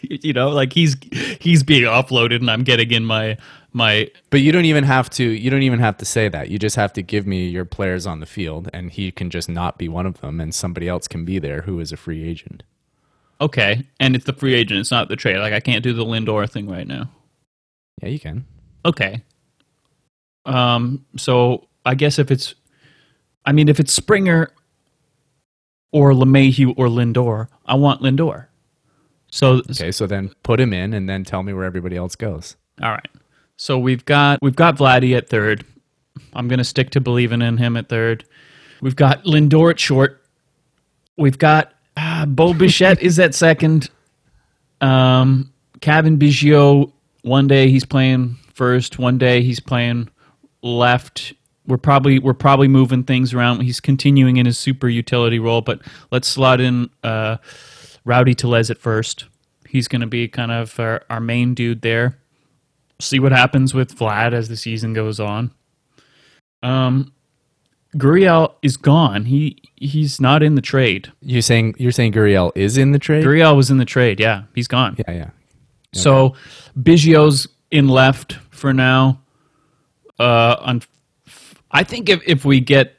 you 0.23 0.33
know, 0.33 0.49
like 0.49 0.73
he's 0.73 0.95
he's 1.39 1.63
being 1.63 1.83
offloaded, 1.83 2.37
and 2.37 2.49
I'm 2.49 2.63
getting 2.63 2.91
in 2.91 3.05
my 3.05 3.37
my. 3.73 4.09
but 4.29 4.41
you 4.41 4.51
don't 4.51 4.65
even 4.65 4.83
have 4.83 5.09
to 5.11 5.23
you 5.23 5.49
don't 5.49 5.63
even 5.63 5.79
have 5.79 5.97
to 5.97 6.05
say 6.05 6.29
that. 6.29 6.49
You 6.49 6.59
just 6.59 6.75
have 6.75 6.93
to 6.93 7.01
give 7.01 7.25
me 7.25 7.47
your 7.47 7.65
players 7.65 8.05
on 8.05 8.19
the 8.19 8.25
field 8.25 8.69
and 8.73 8.91
he 8.91 9.11
can 9.11 9.29
just 9.29 9.49
not 9.49 9.77
be 9.77 9.87
one 9.87 10.05
of 10.05 10.21
them 10.21 10.39
and 10.39 10.53
somebody 10.53 10.87
else 10.87 11.07
can 11.07 11.25
be 11.25 11.39
there 11.39 11.61
who 11.61 11.79
is 11.79 11.91
a 11.91 11.97
free 11.97 12.27
agent. 12.27 12.63
Okay, 13.39 13.83
and 13.99 14.15
it's 14.15 14.25
the 14.25 14.33
free 14.33 14.55
agent. 14.55 14.79
It's 14.79 14.91
not 14.91 15.09
the 15.09 15.15
trade. 15.15 15.37
Like 15.37 15.53
I 15.53 15.59
can't 15.59 15.83
do 15.83 15.93
the 15.93 16.03
Lindor 16.05 16.49
thing 16.49 16.67
right 16.67 16.87
now. 16.87 17.09
Yeah, 18.01 18.09
you 18.09 18.19
can. 18.19 18.45
Okay, 18.85 19.21
Um, 20.45 21.05
so 21.17 21.67
I 21.85 21.93
guess 21.95 22.19
if 22.19 22.31
it's, 22.31 22.55
I 23.45 23.51
mean, 23.51 23.67
if 23.67 23.79
it's 23.79 23.91
Springer 23.91 24.49
or 25.91 26.11
LeMahieu 26.13 26.73
or 26.77 26.87
Lindor, 26.87 27.47
I 27.65 27.75
want 27.75 28.01
Lindor. 28.01 28.45
So 29.31 29.61
Okay, 29.69 29.91
so 29.91 30.07
then 30.07 30.31
put 30.43 30.59
him 30.59 30.73
in, 30.73 30.93
and 30.93 31.09
then 31.09 31.23
tell 31.25 31.43
me 31.43 31.53
where 31.53 31.65
everybody 31.65 31.97
else 31.97 32.15
goes. 32.15 32.55
all 32.81 32.91
right. 32.91 33.07
So 33.57 33.77
we've 33.79 34.05
got 34.05 34.39
we've 34.41 34.55
got 34.55 34.77
Vladdy 34.77 35.17
at 35.17 35.27
third. 35.29 35.65
I'm 36.33 36.47
gonna 36.47 36.63
stick 36.63 36.91
to 36.91 37.01
believing 37.01 37.41
in 37.41 37.57
him 37.57 37.75
at 37.75 37.89
third. 37.89 38.23
We've 38.81 38.95
got 38.95 39.23
Lindor 39.25 39.71
at 39.71 39.79
short. 39.79 40.23
We've 41.17 41.37
got 41.39 41.73
Bo 42.25 42.53
Bichette 42.53 43.01
is 43.01 43.19
at 43.19 43.35
second. 43.35 43.89
Um, 44.81 45.51
Cavan 45.81 46.17
Biggio. 46.17 46.91
One 47.21 47.47
day 47.47 47.69
he's 47.69 47.85
playing 47.85 48.37
first. 48.53 48.99
One 48.99 49.17
day 49.17 49.41
he's 49.41 49.59
playing 49.59 50.09
left. 50.61 51.33
We're 51.65 51.77
probably 51.77 52.19
we're 52.19 52.33
probably 52.33 52.67
moving 52.67 53.03
things 53.03 53.33
around. 53.33 53.61
He's 53.61 53.79
continuing 53.79 54.37
in 54.37 54.45
his 54.45 54.57
super 54.57 54.87
utility 54.87 55.39
role, 55.39 55.61
but 55.61 55.81
let's 56.11 56.27
slot 56.27 56.61
in 56.61 56.89
uh, 57.03 57.37
Rowdy 58.05 58.33
Tellez 58.33 58.71
at 58.71 58.77
first. 58.77 59.25
He's 59.67 59.89
going 59.89 60.01
to 60.01 60.07
be 60.07 60.29
kind 60.29 60.51
of 60.51 60.79
our, 60.79 61.03
our 61.09 61.19
main 61.19 61.53
dude 61.53 61.81
there. 61.81 62.17
See 62.99 63.19
what 63.19 63.33
happens 63.33 63.73
with 63.73 63.97
Vlad 63.97 64.31
as 64.33 64.47
the 64.47 64.55
season 64.55 64.93
goes 64.93 65.19
on. 65.19 65.51
Um, 66.63 67.11
Gurriel 67.95 68.53
is 68.61 68.77
gone. 68.77 69.25
He 69.25 69.61
he's 69.75 70.19
not 70.19 70.43
in 70.43 70.55
the 70.55 70.61
trade. 70.61 71.11
You're 71.21 71.41
saying 71.41 71.75
you're 71.77 71.91
saying 71.91 72.13
Gurriel 72.13 72.51
is 72.55 72.77
in 72.77 72.91
the 72.91 72.99
trade? 72.99 73.23
Gurriel 73.23 73.55
was 73.55 73.71
in 73.71 73.77
the 73.77 73.85
trade. 73.85 74.19
Yeah, 74.19 74.43
he's 74.53 74.67
gone. 74.67 74.95
yeah, 75.07 75.11
yeah. 75.13 75.29
So 75.93 76.35
Biggio's 76.79 77.47
in 77.71 77.87
left 77.87 78.33
for 78.51 78.73
now. 78.73 79.21
Uh, 80.19 80.55
on, 80.59 80.81
I 81.71 81.83
think 81.83 82.09
if, 82.09 82.21
if 82.27 82.43
we 82.45 82.59
get 82.59 82.95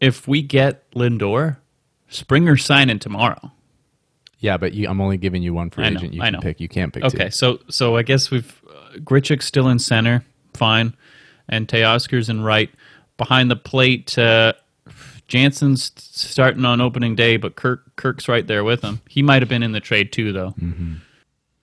if 0.00 0.28
we 0.28 0.42
get 0.42 0.90
Lindor, 0.92 1.56
Springer 2.08 2.56
signing 2.56 2.98
tomorrow. 2.98 3.52
Yeah, 4.38 4.56
but 4.56 4.72
you, 4.72 4.88
I'm 4.88 5.00
only 5.00 5.16
giving 5.18 5.42
you 5.42 5.52
one 5.54 5.70
free 5.70 5.84
know, 5.90 5.98
agent 5.98 6.14
you 6.14 6.22
I 6.22 6.26
can 6.26 6.32
know. 6.34 6.40
pick. 6.40 6.60
You 6.60 6.68
can't 6.68 6.92
pick 6.92 7.04
Okay, 7.04 7.26
two. 7.26 7.30
so 7.30 7.58
so 7.68 7.96
I 7.96 8.02
guess 8.02 8.30
we've 8.30 8.62
uh, 8.68 8.96
Grichuk's 8.98 9.44
still 9.44 9.68
in 9.68 9.78
center, 9.78 10.24
fine, 10.54 10.94
and 11.48 11.68
Teoscar's 11.68 12.28
in 12.28 12.42
right. 12.42 12.70
Behind 13.20 13.50
the 13.50 13.56
plate, 13.56 14.16
uh, 14.18 14.54
Jansen's 15.28 15.92
starting 15.96 16.64
on 16.64 16.80
opening 16.80 17.14
day, 17.14 17.36
but 17.36 17.54
Kirk 17.54 17.94
Kirk's 17.96 18.28
right 18.28 18.46
there 18.46 18.64
with 18.64 18.80
him. 18.82 19.02
He 19.10 19.22
might 19.22 19.42
have 19.42 19.48
been 19.50 19.62
in 19.62 19.72
the 19.72 19.80
trade 19.80 20.10
too, 20.10 20.32
though. 20.32 20.54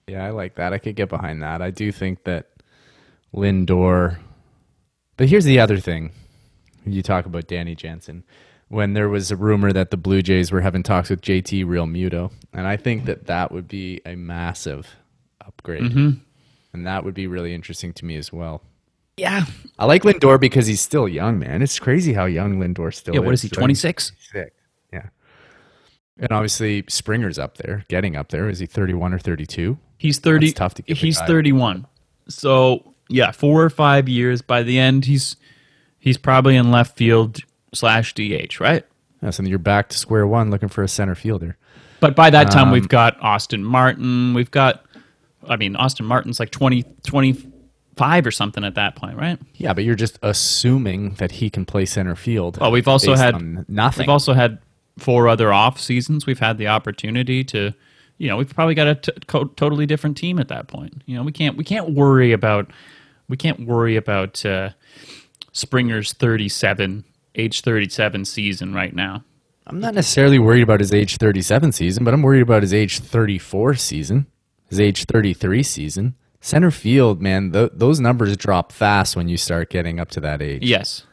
Yeah, 0.07 0.23
I 0.23 0.29
like 0.29 0.53
that. 0.55 0.71
I 0.71 0.77
could 0.77 0.95
get 0.95 1.09
behind 1.09 1.41
that. 1.41 1.61
I 1.63 1.71
do 1.71 1.91
think 1.91 2.23
that 2.25 2.51
Lindor. 3.35 4.19
But 5.17 5.29
here's 5.29 5.45
the 5.45 5.59
other 5.59 5.79
thing. 5.79 6.11
You 6.85 7.01
talk 7.01 7.25
about 7.25 7.47
Danny 7.47 7.73
Jansen. 7.75 8.23
When 8.69 8.93
there 8.93 9.09
was 9.09 9.31
a 9.31 9.35
rumor 9.35 9.73
that 9.73 9.89
the 9.91 9.97
Blue 9.97 10.21
Jays 10.21 10.51
were 10.51 10.61
having 10.61 10.83
talks 10.83 11.09
with 11.09 11.21
JT 11.21 11.65
Realmuto, 11.65 12.31
and 12.53 12.67
I 12.67 12.77
think 12.77 13.05
that 13.05 13.25
that 13.27 13.51
would 13.51 13.67
be 13.67 14.01
a 14.05 14.15
massive 14.15 14.95
upgrade, 15.45 15.83
Mm-hmm. 15.83 16.09
and 16.73 16.85
that 16.85 17.03
would 17.03 17.13
be 17.15 17.27
really 17.27 17.53
interesting 17.55 17.93
to 17.93 18.05
me 18.05 18.15
as 18.17 18.31
well. 18.31 18.61
Yeah, 19.17 19.45
I 19.80 19.86
like 19.86 20.03
Lindor 20.03 20.39
because 20.39 20.67
he's 20.67 20.82
still 20.82 21.08
young, 21.08 21.39
man. 21.39 21.62
It's 21.62 21.80
crazy 21.80 22.13
how 22.13 22.25
young 22.25 22.60
Lindor 22.60 22.93
still 22.93 23.15
yeah. 23.15 23.21
is. 23.21 23.25
What 23.25 23.34
is 23.34 23.41
he? 23.41 23.47
Like, 23.47 23.58
Twenty 23.58 23.73
six. 23.73 24.12
Six. 24.32 24.51
Yeah. 24.93 25.08
And 26.19 26.32
obviously 26.32 26.84
Springer's 26.88 27.38
up 27.38 27.58
there, 27.58 27.84
getting 27.89 28.15
up 28.15 28.30
there. 28.30 28.49
Is 28.49 28.60
he 28.60 28.65
31 28.65 29.13
or 29.13 29.19
32? 29.19 29.77
He's 29.97 30.19
thirty. 30.19 30.47
That's 30.47 30.58
tough 30.58 30.73
to 30.75 30.82
give 30.84 30.97
He's 30.97 31.19
thirty 31.21 31.51
one. 31.51 31.88
So 32.27 32.93
yeah, 33.10 33.32
four 33.32 33.63
or 33.63 33.69
five 33.69 34.08
years. 34.08 34.41
By 34.41 34.63
the 34.63 34.77
end, 34.77 35.06
he's 35.06 35.36
he's 35.99 36.17
probably 36.17 36.56
in 36.56 36.71
left 36.71 36.97
field 36.97 37.39
slash 37.73 38.13
DH, 38.13 38.60
right? 38.60 38.86
Yeah, 39.21 39.32
so 39.32 39.43
you're 39.43 39.58
back 39.58 39.89
to 39.89 39.97
square 39.97 40.27
one 40.27 40.51
looking 40.51 40.69
for 40.69 40.84
a 40.84 40.88
center 40.88 41.15
fielder. 41.15 41.58
But 41.99 42.15
by 42.15 42.30
that 42.30 42.51
time, 42.51 42.67
Um, 42.67 42.73
we've 42.73 42.88
got 42.88 43.19
Austin 43.21 43.63
Martin. 43.63 44.36
We've 44.36 44.51
got, 44.51 44.86
I 45.49 45.56
mean, 45.56 45.75
Austin 45.75 46.06
Martin's 46.06 46.39
like 46.39 46.51
20 46.51 46.84
20, 47.03 47.51
25 47.97 48.27
or 48.27 48.31
something 48.31 48.63
at 48.63 48.75
that 48.75 48.95
point, 48.95 49.17
right? 49.17 49.39
Yeah, 49.55 49.73
but 49.73 49.83
you're 49.83 49.95
just 49.95 50.19
assuming 50.21 51.15
that 51.15 51.31
he 51.31 51.49
can 51.49 51.65
play 51.65 51.86
center 51.86 52.15
field. 52.15 52.60
Well, 52.60 52.71
we've 52.71 52.88
also 52.88 53.15
had 53.15 53.69
nothing. 53.69 54.03
We've 54.03 54.10
also 54.10 54.33
had 54.33 54.60
four 54.97 55.27
other 55.27 55.51
off 55.51 55.79
seasons. 55.79 56.25
We've 56.25 56.39
had 56.39 56.57
the 56.57 56.67
opportunity 56.67 57.43
to, 57.45 57.73
you 58.17 58.27
know, 58.27 58.38
we've 58.38 58.53
probably 58.53 58.75
got 58.75 58.88
a 58.88 58.95
t- 58.95 59.12
co- 59.27 59.45
totally 59.45 59.86
different 59.86 60.17
team 60.17 60.39
at 60.39 60.47
that 60.47 60.67
point. 60.67 61.01
You 61.05 61.15
know, 61.15 61.23
we 61.23 61.31
can't 61.31 61.57
we 61.57 61.63
can't 61.63 61.91
worry 61.91 62.31
about 62.31 62.71
we 63.27 63.38
can't 63.38 63.67
worry 63.67 63.95
about 63.95 64.45
uh, 64.45 64.69
Springer's 65.51 66.13
thirty 66.13 66.49
seven 66.49 67.03
age 67.36 67.62
thirty 67.62 67.89
seven 67.89 68.25
season 68.25 68.73
right 68.73 68.95
now. 68.95 69.23
I'm 69.67 69.81
not 69.81 69.95
necessarily 69.95 70.39
worried 70.39 70.63
about 70.63 70.79
his 70.79 70.93
age 70.93 71.17
37 71.17 71.73
season, 71.73 72.05
but 72.05 72.13
I'm 72.13 72.21
worried 72.21 72.41
about 72.41 72.62
his 72.62 72.73
age 72.73 72.99
34 72.99 73.75
season, 73.75 74.25
his 74.69 74.79
age 74.79 75.03
33 75.03 75.62
season. 75.62 76.15
Center 76.39 76.71
field, 76.71 77.21
man, 77.21 77.52
th- 77.52 77.71
those 77.73 78.00
numbers 78.00 78.38
drop 78.38 78.71
fast 78.71 79.15
when 79.15 79.28
you 79.28 79.38
start 79.38 79.69
getting 79.69 80.00
up 80.00 80.10
to 80.12 80.19
that 80.21 80.41
age. 80.41 80.63
Yes, 80.63 81.04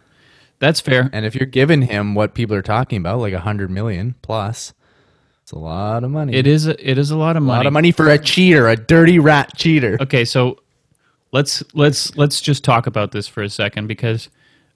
that's 0.58 0.80
fair. 0.80 1.10
And 1.12 1.24
if 1.24 1.34
you're 1.34 1.46
giving 1.46 1.82
him 1.82 2.14
what 2.14 2.34
people 2.34 2.54
are 2.56 2.62
talking 2.62 2.98
about, 2.98 3.18
like 3.18 3.32
a 3.32 3.40
hundred 3.40 3.70
million 3.70 4.14
plus, 4.22 4.74
it's 5.42 5.52
a 5.52 5.58
lot 5.58 6.04
of 6.04 6.10
money. 6.10 6.34
It 6.34 6.46
is 6.46 6.66
a, 6.66 6.90
it 6.90 6.98
is 6.98 7.10
a 7.10 7.16
lot 7.16 7.36
of 7.36 7.42
money. 7.42 7.54
a 7.54 7.58
lot 7.58 7.66
of 7.66 7.72
money 7.72 7.90
for 7.92 8.08
a 8.08 8.18
cheater, 8.18 8.68
a 8.68 8.76
dirty 8.76 9.18
rat 9.18 9.56
cheater. 9.56 9.98
Okay, 10.00 10.24
so 10.24 10.58
let's 11.32 11.62
let's 11.74 12.16
let's 12.16 12.40
just 12.40 12.62
talk 12.64 12.86
about 12.86 13.12
this 13.12 13.26
for 13.26 13.42
a 13.42 13.50
second 13.50 13.86
because 13.86 14.28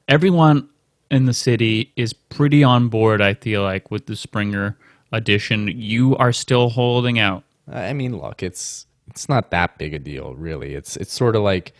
everyone 0.08 0.68
in 1.10 1.26
the 1.26 1.32
city 1.34 1.92
is 1.96 2.12
pretty 2.12 2.62
on 2.64 2.88
board. 2.88 3.22
I 3.22 3.34
feel 3.34 3.62
like 3.62 3.90
with 3.90 4.06
the 4.06 4.16
Springer 4.16 4.76
edition, 5.12 5.68
you 5.68 6.16
are 6.16 6.32
still 6.32 6.68
holding 6.70 7.18
out. 7.18 7.44
I 7.70 7.92
mean, 7.92 8.18
look, 8.18 8.42
it's 8.42 8.86
it's 9.10 9.28
not 9.28 9.50
that 9.50 9.78
big 9.78 9.94
a 9.94 9.98
deal, 9.98 10.34
really. 10.34 10.74
It's 10.74 10.96
it's 10.96 11.12
sort 11.12 11.36
of 11.36 11.42
like 11.42 11.72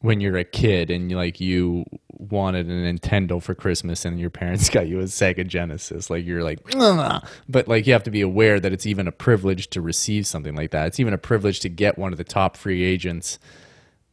when 0.00 0.20
you're 0.20 0.36
a 0.36 0.44
kid 0.44 0.90
and 0.90 1.10
you 1.10 1.16
like 1.16 1.40
you 1.40 1.84
wanted 2.08 2.68
a 2.68 2.70
Nintendo 2.70 3.42
for 3.42 3.54
Christmas 3.54 4.04
and 4.04 4.20
your 4.20 4.30
parents 4.30 4.68
got 4.70 4.86
you 4.86 5.00
a 5.00 5.04
Sega 5.04 5.46
Genesis. 5.46 6.10
Like 6.10 6.24
you're 6.24 6.42
like, 6.44 6.60
"Ugh." 6.74 7.26
but 7.48 7.68
like 7.68 7.86
you 7.86 7.92
have 7.92 8.04
to 8.04 8.10
be 8.10 8.20
aware 8.20 8.60
that 8.60 8.72
it's 8.72 8.86
even 8.86 9.08
a 9.08 9.12
privilege 9.12 9.68
to 9.70 9.80
receive 9.80 10.26
something 10.26 10.54
like 10.54 10.70
that. 10.70 10.86
It's 10.88 11.00
even 11.00 11.14
a 11.14 11.18
privilege 11.18 11.60
to 11.60 11.68
get 11.68 11.98
one 11.98 12.12
of 12.12 12.18
the 12.18 12.24
top 12.24 12.56
free 12.56 12.82
agents 12.84 13.38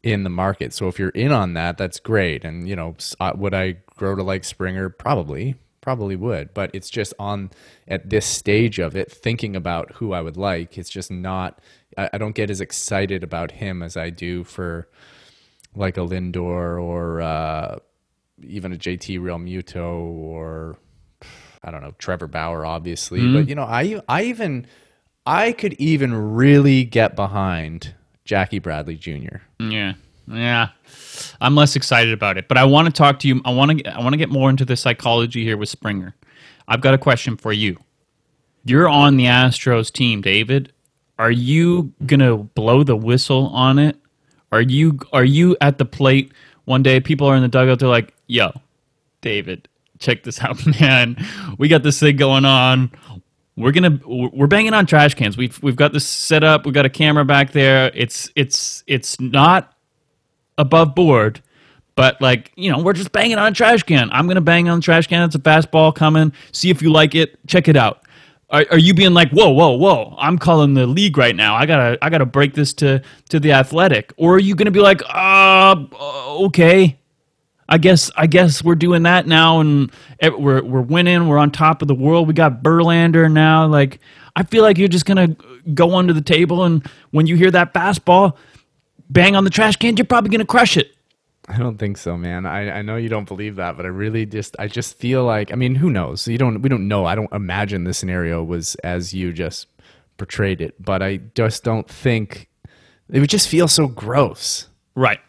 in 0.03 0.23
the 0.23 0.29
market. 0.29 0.73
So 0.73 0.87
if 0.87 0.99
you're 0.99 1.09
in 1.09 1.31
on 1.31 1.53
that, 1.53 1.77
that's 1.77 1.99
great. 1.99 2.43
And 2.43 2.67
you 2.67 2.75
know, 2.75 2.95
uh, 3.19 3.33
would 3.35 3.53
I 3.53 3.77
grow 3.95 4.15
to 4.15 4.23
like 4.23 4.43
Springer? 4.43 4.89
Probably, 4.89 5.55
probably 5.81 6.15
would. 6.15 6.53
But 6.53 6.71
it's 6.73 6.89
just 6.89 7.13
on 7.19 7.51
at 7.87 8.09
this 8.09 8.25
stage 8.25 8.79
of 8.79 8.95
it, 8.95 9.11
thinking 9.11 9.55
about 9.55 9.93
who 9.93 10.13
I 10.13 10.21
would 10.21 10.37
like. 10.37 10.77
It's 10.77 10.89
just 10.89 11.11
not. 11.11 11.59
I, 11.97 12.09
I 12.13 12.17
don't 12.17 12.35
get 12.35 12.49
as 12.49 12.61
excited 12.61 13.23
about 13.23 13.51
him 13.51 13.83
as 13.83 13.97
I 13.97 14.09
do 14.09 14.43
for 14.43 14.87
like 15.75 15.97
a 15.97 16.01
Lindor 16.01 16.81
or 16.81 17.21
uh, 17.21 17.79
even 18.41 18.73
a 18.73 18.75
JT 18.75 19.19
Realmuto 19.19 19.99
or 19.99 20.77
I 21.63 21.71
don't 21.71 21.81
know 21.81 21.93
Trevor 21.97 22.27
Bauer, 22.27 22.65
obviously. 22.65 23.21
But 23.33 23.47
you 23.47 23.55
know, 23.55 23.63
I 23.63 24.01
I 24.09 24.23
even 24.23 24.67
I 25.25 25.53
could 25.53 25.73
even 25.73 26.33
really 26.33 26.83
get 26.83 27.15
behind 27.15 27.95
Jackie 28.25 28.59
Bradley 28.59 28.95
Jr. 28.97 29.37
Yeah, 29.59 29.93
yeah. 30.27 30.69
I'm 31.39 31.55
less 31.55 31.75
excited 31.75 32.13
about 32.13 32.37
it, 32.37 32.47
but 32.47 32.57
I 32.57 32.65
want 32.65 32.87
to 32.87 32.93
talk 32.93 33.19
to 33.19 33.27
you. 33.27 33.41
I 33.45 33.53
want 33.53 33.79
to 33.79 33.85
I 33.85 33.99
want 34.01 34.13
to 34.13 34.17
get 34.17 34.29
more 34.29 34.49
into 34.49 34.65
the 34.65 34.75
psychology 34.75 35.43
here 35.43 35.57
with 35.57 35.69
Springer. 35.69 36.15
I've 36.67 36.81
got 36.81 36.93
a 36.93 36.97
question 36.97 37.37
for 37.37 37.53
you. 37.53 37.77
You're 38.65 38.89
on 38.89 39.17
the 39.17 39.25
Astros 39.25 39.91
team, 39.91 40.21
David. 40.21 40.72
Are 41.23 41.31
you 41.31 41.93
gonna 42.05 42.35
blow 42.35 42.83
the 42.83 42.97
whistle 42.97 43.47
on 43.53 43.79
it? 43.79 43.95
Are 44.51 44.59
you 44.59 44.99
are 45.13 45.23
you 45.23 45.55
at 45.61 45.77
the 45.77 45.85
plate 45.85 46.33
one 46.65 46.83
day? 46.83 46.99
People 46.99 47.27
are 47.27 47.35
in 47.37 47.41
the 47.41 47.47
dugout. 47.47 47.79
They're 47.79 47.87
like, 47.87 48.13
"Yo, 48.27 48.51
David, 49.21 49.69
check 49.99 50.23
this 50.23 50.41
out, 50.41 50.59
man. 50.81 51.15
We 51.57 51.69
got 51.69 51.81
this 51.81 51.97
thing 51.97 52.17
going 52.17 52.43
on. 52.43 52.91
We're 53.55 53.71
gonna 53.71 54.01
we're 54.05 54.47
banging 54.47 54.73
on 54.73 54.85
trash 54.85 55.13
cans. 55.13 55.37
We've 55.37 55.57
we've 55.63 55.77
got 55.77 55.93
this 55.93 56.05
set 56.05 56.43
up. 56.43 56.65
We've 56.65 56.73
got 56.73 56.85
a 56.85 56.89
camera 56.89 57.23
back 57.23 57.53
there. 57.53 57.89
It's 57.95 58.29
it's 58.35 58.83
it's 58.85 59.17
not 59.21 59.73
above 60.57 60.93
board, 60.93 61.41
but 61.95 62.21
like 62.21 62.51
you 62.57 62.69
know, 62.69 62.83
we're 62.83 62.91
just 62.91 63.13
banging 63.13 63.37
on 63.37 63.53
a 63.53 63.55
trash 63.55 63.83
can. 63.83 64.09
I'm 64.11 64.27
gonna 64.27 64.41
bang 64.41 64.67
on 64.67 64.79
the 64.79 64.83
trash 64.83 65.07
can. 65.07 65.23
It's 65.23 65.35
a 65.35 65.39
fastball 65.39 65.95
coming. 65.95 66.33
See 66.51 66.69
if 66.69 66.81
you 66.81 66.91
like 66.91 67.15
it. 67.15 67.39
Check 67.47 67.69
it 67.69 67.77
out. 67.77 68.02
Are, 68.53 68.63
are 68.69 68.77
you 68.77 68.93
being 68.93 69.15
like, 69.15 69.31
whoa, 69.31 69.49
whoa, 69.49 69.71
whoa? 69.71 70.15
I'm 70.19 70.37
calling 70.37 70.75
the 70.75 70.85
league 70.85 71.17
right 71.17 71.35
now. 71.35 71.55
I 71.55 71.65
gotta 71.65 71.97
I 72.03 72.09
gotta 72.11 72.25
break 72.25 72.53
this 72.53 72.71
to 72.75 73.01
to 73.29 73.39
the 73.39 73.51
athletic. 73.51 74.13
Or 74.15 74.35
are 74.35 74.39
you 74.39 74.53
gonna 74.55 74.71
be 74.71 74.79
like, 74.79 75.01
uh, 75.09 75.75
okay. 76.45 76.99
I 77.67 77.79
guess 77.79 78.11
I 78.15 78.27
guess 78.27 78.63
we're 78.63 78.75
doing 78.75 79.03
that 79.03 79.25
now, 79.25 79.59
and 79.59 79.91
we're 80.21 80.63
we're 80.63 80.81
winning. 80.81 81.27
We're 81.27 81.39
on 81.39 81.49
top 81.49 81.81
of 81.81 81.87
the 81.87 81.95
world. 81.95 82.27
We 82.27 82.35
got 82.35 82.61
Verlander 82.61 83.31
now. 83.31 83.65
Like 83.65 83.99
I 84.35 84.43
feel 84.43 84.61
like 84.61 84.77
you're 84.77 84.87
just 84.87 85.05
gonna 85.05 85.35
go 85.73 85.95
under 85.95 86.13
the 86.13 86.21
table, 86.21 86.63
and 86.63 86.85
when 87.09 87.25
you 87.25 87.35
hear 87.35 87.49
that 87.51 87.73
fastball 87.73 88.37
bang 89.09 89.35
on 89.35 89.43
the 89.43 89.49
trash 89.49 89.77
can, 89.77 89.97
you're 89.97 90.05
probably 90.05 90.29
gonna 90.29 90.45
crush 90.45 90.77
it. 90.77 90.92
I 91.47 91.57
don't 91.57 91.77
think 91.77 91.97
so, 91.97 92.17
man. 92.17 92.45
I, 92.45 92.79
I 92.79 92.81
know 92.81 92.95
you 92.95 93.09
don't 93.09 93.27
believe 93.27 93.57
that, 93.57 93.75
but 93.75 93.85
I 93.85 93.89
really 93.89 94.25
just 94.25 94.55
I 94.59 94.67
just 94.67 94.97
feel 94.97 95.25
like 95.25 95.51
I 95.51 95.55
mean, 95.55 95.75
who 95.75 95.89
knows? 95.89 96.27
You 96.27 96.37
don't 96.37 96.61
we 96.61 96.69
don't 96.69 96.87
know. 96.87 97.05
I 97.05 97.15
don't 97.15 97.31
imagine 97.33 97.83
the 97.83 97.93
scenario 97.93 98.43
was 98.43 98.75
as 98.75 99.13
you 99.13 99.33
just 99.33 99.67
portrayed 100.17 100.61
it, 100.61 100.81
but 100.83 101.01
I 101.01 101.17
just 101.35 101.63
don't 101.63 101.87
think 101.89 102.49
it 103.11 103.19
would 103.19 103.29
just 103.29 103.49
feel 103.49 103.67
so 103.67 103.87
gross. 103.87 104.67
Right. 104.95 105.19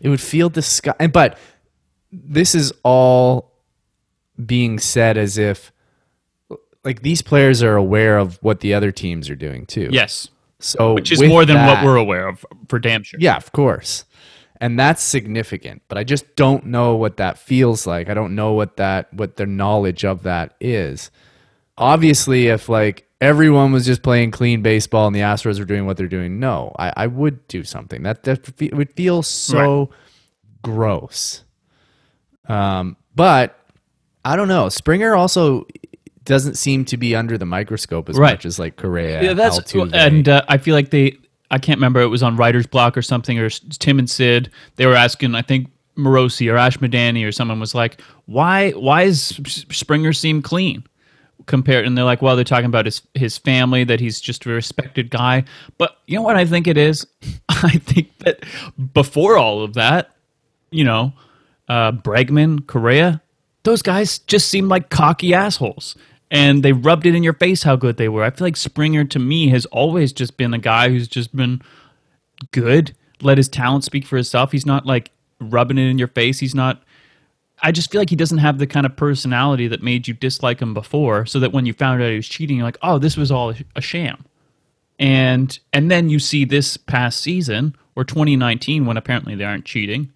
It 0.00 0.08
would 0.08 0.20
feel 0.20 0.48
disgusting. 0.48 1.10
But 1.10 1.38
this 2.12 2.54
is 2.54 2.72
all 2.84 3.52
being 4.44 4.78
said 4.78 5.16
as 5.16 5.38
if 5.38 5.72
like 6.84 7.02
these 7.02 7.22
players 7.22 7.62
are 7.62 7.76
aware 7.76 8.18
of 8.18 8.38
what 8.42 8.60
the 8.60 8.74
other 8.74 8.92
teams 8.92 9.28
are 9.30 9.36
doing 9.36 9.66
too. 9.66 9.88
Yes. 9.90 10.28
So 10.58 10.94
Which 10.94 11.10
is 11.10 11.20
more 11.22 11.44
than 11.44 11.66
what 11.66 11.84
we're 11.84 11.96
aware 11.96 12.28
of 12.28 12.46
for 12.68 12.78
damn 12.78 13.02
sure. 13.02 13.18
Yeah, 13.20 13.36
of 13.36 13.50
course. 13.52 14.04
And 14.62 14.78
that's 14.78 15.02
significant, 15.02 15.82
but 15.88 15.98
I 15.98 16.04
just 16.04 16.36
don't 16.36 16.66
know 16.66 16.94
what 16.94 17.16
that 17.18 17.36
feels 17.36 17.84
like. 17.86 18.08
I 18.08 18.14
don't 18.14 18.34
know 18.34 18.52
what 18.52 18.76
that 18.76 19.12
what 19.12 19.36
their 19.36 19.46
knowledge 19.46 20.04
of 20.04 20.22
that 20.22 20.54
is. 20.60 21.10
Obviously, 21.76 22.46
if 22.46 22.68
like 22.68 23.04
everyone 23.20 23.72
was 23.72 23.84
just 23.84 24.02
playing 24.02 24.30
clean 24.30 24.62
baseball 24.62 25.08
and 25.08 25.16
the 25.16 25.20
Astros 25.20 25.58
were 25.58 25.64
doing 25.64 25.84
what 25.84 25.96
they're 25.96 26.06
doing, 26.06 26.38
no, 26.38 26.72
I, 26.78 26.92
I 26.96 27.06
would 27.08 27.46
do 27.48 27.64
something. 27.64 28.04
That 28.04 28.22
that 28.22 28.46
fe- 28.46 28.70
would 28.72 28.92
feel 28.92 29.22
so 29.24 29.90
gross. 30.62 31.42
Um, 32.48 32.96
but 33.16 33.58
I 34.24 34.36
don't 34.36 34.48
know. 34.48 34.68
Springer 34.68 35.14
also 35.16 35.66
doesn't 36.24 36.54
seem 36.54 36.84
to 36.84 36.96
be 36.96 37.16
under 37.16 37.36
the 37.36 37.46
microscope 37.46 38.08
as 38.08 38.16
Right. 38.16 38.34
much 38.34 38.46
as 38.46 38.58
like 38.60 38.76
Correa. 38.76 39.22
Yeah, 39.22 39.32
that's 39.34 39.58
Altuve. 39.58 39.92
and 39.92 40.28
uh, 40.28 40.42
I 40.48 40.58
feel 40.58 40.74
like 40.76 40.90
they. 40.90 41.18
I 41.52 41.58
can't 41.58 41.76
remember. 41.76 42.00
It 42.00 42.08
was 42.08 42.22
on 42.22 42.36
Writer's 42.36 42.66
Block 42.66 42.96
or 42.96 43.02
something, 43.02 43.38
or 43.38 43.50
Tim 43.50 43.98
and 43.98 44.08
Sid. 44.08 44.50
They 44.76 44.86
were 44.86 44.94
asking. 44.94 45.34
I 45.34 45.42
think 45.42 45.70
Morosi 45.96 46.50
or 46.50 46.56
Arash 46.56 46.78
Madani 46.78 47.26
or 47.26 47.30
someone 47.30 47.60
was 47.60 47.74
like, 47.74 48.00
"Why? 48.26 48.70
Why 48.70 49.02
is 49.02 49.38
Springer 49.46 50.12
seem 50.12 50.42
clean?" 50.42 50.84
Compared, 51.46 51.86
and 51.86 51.96
they're 51.96 52.04
like, 52.04 52.22
"Well, 52.22 52.36
they're 52.36 52.44
talking 52.44 52.66
about 52.66 52.86
his 52.86 53.02
his 53.14 53.36
family. 53.36 53.84
That 53.84 54.00
he's 54.00 54.20
just 54.20 54.46
a 54.46 54.48
respected 54.48 55.10
guy." 55.10 55.44
But 55.76 55.98
you 56.06 56.16
know 56.16 56.22
what 56.22 56.36
I 56.36 56.46
think 56.46 56.66
it 56.66 56.78
is? 56.78 57.06
I 57.50 57.76
think 57.78 58.16
that 58.18 58.44
before 58.94 59.36
all 59.36 59.62
of 59.62 59.74
that, 59.74 60.16
you 60.70 60.84
know, 60.84 61.12
uh, 61.68 61.92
Bregman, 61.92 62.66
Correa, 62.66 63.20
those 63.64 63.82
guys 63.82 64.20
just 64.20 64.48
seem 64.48 64.68
like 64.68 64.88
cocky 64.88 65.34
assholes. 65.34 65.96
And 66.32 66.64
they 66.64 66.72
rubbed 66.72 67.06
it 67.06 67.14
in 67.14 67.22
your 67.22 67.34
face 67.34 67.62
how 67.62 67.76
good 67.76 67.96
they 67.96 68.08
were. 68.08 68.24
I 68.24 68.30
feel 68.30 68.46
like 68.46 68.56
Springer, 68.56 69.04
to 69.04 69.18
me, 69.20 69.48
has 69.50 69.66
always 69.66 70.12
just 70.12 70.36
been 70.36 70.54
a 70.54 70.58
guy 70.58 70.88
who's 70.88 71.06
just 71.06 71.36
been 71.36 71.62
good, 72.50 72.96
let 73.20 73.38
his 73.38 73.48
talent 73.48 73.84
speak 73.84 74.04
for 74.04 74.16
himself. 74.16 74.50
He's 74.50 74.66
not 74.66 74.86
like 74.86 75.10
rubbing 75.40 75.78
it 75.78 75.88
in 75.88 75.98
your 75.98 76.08
face. 76.08 76.40
He's 76.40 76.54
not. 76.54 76.82
I 77.62 77.70
just 77.70 77.92
feel 77.92 78.00
like 78.00 78.10
he 78.10 78.16
doesn't 78.16 78.38
have 78.38 78.58
the 78.58 78.66
kind 78.66 78.86
of 78.86 78.96
personality 78.96 79.68
that 79.68 79.84
made 79.84 80.08
you 80.08 80.14
dislike 80.14 80.60
him 80.60 80.74
before, 80.74 81.26
so 81.26 81.38
that 81.38 81.52
when 81.52 81.66
you 81.66 81.74
found 81.74 82.02
out 82.02 82.10
he 82.10 82.16
was 82.16 82.26
cheating, 82.26 82.56
you're 82.56 82.66
like, 82.66 82.78
oh, 82.82 82.98
this 82.98 83.16
was 83.16 83.30
all 83.30 83.54
a 83.76 83.80
sham 83.80 84.24
and 85.02 85.58
and 85.72 85.90
then 85.90 86.08
you 86.08 86.18
see 86.18 86.44
this 86.44 86.76
past 86.76 87.20
season 87.20 87.74
or 87.96 88.04
2019 88.04 88.86
when 88.86 88.96
apparently 88.96 89.34
they 89.34 89.44
aren't 89.44 89.64
cheating 89.64 90.12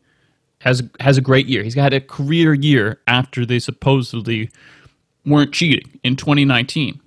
has 0.61 0.83
has 1.01 1.19
a 1.19 1.21
great 1.21 1.47
year. 1.47 1.63
He's 1.63 1.75
had 1.75 1.93
a 1.93 2.01
career 2.01 2.55
year 2.55 3.01
after 3.07 3.45
they 3.45 3.59
supposedly 3.59 4.51
weren't 5.27 5.53
cheating 5.53 5.99
in 6.03 6.17
2019. 6.17 7.01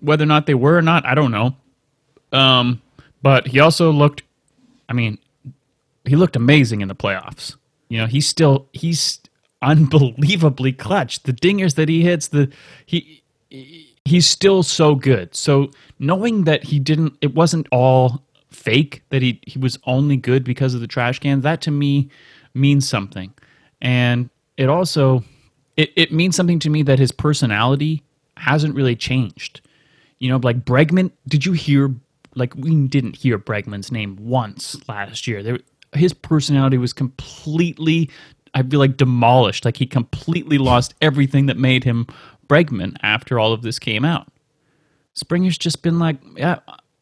Whether 0.00 0.24
or 0.24 0.26
not 0.26 0.46
they 0.46 0.54
were 0.54 0.76
or 0.76 0.82
not, 0.82 1.06
I 1.06 1.14
don't 1.14 1.30
know. 1.30 1.56
Um, 2.32 2.82
but 3.22 3.46
he 3.46 3.60
also 3.60 3.90
looked. 3.90 4.22
I 4.88 4.92
mean, 4.92 5.18
he 6.04 6.16
looked 6.16 6.36
amazing 6.36 6.80
in 6.80 6.88
the 6.88 6.94
playoffs. 6.94 7.56
You 7.88 7.98
know, 7.98 8.06
he's 8.06 8.26
still 8.26 8.68
he's 8.72 9.20
unbelievably 9.62 10.72
clutch. 10.72 11.22
The 11.22 11.32
dingers 11.32 11.74
that 11.76 11.88
he 11.88 12.02
hits, 12.02 12.28
the 12.28 12.50
he 12.84 13.22
he's 14.04 14.26
still 14.26 14.62
so 14.62 14.94
good. 14.94 15.34
So 15.34 15.70
knowing 15.98 16.44
that 16.44 16.64
he 16.64 16.78
didn't, 16.78 17.16
it 17.20 17.34
wasn't 17.34 17.66
all 17.72 18.22
fake. 18.50 19.02
That 19.10 19.22
he 19.22 19.40
he 19.46 19.58
was 19.58 19.78
only 19.84 20.16
good 20.16 20.44
because 20.44 20.74
of 20.74 20.80
the 20.80 20.86
trash 20.86 21.18
cans. 21.18 21.42
That 21.42 21.60
to 21.62 21.70
me 21.70 22.10
means 22.54 22.88
something, 22.88 23.32
and 23.80 24.30
it 24.56 24.68
also 24.68 25.24
it, 25.76 25.92
it 25.96 26.12
means 26.12 26.36
something 26.36 26.58
to 26.60 26.70
me 26.70 26.82
that 26.82 26.98
his 26.98 27.12
personality 27.12 28.02
hasn't 28.36 28.74
really 28.74 28.96
changed. 28.96 29.60
You 30.18 30.30
know, 30.30 30.38
like 30.42 30.64
Bregman. 30.64 31.10
Did 31.28 31.44
you 31.44 31.52
hear? 31.52 31.94
Like 32.34 32.54
we 32.54 32.86
didn't 32.86 33.16
hear 33.16 33.38
Bregman's 33.38 33.90
name 33.90 34.16
once 34.20 34.76
last 34.88 35.26
year. 35.26 35.42
There, 35.42 35.58
his 35.92 36.12
personality 36.12 36.78
was 36.78 36.92
completely. 36.92 38.10
I 38.54 38.62
feel 38.62 38.80
like 38.80 38.96
demolished. 38.96 39.64
Like 39.64 39.76
he 39.76 39.86
completely 39.86 40.58
lost 40.58 40.94
everything 41.00 41.46
that 41.46 41.58
made 41.58 41.84
him 41.84 42.06
Bregman 42.48 42.96
after 43.02 43.38
all 43.38 43.52
of 43.52 43.62
this 43.62 43.78
came 43.78 44.04
out. 44.04 44.28
Springer's 45.14 45.58
just 45.58 45.82
been 45.82 45.98
like, 45.98 46.18
yeah, 46.36 46.58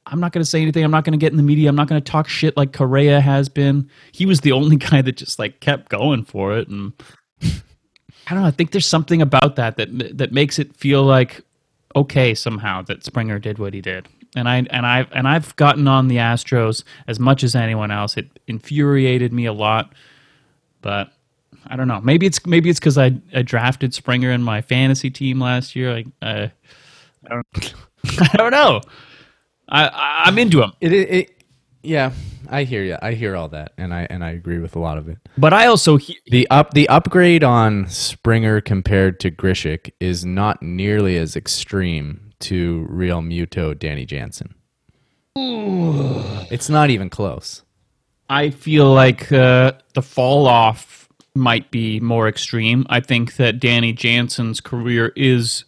I'm 0.06 0.20
not 0.20 0.32
going 0.32 0.42
to 0.42 0.48
say 0.48 0.62
anything. 0.62 0.84
I'm 0.84 0.90
not 0.90 1.04
going 1.04 1.12
to 1.12 1.18
get 1.18 1.32
in 1.32 1.36
the 1.36 1.42
media. 1.42 1.68
I'm 1.68 1.76
not 1.76 1.88
going 1.88 2.00
to 2.00 2.10
talk 2.10 2.28
shit 2.28 2.56
like 2.56 2.72
Correa 2.72 3.20
has 3.20 3.48
been. 3.48 3.88
He 4.12 4.26
was 4.26 4.40
the 4.40 4.52
only 4.52 4.76
guy 4.76 5.02
that 5.02 5.16
just 5.16 5.38
like 5.38 5.60
kept 5.60 5.88
going 5.88 6.24
for 6.24 6.56
it, 6.56 6.68
and 6.68 6.92
I 8.26 8.34
don't 8.34 8.42
know. 8.42 8.48
I 8.48 8.52
think 8.52 8.70
there's 8.70 8.86
something 8.86 9.22
about 9.22 9.56
that 9.56 9.76
that 9.76 10.18
that 10.18 10.32
makes 10.32 10.58
it 10.58 10.74
feel 10.76 11.02
like 11.04 11.42
okay 11.96 12.34
somehow 12.34 12.82
that 12.82 13.04
Springer 13.04 13.38
did 13.38 13.58
what 13.58 13.74
he 13.74 13.80
did. 13.80 14.08
And 14.36 14.48
I 14.48 14.66
and 14.70 14.86
I 14.86 15.06
and 15.12 15.28
I've 15.28 15.54
gotten 15.56 15.86
on 15.86 16.08
the 16.08 16.16
Astros 16.16 16.84
as 17.06 17.20
much 17.20 17.44
as 17.44 17.54
anyone 17.54 17.90
else. 17.90 18.16
It 18.16 18.28
infuriated 18.46 19.32
me 19.32 19.46
a 19.46 19.52
lot, 19.52 19.92
but 20.82 21.12
I 21.66 21.76
don't 21.76 21.88
know. 21.88 22.00
Maybe 22.00 22.26
it's 22.26 22.44
maybe 22.46 22.70
it's 22.70 22.80
because 22.80 22.98
I, 22.98 23.12
I 23.34 23.42
drafted 23.42 23.94
Springer 23.94 24.30
in 24.30 24.42
my 24.42 24.60
fantasy 24.60 25.10
team 25.10 25.40
last 25.40 25.76
year. 25.76 25.92
Like 25.92 26.06
uh, 26.20 26.48
I 27.24 27.28
don't 27.28 27.74
I 28.20 28.36
don't 28.36 28.50
know. 28.50 28.80
I, 29.68 29.86
I 29.88 30.22
I'm 30.26 30.38
into 30.38 30.62
him, 30.62 30.72
It, 30.80 30.92
it, 30.92 31.10
it 31.10 31.42
yeah, 31.82 32.12
I 32.48 32.64
hear 32.64 32.82
you. 32.82 32.96
I 33.00 33.12
hear 33.12 33.36
all 33.36 33.48
that, 33.50 33.72
and 33.78 33.92
I 33.92 34.06
and 34.10 34.24
I 34.24 34.30
agree 34.30 34.58
with 34.58 34.76
a 34.76 34.78
lot 34.78 34.98
of 34.98 35.08
it. 35.08 35.18
but 35.38 35.52
I 35.52 35.66
also 35.66 35.96
he, 35.96 36.18
The 36.26 36.48
up 36.50 36.72
the 36.72 36.88
upgrade 36.88 37.44
on 37.44 37.88
Springer 37.88 38.60
compared 38.60 39.20
to 39.20 39.30
Grichuk 39.30 39.90
is 40.00 40.24
not 40.24 40.62
nearly 40.62 41.16
as 41.16 41.36
extreme 41.36 42.32
to 42.40 42.86
Realmuto 42.90 43.78
Danny 43.78 44.04
Jansen. 44.06 44.54
It's 45.36 46.68
not 46.68 46.90
even 46.90 47.10
close. 47.10 47.62
I 48.28 48.50
feel 48.50 48.92
like 48.92 49.32
uh, 49.32 49.72
the 49.94 50.02
fall 50.02 50.46
off 50.46 51.08
might 51.34 51.70
be 51.70 52.00
more 52.00 52.28
extreme. 52.28 52.86
I 52.88 53.00
think 53.00 53.36
that 53.36 53.58
Danny 53.58 53.92
Jansen's 53.92 54.60
career 54.60 55.12
is 55.16 55.64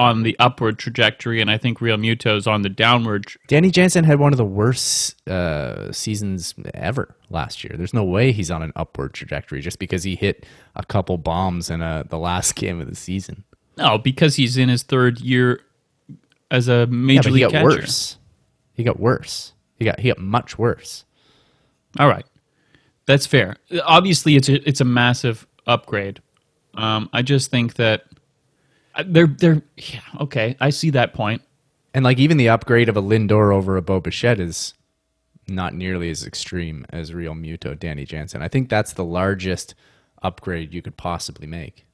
on 0.00 0.22
the 0.22 0.34
upward 0.38 0.78
trajectory, 0.78 1.40
and 1.42 1.50
I 1.50 1.58
think 1.58 1.78
Realmuto's 1.80 2.46
on 2.46 2.62
the 2.62 2.70
downward. 2.70 3.26
tr- 3.26 3.38
Danny 3.48 3.70
Jansen 3.70 4.04
had 4.04 4.18
one 4.18 4.32
of 4.32 4.38
the 4.38 4.44
worst 4.46 5.28
uh, 5.28 5.92
seasons 5.92 6.54
ever 6.72 7.14
last 7.28 7.62
year. 7.62 7.74
There's 7.76 7.92
no 7.92 8.02
way 8.04 8.32
he's 8.32 8.50
on 8.50 8.62
an 8.62 8.72
upward 8.76 9.12
trajectory 9.12 9.60
just 9.60 9.78
because 9.78 10.02
he 10.02 10.16
hit 10.16 10.46
a 10.74 10.84
couple 10.86 11.18
bombs 11.18 11.68
in 11.68 11.82
uh 11.82 12.04
the 12.08 12.18
last 12.18 12.54
game 12.56 12.80
of 12.80 12.88
the 12.88 12.96
season. 12.96 13.44
No, 13.76 13.98
because 13.98 14.36
he's 14.36 14.56
in 14.56 14.68
his 14.70 14.82
third 14.82 15.20
year 15.20 15.60
as 16.50 16.68
a 16.68 16.80
Yeah, 16.80 16.86
major 16.88 17.28
he 17.28 17.34
league 17.34 17.42
got 17.44 17.52
catcher. 17.52 17.64
worse. 17.64 18.16
He 18.74 18.82
got 18.84 18.98
worse. 18.98 19.52
He 19.76 19.84
got 19.84 20.00
he 20.00 20.08
got 20.08 20.18
much 20.18 20.58
worse. 20.58 21.04
All 21.98 22.08
right, 22.08 22.24
that's 23.06 23.26
fair. 23.26 23.56
Obviously, 23.84 24.36
it's 24.36 24.48
a 24.48 24.66
it's 24.68 24.80
a 24.80 24.84
massive 24.86 25.46
upgrade. 25.66 26.20
Um, 26.74 27.10
I 27.12 27.20
just 27.22 27.50
think 27.50 27.74
that 27.74 28.04
Uh, 28.94 29.04
they're 29.06 29.26
they're 29.26 29.62
yeah, 29.76 30.00
okay. 30.20 30.56
I 30.60 30.70
see 30.70 30.90
that 30.90 31.14
point. 31.14 31.42
And 31.94 32.04
like 32.04 32.18
even 32.18 32.36
the 32.36 32.48
upgrade 32.48 32.88
of 32.88 32.96
a 32.96 33.02
Lindor 33.02 33.54
over 33.54 33.76
a 33.76 33.82
Bo 33.82 34.00
Bichette 34.00 34.40
is 34.40 34.74
not 35.48 35.74
nearly 35.74 36.10
as 36.10 36.24
extreme 36.24 36.86
as 36.90 37.10
Realmuto 37.10 37.78
Danny 37.78 38.04
Jansen. 38.04 38.42
I 38.42 38.48
think 38.48 38.68
that's 38.68 38.92
the 38.92 39.04
largest 39.04 39.74
upgrade 40.22 40.72
you 40.72 40.82
could 40.82 40.96
possibly 40.96 41.46
make. 41.46 41.84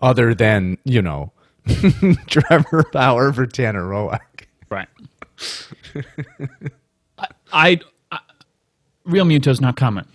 Other 0.00 0.34
than, 0.34 0.78
you 0.84 1.02
know, 1.02 1.32
Trevor 2.26 2.84
Bauer 2.92 3.32
for 3.32 3.46
Tanner 3.46 3.84
Roark. 3.84 4.46
Right. 4.70 4.88
I, 7.18 7.28
I, 7.52 7.80
I 8.10 8.18
Realmuto's 9.06 9.60
not 9.60 9.76
coming. 9.76 10.06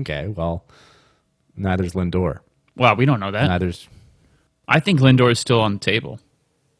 Okay, 0.00 0.28
well, 0.28 0.64
neither's 1.56 1.92
Lindor. 1.92 2.40
Well, 2.76 2.96
we 2.96 3.06
don't 3.06 3.20
know 3.20 3.30
that. 3.30 3.46
Neither's 3.46 3.88
I 4.68 4.80
think 4.80 5.00
Lindor 5.00 5.30
is 5.30 5.38
still 5.38 5.60
on 5.60 5.74
the 5.74 5.78
table, 5.80 6.20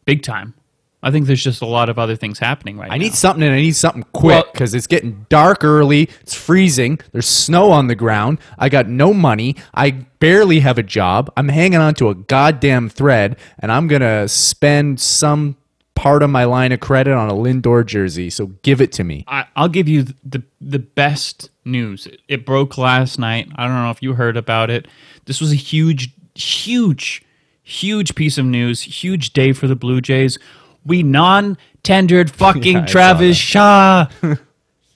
big 0.04 0.22
time. 0.22 0.54
I 1.02 1.10
think 1.10 1.26
there's 1.26 1.44
just 1.44 1.60
a 1.60 1.66
lot 1.66 1.90
of 1.90 1.98
other 1.98 2.16
things 2.16 2.38
happening 2.38 2.78
right 2.78 2.86
I 2.86 2.88
now. 2.88 2.94
I 2.94 2.98
need 2.98 3.14
something 3.14 3.42
and 3.42 3.52
I 3.52 3.60
need 3.60 3.76
something 3.76 4.04
quick 4.14 4.44
Well- 4.44 4.52
because 4.52 4.72
it's 4.72 4.86
getting 4.86 5.26
dark 5.28 5.62
early. 5.62 6.08
It's 6.22 6.32
freezing. 6.34 6.98
There's 7.12 7.26
snow 7.28 7.70
on 7.72 7.88
the 7.88 7.94
ground. 7.94 8.38
I 8.58 8.70
got 8.70 8.88
no 8.88 9.12
money. 9.12 9.56
I 9.74 9.90
barely 9.90 10.60
have 10.60 10.78
a 10.78 10.82
job. 10.82 11.30
I'm 11.36 11.50
hanging 11.50 11.78
on 11.78 11.92
to 11.96 12.08
a 12.08 12.14
goddamn 12.14 12.88
thread 12.88 13.36
and 13.58 13.70
I'm 13.70 13.86
going 13.86 14.00
to 14.00 14.26
spend 14.28 14.98
some 14.98 15.56
part 15.94 16.22
of 16.22 16.30
my 16.30 16.44
line 16.44 16.72
of 16.72 16.80
credit 16.80 17.12
on 17.12 17.28
a 17.28 17.34
Lindor 17.34 17.84
jersey. 17.84 18.30
So 18.30 18.46
give 18.62 18.80
it 18.80 18.90
to 18.92 19.04
me. 19.04 19.24
I, 19.28 19.44
I'll 19.56 19.68
give 19.68 19.88
you 19.88 20.04
the 20.24 20.42
the 20.58 20.78
best 20.78 21.50
news. 21.66 22.06
It, 22.06 22.20
it 22.28 22.46
broke 22.46 22.78
last 22.78 23.18
night. 23.18 23.48
I 23.56 23.66
don't 23.66 23.76
know 23.76 23.90
if 23.90 24.02
you 24.02 24.14
heard 24.14 24.38
about 24.38 24.70
it. 24.70 24.88
This 25.26 25.38
was 25.40 25.52
a 25.52 25.56
huge, 25.56 26.10
huge, 26.34 27.22
huge 27.64 28.14
piece 28.14 28.38
of 28.38 28.44
news. 28.44 28.82
Huge 28.82 29.32
day 29.32 29.52
for 29.52 29.66
the 29.66 29.74
Blue 29.74 30.00
Jays. 30.00 30.38
We 30.84 31.02
non-tendered 31.02 32.30
fucking 32.30 32.76
I 32.76 32.80
saw 32.80 32.86
Travis 32.86 33.36
Shaw. 33.36 34.06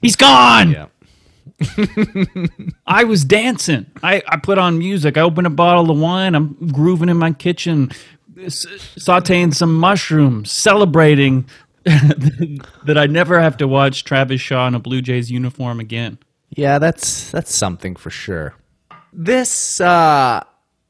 He's 0.01 0.17
gone. 0.17 0.71
Yeah. 0.71 0.87
I 2.87 3.03
was 3.05 3.25
dancing. 3.25 3.87
I, 4.03 4.23
I 4.29 4.37
put 4.37 4.59
on 4.59 4.79
music. 4.79 5.17
I 5.17 5.23
opened 5.23 5.47
a 5.49 5.51
bottle 5.51 5.91
of 5.91 5.99
wine. 5.99 6.37
I'm 6.37 6.55
grooving 6.73 7.09
in 7.09 7.17
my 7.17 7.33
kitchen, 7.33 7.91
sauteing 8.37 9.53
some 9.53 9.75
mushrooms, 9.75 10.53
celebrating 10.53 11.47
that 11.85 12.97
I 12.97 13.07
never 13.07 13.41
have 13.41 13.57
to 13.57 13.67
watch 13.67 14.05
Travis 14.05 14.41
Shaw 14.41 14.69
in 14.69 14.75
a 14.75 14.79
Blue 14.79 15.03
Jays 15.03 15.31
uniform 15.31 15.81
again. 15.81 16.19
Yeah, 16.51 16.79
that's 16.79 17.31
that's 17.31 17.55
something 17.55 17.97
for 17.97 18.11
sure. 18.11 18.55
This 19.13 19.81
uh 19.81 20.45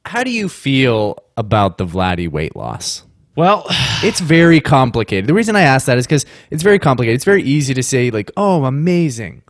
how 0.05 0.25
do 0.25 0.31
you 0.31 0.49
feel 0.49 1.19
about 1.39 1.79
the 1.79 1.87
Vladdy 1.87 2.29
weight 2.29 2.57
loss? 2.57 3.05
Well, 3.37 3.65
It's 4.03 4.21
very 4.21 4.61
complicated. 4.61 5.27
The 5.29 5.35
reason 5.35 5.57
I 5.57 5.63
ask 5.63 5.87
that 5.87 5.99
is 5.99 6.07
because 6.07 6.27
it's 6.51 6.63
very 6.63 6.79
complicated. 6.79 7.17
It's 7.17 7.25
very 7.25 7.43
easy 7.43 7.75
to 7.75 7.83
say 7.83 8.11
like, 8.11 8.31
"Oh, 8.37 8.65
amazing, 8.65 9.43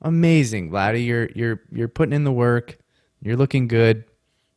amazing, 0.00 0.70
Vladdy, 0.70 1.04
you're 1.06 1.28
you're 1.34 1.60
you're 1.70 1.88
putting 1.88 2.12
in 2.12 2.24
the 2.24 2.32
work, 2.32 2.78
you're 3.20 3.36
looking 3.36 3.68
good. 3.68 4.04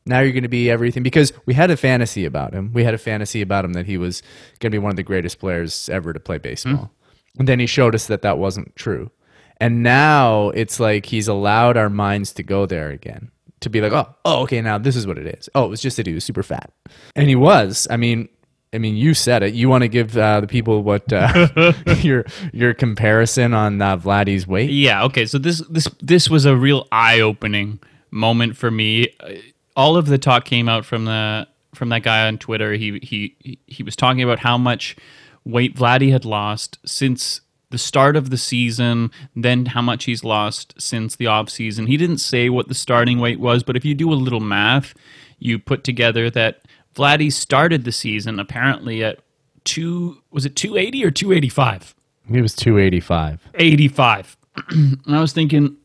Now 0.06 0.20
you're 0.20 0.32
going 0.32 0.44
to 0.44 0.50
be 0.50 0.70
everything." 0.70 1.04
Because 1.04 1.32
we 1.46 1.54
had 1.54 1.70
a 1.70 1.78
fantasy 1.78 2.26
about 2.26 2.54
him. 2.54 2.72
We 2.74 2.84
had 2.84 2.94
a 2.94 3.00
fantasy 3.00 3.42
about 3.42 3.66
him 3.66 3.74
that 3.74 3.86
he 3.86 3.98
was 3.98 4.22
going 4.60 4.72
to 4.72 4.76
be 4.76 4.80
one 4.80 4.92
of 4.92 4.96
the 4.96 5.04
greatest 5.04 5.40
players 5.40 5.90
ever 5.90 6.14
to 6.14 6.20
play 6.20 6.38
baseball. 6.40 6.76
Hmm. 6.76 7.40
And 7.40 7.48
then 7.48 7.60
he 7.60 7.68
showed 7.68 7.94
us 7.94 8.08
that 8.08 8.22
that 8.24 8.38
wasn't 8.38 8.76
true. 8.76 9.12
And 9.58 9.84
now 9.84 10.50
it's 10.50 10.80
like 10.80 11.06
he's 11.06 11.28
allowed 11.28 11.78
our 11.78 11.90
minds 11.90 12.34
to 12.34 12.44
go 12.44 12.66
there 12.66 12.90
again. 12.90 13.32
To 13.66 13.70
be 13.70 13.82
like, 13.82 13.92
oh, 13.92 14.08
oh, 14.26 14.44
okay, 14.44 14.62
now 14.62 14.78
this 14.78 14.96
is 14.96 15.06
what 15.06 15.18
it 15.18 15.28
is. 15.28 15.50
Oh, 15.54 15.66
it 15.66 15.70
was 15.70 15.82
just 15.82 15.98
that 15.98 16.08
he 16.08 16.14
was 16.14 16.24
super 16.24 16.44
fat, 16.44 16.72
and 17.16 17.28
he 17.30 17.36
was. 17.36 17.88
I 17.90 17.98
mean, 17.98 18.30
I 18.74 18.78
mean, 18.78 18.96
you 18.96 19.14
said 19.14 19.42
it. 19.44 19.54
You 19.54 19.70
want 19.70 19.82
to 19.84 19.88
give 19.88 20.18
uh, 20.18 20.42
the 20.42 20.48
people 20.48 20.84
what 20.84 21.12
uh, 21.14 21.48
your 22.02 22.26
your 22.54 22.74
comparison 22.74 23.54
on 23.54 23.82
uh, 23.82 23.98
Vladdy's 23.98 24.46
weight? 24.48 24.70
yeah, 24.70 25.04
okay. 25.06 25.26
So 25.26 25.38
this 25.38 25.60
this 25.70 25.88
this 26.02 26.30
was 26.30 26.46
a 26.46 26.56
real 26.56 26.88
eye-opening 26.92 27.80
moment 28.12 28.56
for 28.58 28.70
me. 28.72 29.10
Uh, 29.20 29.34
All 29.76 29.98
of 29.98 30.08
the 30.08 30.18
talk 30.18 30.46
came 30.46 30.70
out 30.70 30.86
from 30.86 31.06
the 31.06 31.48
from 31.74 31.90
that 31.90 32.04
guy 32.04 32.28
on 32.28 32.38
Twitter. 32.38 32.74
He 32.74 33.00
he 33.02 33.58
he 33.68 33.84
was 33.84 33.96
talking 33.96 34.22
about 34.24 34.40
how 34.40 34.58
much 34.58 34.96
weight 35.44 35.76
Vladdy 35.76 36.12
had 36.12 36.24
lost 36.26 36.80
since 36.86 37.42
the 37.76 37.80
start 37.80 38.16
of 38.16 38.30
the 38.30 38.38
season, 38.38 39.12
then 39.36 39.66
how 39.66 39.82
much 39.82 40.06
he's 40.06 40.24
lost 40.24 40.74
since 40.78 41.18
the 41.18 41.28
off 41.28 41.50
season. 41.50 41.88
He 41.88 41.98
didn't 41.98 42.20
say 42.20 42.48
what 42.48 42.70
the 42.70 42.74
starting 42.74 43.20
weight 43.20 43.38
was, 43.38 43.64
but 43.64 43.76
if 43.76 43.84
you 43.84 43.94
do 43.94 44.14
a 44.14 44.16
little 44.16 44.40
math, 44.40 44.94
you 45.40 45.60
put 45.60 45.84
together 45.84 46.30
that 46.30 46.62
Vladdy 46.96 47.30
started 47.30 47.84
the 47.84 47.92
season 47.92 48.40
apparently 48.40 49.04
at 49.04 49.20
two 49.66 50.22
was 50.32 50.46
it 50.46 50.56
280 50.56 51.04
or 51.04 51.12
285? 51.12 51.94
He 52.32 52.42
was 52.42 52.56
two 52.56 52.78
eighty 52.78 53.02
five. 53.02 53.42
85. 53.56 54.38
and 54.70 55.02
I 55.10 55.20
was 55.20 55.34
thinking, 55.34 55.76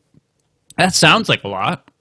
that 0.77 0.95
sounds 0.95 1.27
like 1.27 1.43
a 1.43 1.49
lot. 1.49 1.91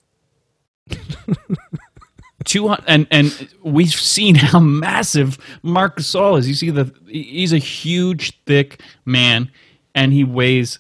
Two 2.46 2.70
and 2.88 3.08
and 3.12 3.50
we've 3.62 3.92
seen 3.92 4.36
how 4.36 4.60
massive 4.60 5.38
Marc 5.64 5.98
Gasol 5.98 6.40
is. 6.40 6.48
You 6.48 6.54
see 6.54 6.70
the 6.70 6.94
he's 7.08 7.52
a 7.52 7.58
huge, 7.58 8.42
thick 8.46 8.82
man, 9.06 9.52
and 9.94 10.14
he 10.14 10.24
weighs 10.24 10.80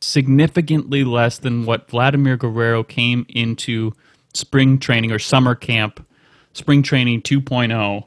significantly 0.00 1.02
less 1.02 1.38
than 1.38 1.66
what 1.66 1.90
Vladimir 1.90 2.36
Guerrero 2.36 2.84
came 2.84 3.26
into 3.28 3.92
spring 4.34 4.78
training 4.78 5.12
or 5.12 5.18
summer 5.18 5.54
camp, 5.54 6.04
spring 6.52 6.82
training 6.82 7.22
2.0 7.22 8.04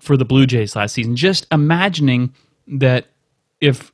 for 0.00 0.16
the 0.16 0.24
Blue 0.24 0.46
Jays 0.46 0.76
last 0.76 0.94
season. 0.94 1.16
Just 1.16 1.46
imagining 1.50 2.34
that 2.68 3.06
if 3.60 3.92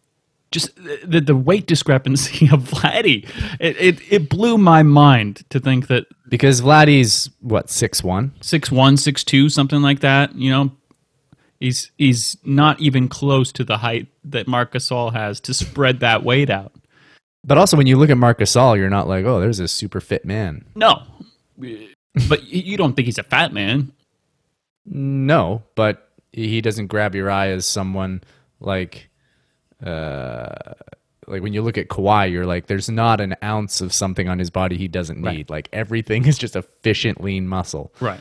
just 0.50 0.74
the, 0.76 1.20
the 1.20 1.34
weight 1.34 1.66
discrepancy 1.66 2.48
of 2.52 2.60
Vladdy, 2.60 3.28
it, 3.58 3.76
it, 3.78 4.12
it 4.12 4.28
blew 4.28 4.58
my 4.58 4.82
mind 4.82 5.44
to 5.50 5.58
think 5.58 5.88
that 5.88 6.04
Because 6.28 6.60
Vladdy's 6.60 7.30
what 7.40 7.70
six 7.70 8.04
one. 8.04 8.32
six 8.40 8.70
one, 8.70 8.96
six 8.96 9.24
two, 9.24 9.48
something 9.48 9.82
like 9.82 10.00
that. 10.00 10.34
You 10.34 10.50
know, 10.50 10.72
he's 11.58 11.90
he's 11.96 12.36
not 12.44 12.80
even 12.80 13.08
close 13.08 13.50
to 13.52 13.64
the 13.64 13.78
height 13.78 14.08
that 14.24 14.46
Marc 14.46 14.72
Gasol 14.72 15.12
has 15.12 15.40
to 15.40 15.54
spread 15.54 16.00
that 16.00 16.22
weight 16.22 16.50
out. 16.50 16.72
But 17.44 17.58
also, 17.58 17.76
when 17.76 17.88
you 17.88 17.96
look 17.96 18.10
at 18.10 18.18
Marc 18.18 18.38
Gasol, 18.38 18.76
you're 18.76 18.90
not 18.90 19.08
like, 19.08 19.24
oh, 19.24 19.40
there's 19.40 19.58
a 19.58 19.66
super 19.66 20.00
fit 20.00 20.24
man. 20.24 20.64
No, 20.76 21.02
but 22.28 22.44
you 22.44 22.76
don't 22.76 22.94
think 22.94 23.06
he's 23.06 23.18
a 23.18 23.22
fat 23.22 23.52
man? 23.52 23.92
No, 24.84 25.62
but 25.74 26.10
he 26.32 26.60
doesn't 26.60 26.88
grab 26.88 27.14
your 27.14 27.30
eye 27.30 27.48
as 27.48 27.66
someone 27.66 28.22
like, 28.60 29.10
uh, 29.84 30.74
like 31.26 31.42
when 31.42 31.52
you 31.52 31.62
look 31.62 31.78
at 31.78 31.88
Kawhi, 31.88 32.30
you're 32.30 32.46
like, 32.46 32.66
there's 32.66 32.88
not 32.90 33.20
an 33.20 33.36
ounce 33.42 33.80
of 33.80 33.92
something 33.92 34.28
on 34.28 34.38
his 34.38 34.50
body 34.50 34.76
he 34.76 34.88
doesn't 34.88 35.20
need. 35.20 35.26
Right. 35.26 35.50
Like 35.50 35.68
everything 35.72 36.26
is 36.26 36.36
just 36.36 36.56
efficient, 36.56 37.22
lean 37.22 37.46
muscle. 37.46 37.92
Right. 38.00 38.20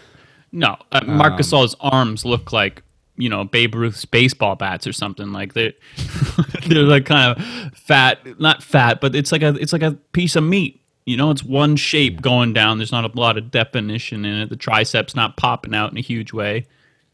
No, 0.52 0.78
uh, 0.92 1.02
Marc 1.06 1.40
Gasol's 1.40 1.76
arms 1.80 2.26
look 2.26 2.52
like 2.52 2.84
you 3.18 3.30
know 3.30 3.44
Babe 3.44 3.76
Ruth's 3.76 4.06
baseball 4.06 4.56
bats 4.56 4.86
or 4.86 4.94
something. 4.94 5.32
Like 5.32 5.54
they 5.54 5.74
they're 6.68 6.84
like 6.84 7.06
kind 7.06 7.38
of 7.38 7.74
fat, 7.74 8.40
not 8.40 8.62
fat, 8.62 9.00
but 9.00 9.16
it's 9.16 9.32
like 9.32 9.44
a 9.44 9.56
it's 9.56 9.74
like 9.74 9.84
a 9.84 9.94
piece 10.12 10.36
of 10.36 10.44
meat. 10.44 10.81
You 11.12 11.18
know, 11.18 11.30
it's 11.30 11.44
one 11.44 11.76
shape 11.76 12.22
going 12.22 12.54
down. 12.54 12.78
There's 12.78 12.94
not 12.94 13.04
a 13.04 13.20
lot 13.20 13.38
of 13.38 13.52
definition 13.52 14.24
in 14.24 14.44
it. 14.44 14.50
The 14.50 14.56
triceps 14.56 15.14
not 15.14 15.36
popping 15.36 15.76
out 15.76 15.92
in 15.92 15.98
a 15.98 16.02
huge 16.02 16.32
way. 16.32 16.68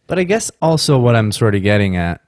But 0.05 0.19
I 0.19 0.23
guess 0.23 0.51
also 0.61 0.99
what 0.99 1.15
I'm 1.15 1.31
sort 1.31 1.55
of 1.55 1.63
getting 1.63 1.97
at 1.97 2.21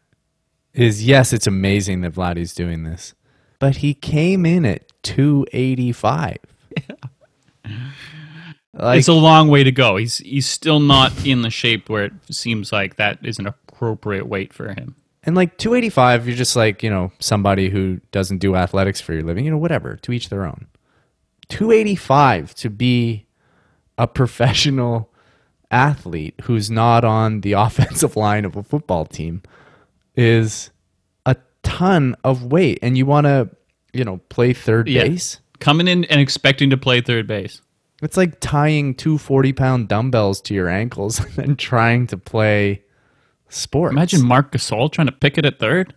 is 0.74 1.06
yes, 1.06 1.32
it's 1.32 1.46
amazing 1.46 2.02
that 2.02 2.14
Vladdy's 2.14 2.56
doing 2.56 2.86
this, 2.86 3.14
but 3.60 3.78
he 3.78 3.94
came 3.94 4.48
in 4.48 4.66
at 4.66 4.92
285. 5.04 6.38
Like, 8.74 9.00
it's 9.00 9.08
a 9.08 9.14
long 9.14 9.48
way 9.48 9.64
to 9.64 9.72
go. 9.72 9.98
He's 9.98 10.18
he's 10.18 10.48
still 10.48 10.80
not 10.80 11.26
in 11.26 11.44
the 11.44 11.52
shape 11.52 11.88
where 11.88 12.06
it 12.06 12.14
seems 12.32 12.72
like 12.72 12.96
that 12.96 13.20
is 13.24 13.38
an 13.38 13.46
appropriate 13.46 14.28
weight 14.28 14.54
for 14.54 14.70
him. 14.74 14.96
and 15.24 15.36
like 15.36 15.58
285, 15.58 16.28
you're 16.28 16.36
just 16.36 16.56
like, 16.56 16.82
you 16.82 16.90
know, 16.90 17.12
somebody 17.20 17.70
who 17.70 18.02
doesn't 18.12 18.40
do 18.40 18.56
athletics 18.56 19.00
for 19.00 19.14
your 19.14 19.24
living, 19.24 19.46
you 19.46 19.52
know, 19.52 19.58
whatever, 19.58 19.98
to 19.98 20.12
each 20.12 20.30
their 20.30 20.46
own. 20.46 20.66
285 21.50 22.54
to 22.56 22.70
be 22.70 23.26
a 23.98 24.08
professional 24.08 25.12
athlete 25.72 26.36
who's 26.44 26.72
not 26.72 27.04
on 27.04 27.42
the 27.42 27.52
offensive 27.66 28.16
line 28.16 28.46
of 28.46 28.56
a 28.56 28.64
football 28.64 29.06
team 29.06 29.42
is 30.16 30.72
a 31.26 31.36
ton 31.64 32.16
of 32.24 32.44
weight. 32.46 32.80
And 32.82 32.98
you 32.98 33.06
want 33.06 33.26
to, 33.26 33.50
you 33.94 34.04
know, 34.04 34.18
play 34.30 34.54
third 34.54 34.88
Yeah. 34.88 35.04
base? 35.04 35.40
Coming 35.60 35.88
in 35.88 36.06
and 36.06 36.22
expecting 36.22 36.70
to 36.70 36.78
play 36.78 37.02
third 37.02 37.28
base. 37.28 37.62
It's 38.02 38.16
like 38.16 38.40
tying 38.40 38.96
two 38.96 39.18
40 39.18 39.52
pound 39.54 39.88
dumbbells 39.90 40.40
to 40.44 40.54
your 40.54 40.70
ankles 40.70 41.20
and 41.24 41.32
then 41.34 41.56
trying 41.58 42.08
to 42.08 42.18
play 42.18 42.84
sports. 43.50 43.92
Imagine 43.92 44.26
Marc 44.26 44.52
Gasol 44.54 44.90
trying 44.92 45.08
to 45.08 45.12
pick 45.14 45.38
it 45.38 45.46
at 45.46 45.60
third. 45.60 45.94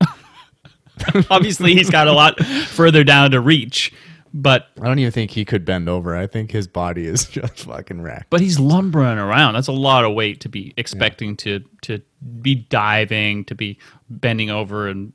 Obviously, 1.30 1.74
he's 1.74 1.90
got 1.90 2.08
a 2.08 2.12
lot 2.12 2.38
further 2.44 3.04
down 3.04 3.30
to 3.30 3.40
reach, 3.40 3.92
But 4.34 4.68
I 4.80 4.84
don't 4.84 4.98
even 4.98 5.12
think 5.12 5.30
he 5.30 5.44
could 5.44 5.64
bend 5.64 5.88
over. 5.88 6.16
I 6.16 6.26
think 6.26 6.50
his 6.50 6.66
body 6.66 7.06
is 7.06 7.24
just 7.28 7.60
fucking 7.60 8.02
wrecked. 8.02 8.30
but 8.30 8.40
he's 8.40 8.58
lumbering 8.58 9.18
around. 9.18 9.54
That's 9.54 9.68
a 9.68 9.72
lot 9.72 10.04
of 10.04 10.14
weight 10.14 10.40
to 10.40 10.48
be 10.48 10.74
expecting 10.76 11.36
to 11.38 11.60
to 11.82 12.00
be 12.40 12.54
diving, 12.54 13.44
to 13.46 13.54
be 13.54 13.78
bending 14.10 14.50
over, 14.50 14.88
and 14.88 15.12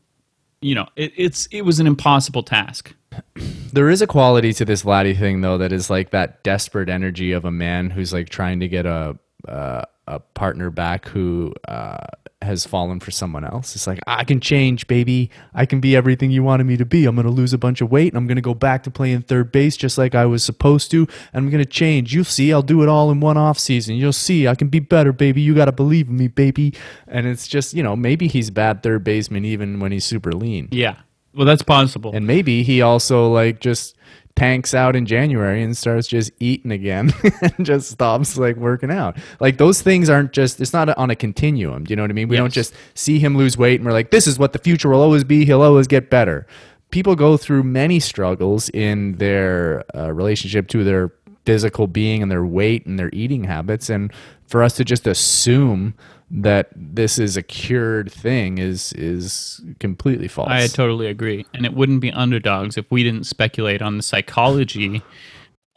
you 0.61 0.75
know, 0.75 0.87
it, 0.95 1.13
it's 1.15 1.47
it 1.47 1.61
was 1.61 1.79
an 1.79 1.87
impossible 1.87 2.43
task. 2.43 2.93
There 3.73 3.89
is 3.89 4.03
a 4.03 4.07
quality 4.07 4.53
to 4.53 4.65
this 4.65 4.83
Vladdy 4.83 5.17
thing 5.17 5.41
though 5.41 5.57
that 5.57 5.71
is 5.71 5.89
like 5.89 6.11
that 6.11 6.43
desperate 6.43 6.89
energy 6.89 7.31
of 7.31 7.43
a 7.43 7.49
man 7.49 7.89
who's 7.89 8.13
like 8.13 8.29
trying 8.29 8.59
to 8.59 8.67
get 8.67 8.85
a 8.85 9.17
uh, 9.47 9.81
a 10.07 10.19
partner 10.19 10.69
back 10.69 11.07
who 11.07 11.55
uh, 11.67 12.05
has 12.43 12.65
fallen 12.65 12.99
for 12.99 13.11
someone 13.11 13.43
else. 13.43 13.75
It's 13.75 13.87
like 13.87 13.99
I 14.07 14.23
can 14.23 14.39
change, 14.39 14.87
baby. 14.87 15.29
I 15.53 15.65
can 15.65 15.79
be 15.79 15.95
everything 15.95 16.31
you 16.31 16.43
wanted 16.43 16.65
me 16.65 16.77
to 16.77 16.85
be. 16.85 17.05
I'm 17.05 17.15
gonna 17.15 17.29
lose 17.29 17.53
a 17.53 17.57
bunch 17.57 17.81
of 17.81 17.91
weight. 17.91 18.13
And 18.13 18.17
I'm 18.17 18.27
gonna 18.27 18.41
go 18.41 18.53
back 18.53 18.83
to 18.83 18.91
playing 18.91 19.23
third 19.23 19.51
base 19.51 19.77
just 19.77 19.97
like 19.97 20.15
I 20.15 20.25
was 20.25 20.43
supposed 20.43 20.91
to. 20.91 21.07
And 21.33 21.45
I'm 21.45 21.49
gonna 21.49 21.65
change. 21.65 22.13
You'll 22.13 22.25
see. 22.25 22.53
I'll 22.53 22.61
do 22.61 22.83
it 22.83 22.89
all 22.89 23.11
in 23.11 23.19
one 23.19 23.37
off 23.37 23.59
season. 23.59 23.95
You'll 23.95 24.13
see. 24.13 24.47
I 24.47 24.55
can 24.55 24.67
be 24.67 24.79
better, 24.79 25.11
baby. 25.11 25.41
You 25.41 25.55
gotta 25.55 25.71
believe 25.71 26.09
in 26.09 26.17
me, 26.17 26.27
baby. 26.27 26.73
And 27.07 27.27
it's 27.27 27.47
just 27.47 27.73
you 27.73 27.83
know 27.83 27.95
maybe 27.95 28.27
he's 28.27 28.49
bad 28.49 28.83
third 28.83 29.03
baseman 29.03 29.45
even 29.45 29.79
when 29.79 29.91
he's 29.91 30.05
super 30.05 30.31
lean. 30.31 30.69
Yeah, 30.71 30.97
well, 31.35 31.45
that's 31.45 31.63
possible. 31.63 32.11
And 32.13 32.27
maybe 32.27 32.63
he 32.63 32.81
also 32.81 33.31
like 33.31 33.59
just 33.59 33.95
tanks 34.35 34.73
out 34.73 34.95
in 34.95 35.05
January 35.05 35.61
and 35.61 35.77
starts 35.77 36.07
just 36.07 36.31
eating 36.39 36.71
again 36.71 37.13
and 37.41 37.65
just 37.65 37.91
stops 37.91 38.37
like 38.37 38.55
working 38.55 38.91
out. 38.91 39.17
Like 39.39 39.57
those 39.57 39.81
things 39.81 40.09
aren't 40.09 40.33
just 40.33 40.59
it's 40.59 40.73
not 40.73 40.89
on 40.97 41.09
a 41.09 41.15
continuum. 41.15 41.83
Do 41.83 41.91
you 41.91 41.95
know 41.95 42.03
what 42.03 42.11
I 42.11 42.13
mean? 42.13 42.27
We 42.27 42.37
don't 42.37 42.53
just 42.53 42.73
see 42.95 43.19
him 43.19 43.37
lose 43.37 43.57
weight 43.57 43.79
and 43.79 43.85
we're 43.85 43.93
like 43.93 44.11
this 44.11 44.27
is 44.27 44.39
what 44.39 44.53
the 44.53 44.59
future 44.59 44.89
will 44.89 45.01
always 45.01 45.23
be. 45.23 45.45
He'll 45.45 45.61
always 45.61 45.87
get 45.87 46.09
better. 46.09 46.47
People 46.89 47.15
go 47.15 47.37
through 47.37 47.63
many 47.63 47.99
struggles 47.99 48.69
in 48.69 49.13
their 49.17 49.83
uh, 49.95 50.11
relationship 50.11 50.67
to 50.69 50.83
their 50.83 51.11
physical 51.45 51.87
being 51.87 52.21
and 52.21 52.31
their 52.31 52.45
weight 52.45 52.85
and 52.85 52.97
their 52.97 53.09
eating 53.13 53.43
habits 53.43 53.89
and 53.89 54.11
for 54.47 54.63
us 54.63 54.75
to 54.75 54.85
just 54.85 55.07
assume 55.07 55.93
that 56.35 56.69
this 56.75 57.19
is 57.19 57.37
a 57.37 57.43
cured 57.43 58.11
thing 58.11 58.57
is 58.57 58.91
is 58.93 59.61
completely 59.79 60.27
false. 60.27 60.49
I 60.49 60.65
totally 60.65 61.07
agree, 61.07 61.45
and 61.53 61.65
it 61.65 61.73
wouldn't 61.73 62.01
be 62.01 62.11
underdogs 62.11 62.75
if 62.75 62.89
we 62.89 63.03
didn't 63.03 63.25
speculate 63.25 63.83
on 63.83 63.97
the 63.97 64.03
psychology 64.03 65.03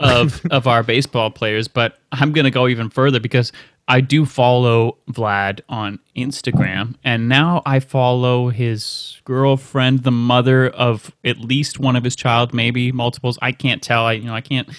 of 0.01 0.45
of 0.51 0.67
our 0.67 0.83
baseball 0.83 1.31
players. 1.31 1.69
But 1.69 1.99
I'm 2.11 2.33
gonna 2.33 2.51
go 2.51 2.69
even 2.69 2.89
further 2.89 3.21
because 3.21 3.53
I 3.87 4.01
do 4.01 4.25
follow 4.25 4.97
Vlad 5.11 5.61
on 5.69 5.99
Instagram, 6.17 6.95
and 7.05 7.29
now 7.29 7.63
I 7.67 7.81
follow 7.81 8.49
his 8.49 9.21
girlfriend, 9.25 10.05
the 10.05 10.11
mother 10.11 10.71
of 10.71 11.15
at 11.23 11.39
least 11.39 11.79
one 11.79 11.97
of 11.97 12.03
his 12.03 12.17
child, 12.17 12.55
maybe 12.55 12.93
multiples. 12.93 13.39
I 13.43 13.53
can't 13.53 13.83
tell. 13.83 14.07
I 14.07 14.13
you 14.13 14.25
know 14.25 14.35
I 14.35 14.41
can't 14.41 14.71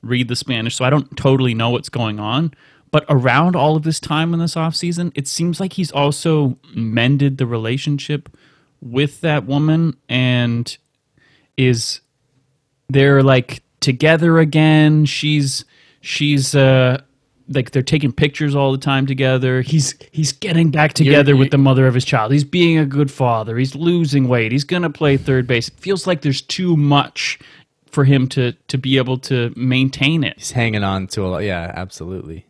read 0.00 0.28
the 0.28 0.36
Spanish, 0.36 0.74
so 0.74 0.86
I 0.86 0.90
don't 0.90 1.14
totally 1.18 1.52
know 1.52 1.68
what's 1.68 1.90
going 1.90 2.18
on. 2.18 2.54
But 2.90 3.04
around 3.08 3.54
all 3.56 3.76
of 3.76 3.82
this 3.82 4.00
time 4.00 4.32
in 4.32 4.40
this 4.40 4.56
off 4.56 4.74
season, 4.74 5.12
it 5.14 5.26
seems 5.28 5.60
like 5.60 5.74
he's 5.74 5.90
also 5.90 6.56
mended 6.74 7.38
the 7.38 7.46
relationship 7.46 8.28
with 8.80 9.20
that 9.22 9.44
woman 9.44 9.96
and 10.08 10.76
is 11.56 12.00
they're 12.88 13.22
like 13.22 13.62
together 13.80 14.38
again. 14.38 15.04
She's 15.04 15.64
she's 16.00 16.54
uh 16.54 17.02
like 17.50 17.70
they're 17.70 17.82
taking 17.82 18.12
pictures 18.12 18.54
all 18.54 18.72
the 18.72 18.78
time 18.78 19.06
together. 19.06 19.62
He's 19.62 19.94
he's 20.12 20.32
getting 20.32 20.70
back 20.70 20.92
together 20.92 21.32
you- 21.32 21.38
with 21.38 21.50
the 21.50 21.58
mother 21.58 21.86
of 21.86 21.94
his 21.94 22.04
child. 22.04 22.32
He's 22.32 22.44
being 22.44 22.78
a 22.78 22.86
good 22.86 23.10
father. 23.10 23.56
He's 23.58 23.74
losing 23.74 24.28
weight. 24.28 24.52
He's 24.52 24.64
gonna 24.64 24.90
play 24.90 25.16
third 25.16 25.46
base. 25.46 25.68
It 25.68 25.74
feels 25.74 26.06
like 26.06 26.22
there's 26.22 26.42
too 26.42 26.76
much 26.76 27.38
for 27.90 28.04
him 28.04 28.28
to 28.28 28.52
to 28.68 28.78
be 28.78 28.96
able 28.98 29.18
to 29.18 29.52
maintain 29.56 30.24
it. 30.24 30.34
He's 30.38 30.52
hanging 30.52 30.84
on 30.84 31.06
to 31.08 31.26
a 31.26 31.28
lot. 31.28 31.38
Yeah, 31.42 31.72
absolutely. 31.74 32.44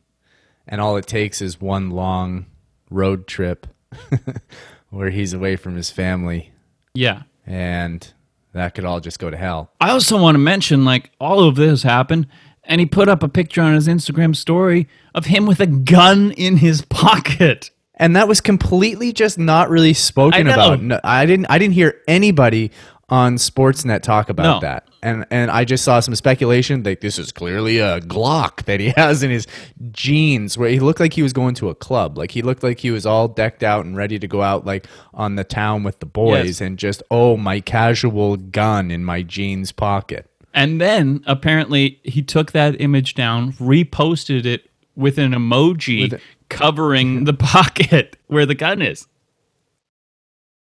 And 0.69 0.81
all 0.81 0.97
it 0.97 1.07
takes 1.07 1.41
is 1.41 1.61
one 1.61 1.91
long 1.91 2.47
road 2.91 3.27
trip 3.27 3.67
where 4.91 5.11
he's 5.11 5.33
away 5.33 5.57
from 5.57 5.77
his 5.77 5.91
family, 5.91 6.53
Yeah. 6.95 7.23
and 7.47 8.07
that 8.53 8.75
could 8.75 8.85
all 8.85 9.01
just 9.01 9.19
go 9.19 9.31
to 9.31 9.37
hell. 9.37 9.71
I 9.81 9.91
also 9.91 10.21
want 10.21 10.35
to 10.35 10.39
mention 10.39 10.85
like 10.85 11.11
all 11.21 11.41
of 11.45 11.57
this 11.57 11.83
happened 11.83 12.27
and 12.65 12.81
he 12.81 12.87
put 12.87 13.09
up 13.09 13.23
a 13.23 13.29
picture 13.29 13.63
on 13.63 13.75
his 13.75 13.89
Instagram 13.89 14.35
story 14.37 14.89
of 15.15 15.27
him 15.27 15.47
with 15.47 15.61
a 15.61 15.67
gun 15.67 16.33
in 16.33 16.59
his 16.59 16.83
pocket. 16.91 17.71
And 17.95 18.15
that 18.15 18.29
was 18.29 18.41
completely 18.41 19.13
just 19.13 19.39
not 19.39 19.71
really 19.71 19.93
spoken 19.95 20.47
I 20.49 20.53
about. 20.53 20.83
No, 20.83 21.01
I 21.03 21.27
didn't. 21.27 21.47
I 21.47 21.59
didn't 21.59 21.75
hear 21.75 22.01
anybody 22.07 22.71
on 23.09 23.37
Sportsnet 23.37 24.03
talk 24.03 24.29
about 24.29 24.43
No. 24.63 24.69
that. 24.69 24.88
And 25.03 25.27
and 25.31 25.51
I 25.51 25.65
just 25.65 25.85
saw 25.85 26.01
some 26.01 26.15
speculation 26.17 26.83
that 26.83 27.01
this 27.01 27.19
is 27.19 27.31
clearly 27.31 27.79
a 27.79 28.01
Glock 28.01 28.65
that 28.65 28.81
he 28.81 28.89
has 28.97 29.23
in 29.23 29.31
his 29.31 29.47
jeans, 29.93 30.59
where 30.59 30.71
he 30.71 30.81
looked 30.81 30.99
like 30.99 31.13
he 31.13 31.23
was 31.23 31.33
going 31.33 31.55
to 31.57 31.69
a 31.69 31.75
club. 31.75 32.19
Like 32.19 32.33
he 32.33 32.43
looked 32.43 32.63
like 32.65 32.81
he 32.81 32.91
was 32.91 33.07
all 33.07 33.29
decked 33.29 33.63
out 33.63 33.85
and 33.85 33.97
ready 33.97 34.19
to 34.19 34.27
go 34.27 34.43
out 34.43 34.67
like 34.67 34.87
on 35.15 35.37
the 35.37 35.45
town 35.45 35.85
with 35.85 36.01
the 36.01 36.07
boys, 36.07 36.47
Yes. 36.47 36.61
and 36.61 36.79
just 36.79 37.03
oh 37.11 37.37
my 37.37 37.61
casual 37.61 38.37
gun 38.37 38.91
in 38.91 39.05
my 39.05 39.23
jeans 39.23 39.71
pocket. 39.73 40.27
And 40.53 40.81
then 40.81 41.23
apparently 41.27 42.01
he 42.03 42.21
took 42.23 42.51
that 42.53 42.81
image 42.81 43.15
down, 43.15 43.53
reposted 43.55 44.45
it 44.47 44.69
with 44.97 45.17
an 45.19 45.31
emoji 45.33 46.11
With 46.11 46.15
a- 46.15 46.21
covering 46.49 47.23
the 47.25 47.35
pocket 47.35 48.17
where 48.27 48.47
the 48.47 48.57
gun 48.57 48.83
is. 48.83 49.07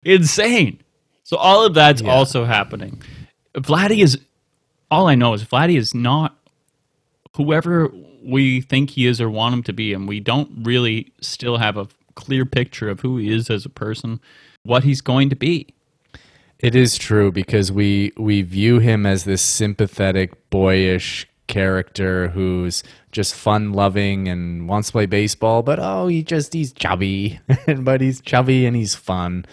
Insane. 0.03 0.80
So 1.23 1.38
all 1.38 1.65
of 1.65 1.73
that's 1.73 2.01
Yeah. 2.01 2.11
also 2.11 2.45
happening. 2.45 3.01
Vladdy 3.56 4.04
is 4.04 4.20
all 4.91 5.08
I 5.08 5.16
know 5.16 5.34
is 5.34 5.43
Vladdy 5.43 5.78
is 5.78 5.93
not 5.93 6.38
whoever 7.36 7.91
we 8.24 8.62
think 8.62 8.91
he 8.91 9.06
is 9.06 9.22
or 9.22 9.30
want 9.30 9.54
him 9.54 9.64
to 9.64 9.74
be, 9.74 9.93
and 9.93 10.08
we 10.08 10.20
don't 10.20 10.50
really 10.64 11.12
still 11.22 11.58
have 11.58 11.78
a 11.78 11.88
clear 12.16 12.45
picture 12.45 12.89
of 12.89 13.00
who 13.00 13.18
he 13.18 13.32
is 13.32 13.50
as 13.50 13.66
a 13.66 13.70
person, 13.70 14.20
what 14.64 14.84
he's 14.84 15.02
going 15.02 15.30
to 15.30 15.36
be. 15.36 15.68
It 16.60 16.76
is 16.76 16.97
true 16.97 17.32
because 17.32 17.72
we 17.72 18.12
we 18.18 18.41
view 18.41 18.80
him 18.80 19.06
as 19.06 19.24
this 19.24 19.41
sympathetic, 19.41 20.50
boyish 20.50 21.26
character 21.47 22.30
who's 22.30 22.84
just 23.12 23.34
fun 23.34 23.74
loving 23.74 24.28
and 24.28 24.68
wants 24.68 24.89
to 24.89 24.91
play 24.91 25.06
baseball, 25.06 25.64
but 25.64 25.80
oh, 25.80 26.08
he 26.08 26.22
just 26.22 26.54
he's 26.54 26.74
chubby, 26.74 27.39
but 27.78 28.02
he's 28.02 28.22
chubby 28.22 28.66
and 28.66 28.76
he's 28.76 28.95
fun. 28.95 29.45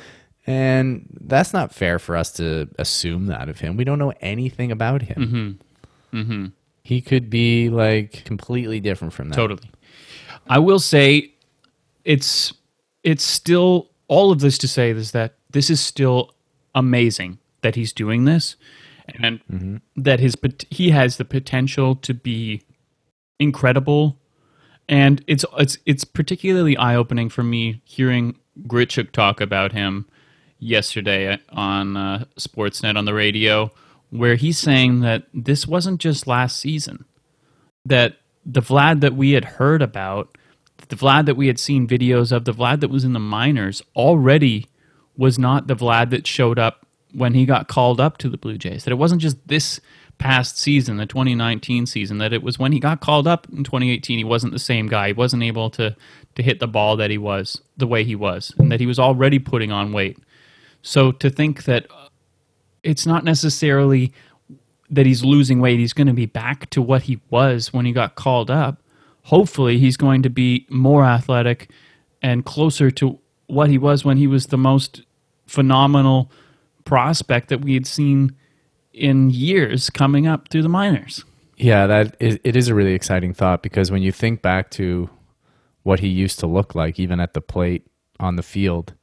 And 0.46 1.08
that's 1.20 1.52
not 1.52 1.74
fair 1.74 1.98
for 1.98 2.16
us 2.16 2.30
to 2.34 2.68
assume 2.78 3.26
that 3.26 3.48
of 3.48 3.60
him. 3.60 3.76
We 3.76 3.84
don't 3.84 3.98
know 3.98 4.12
anything 4.20 4.70
about 4.70 5.02
him. 5.02 5.58
Mm-hmm. 6.12 6.18
Mm-hmm. 6.18 6.46
He 6.82 7.00
could 7.00 7.28
be 7.28 7.68
like 7.68 8.24
completely 8.24 8.78
different 8.78 9.12
from 9.12 9.30
that. 9.30 9.34
Totally. 9.36 9.70
I 10.48 10.60
will 10.60 10.78
say 10.78 11.32
it's 12.04 12.52
it's 13.02 13.24
still 13.24 13.90
all 14.08 14.30
of 14.30 14.40
this 14.40 14.56
to 14.58 14.68
say 14.68 14.90
is 14.90 15.10
that 15.10 15.34
this 15.50 15.68
is 15.68 15.80
still 15.80 16.34
amazing 16.74 17.38
that 17.62 17.74
he's 17.74 17.92
doing 17.92 18.24
this 18.24 18.54
and 19.20 19.40
mm-hmm. 19.50 19.76
that 19.96 20.20
his 20.20 20.36
he 20.70 20.90
has 20.90 21.16
the 21.16 21.24
potential 21.24 21.96
to 21.96 22.14
be 22.14 22.62
incredible 23.40 24.18
and 24.88 25.24
it's 25.26 25.44
it's 25.58 25.78
it's 25.86 26.04
particularly 26.04 26.76
eye-opening 26.76 27.28
for 27.28 27.42
me 27.42 27.82
hearing 27.84 28.38
Grichuk 28.66 29.10
talk 29.10 29.40
about 29.40 29.72
him 29.72 30.06
yesterday 30.66 31.38
on 31.50 31.96
uh, 31.96 32.24
Sportsnet 32.36 32.96
on 32.96 33.04
the 33.04 33.14
radio 33.14 33.70
where 34.10 34.34
he's 34.34 34.58
saying 34.58 35.00
that 35.00 35.24
this 35.32 35.66
wasn't 35.66 36.00
just 36.00 36.26
last 36.26 36.58
season 36.58 37.04
that 37.84 38.16
the 38.44 38.60
Vlad 38.60 39.00
that 39.00 39.14
we 39.14 39.32
had 39.32 39.44
heard 39.44 39.82
about, 39.82 40.36
the 40.88 40.96
Vlad 40.96 41.26
that 41.26 41.36
we 41.36 41.46
had 41.46 41.58
seen 41.58 41.86
videos 41.86 42.32
of, 42.32 42.44
the 42.44 42.52
Vlad 42.52 42.80
that 42.80 42.90
was 42.90 43.04
in 43.04 43.12
the 43.12 43.20
minors 43.20 43.82
already 43.94 44.66
was 45.16 45.38
not 45.38 45.66
the 45.66 45.76
Vlad 45.76 46.10
that 46.10 46.26
showed 46.26 46.58
up 46.58 46.86
when 47.12 47.34
he 47.34 47.46
got 47.46 47.68
called 47.68 48.00
up 48.00 48.18
to 48.18 48.28
the 48.28 48.36
Blue 48.36 48.58
Jays. 48.58 48.84
That 48.84 48.92
it 48.92 48.96
wasn't 48.96 49.22
just 49.22 49.36
this 49.48 49.80
past 50.18 50.58
season, 50.58 50.96
the 50.96 51.06
2019 51.06 51.86
season, 51.86 52.18
that 52.18 52.32
it 52.32 52.42
was 52.42 52.58
when 52.58 52.72
he 52.72 52.80
got 52.80 53.00
called 53.00 53.26
up 53.26 53.46
in 53.52 53.64
2018, 53.64 54.18
he 54.18 54.24
wasn't 54.24 54.52
the 54.52 54.58
same 54.58 54.86
guy. 54.86 55.08
He 55.08 55.12
wasn't 55.12 55.42
able 55.42 55.70
to 55.70 55.96
to 56.34 56.42
hit 56.42 56.60
the 56.60 56.68
ball 56.68 56.96
that 56.98 57.10
he 57.10 57.16
was 57.16 57.62
the 57.78 57.86
way 57.86 58.04
he 58.04 58.14
was, 58.14 58.54
and 58.58 58.70
that 58.70 58.80
he 58.80 58.86
was 58.86 58.98
already 58.98 59.38
putting 59.38 59.72
on 59.72 59.92
weight. 59.92 60.18
So 60.86 61.10
to 61.10 61.30
think 61.30 61.64
that 61.64 61.90
uh, 61.90 62.08
it's 62.84 63.06
not 63.06 63.24
necessarily 63.24 64.12
that 64.88 65.04
he's 65.04 65.24
losing 65.24 65.60
weight. 65.60 65.80
He's 65.80 65.92
going 65.92 66.06
to 66.06 66.12
be 66.12 66.26
back 66.26 66.70
to 66.70 66.80
what 66.80 67.02
he 67.02 67.18
was 67.28 67.72
when 67.72 67.84
he 67.86 67.92
got 67.92 68.14
called 68.14 68.52
up. 68.52 68.80
Hopefully, 69.24 69.78
he's 69.78 69.96
going 69.96 70.22
to 70.22 70.30
be 70.30 70.64
more 70.70 71.04
athletic 71.04 71.70
and 72.22 72.44
closer 72.44 72.92
to 72.92 73.18
what 73.48 73.68
he 73.68 73.78
was 73.78 74.04
when 74.04 74.16
he 74.16 74.28
was 74.28 74.46
the 74.46 74.56
most 74.56 75.02
phenomenal 75.48 76.30
prospect 76.84 77.48
that 77.48 77.62
we 77.62 77.74
had 77.74 77.86
seen 77.86 78.36
in 78.92 79.30
years 79.30 79.90
coming 79.90 80.28
up 80.28 80.48
through 80.48 80.62
the 80.62 80.68
minors. 80.68 81.24
Yeah, 81.56 81.88
that 81.88 82.16
it 82.20 82.54
is 82.54 82.68
a 82.68 82.76
really 82.76 82.94
exciting 82.94 83.34
thought 83.34 83.60
because 83.60 83.90
when 83.90 84.02
you 84.02 84.12
think 84.12 84.40
back 84.40 84.70
to 84.72 85.10
what 85.82 85.98
he 85.98 86.06
used 86.06 86.38
to 86.40 86.46
look 86.46 86.76
like, 86.76 87.00
even 87.00 87.18
at 87.18 87.34
the 87.34 87.40
plate 87.40 87.84
on 88.20 88.36
the 88.36 88.42
field, 88.44 88.94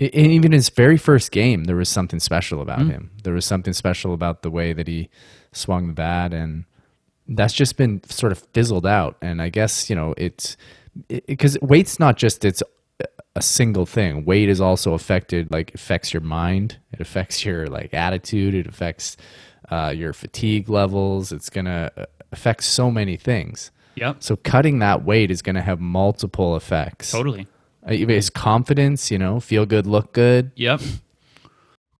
I- 0.00 0.10
and 0.14 0.26
even 0.32 0.52
his 0.52 0.68
very 0.68 0.96
first 0.96 1.32
game, 1.32 1.64
there 1.64 1.76
was 1.76 1.88
something 1.88 2.20
special 2.20 2.60
about 2.62 2.86
him. 2.86 3.10
There 3.24 3.34
was 3.34 3.44
something 3.44 3.72
special 3.72 4.14
about 4.14 4.42
the 4.42 4.50
way 4.50 4.72
that 4.72 4.86
he 4.86 5.08
swung 5.52 5.88
the 5.88 5.92
bat, 5.92 6.32
and 6.32 6.64
that's 7.26 7.52
just 7.52 7.76
been 7.76 8.00
sort 8.08 8.32
of 8.32 8.38
fizzled 8.52 8.86
out. 8.86 9.16
And 9.20 9.42
I 9.42 9.48
guess 9.48 9.90
you 9.90 9.96
know 9.96 10.14
it's 10.16 10.56
because 11.26 11.58
weight's 11.60 11.98
not 11.98 12.16
just 12.16 12.44
it's 12.44 12.62
a 13.36 13.42
single 13.42 13.86
thing. 13.86 14.24
Weight 14.24 14.48
is 14.48 14.60
also 14.60 14.94
affected, 14.94 15.50
like 15.52 15.74
affects 15.74 16.12
your 16.12 16.22
mind. 16.22 16.78
It 16.92 17.00
affects 17.00 17.44
your 17.44 17.66
like 17.66 17.92
attitude. 17.94 18.54
It 18.54 18.66
affects 18.66 19.16
uh, 19.70 19.92
your 19.96 20.12
fatigue 20.12 20.68
levels. 20.68 21.30
It's 21.32 21.50
gonna 21.50 21.90
uh, 21.96 22.04
affect 22.32 22.64
so 22.64 22.90
many 22.90 23.16
things. 23.16 23.70
Yep. 23.96 24.16
So 24.22 24.36
cutting 24.36 24.78
that 24.78 25.04
weight 25.04 25.30
is 25.30 25.42
gonna 25.42 25.62
have 25.62 25.80
multiple 25.80 26.56
effects. 26.56 27.10
Totally. 27.12 27.46
Uh, 27.86 27.92
His 27.92 28.30
confidence, 28.30 29.10
you 29.10 29.18
know, 29.18 29.40
feel 29.40 29.66
good, 29.66 29.86
look 29.86 30.12
good. 30.12 30.52
Yep. 30.56 30.80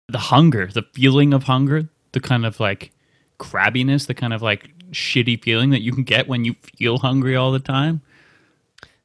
The 0.08 0.18
hunger, 0.18 0.66
the 0.66 0.82
feeling 0.94 1.34
of 1.34 1.44
hunger, 1.44 1.88
the 2.12 2.20
kind 2.20 2.46
of 2.46 2.60
like 2.60 2.92
crabbiness, 3.38 4.06
the 4.06 4.14
kind 4.14 4.32
of 4.32 4.42
like 4.42 4.70
shitty 4.90 5.42
feeling 5.42 5.70
that 5.70 5.82
you 5.82 5.92
can 5.92 6.02
get 6.02 6.28
when 6.28 6.44
you 6.44 6.54
feel 6.76 6.98
hungry 6.98 7.36
all 7.36 7.52
the 7.52 7.58
time. 7.58 8.02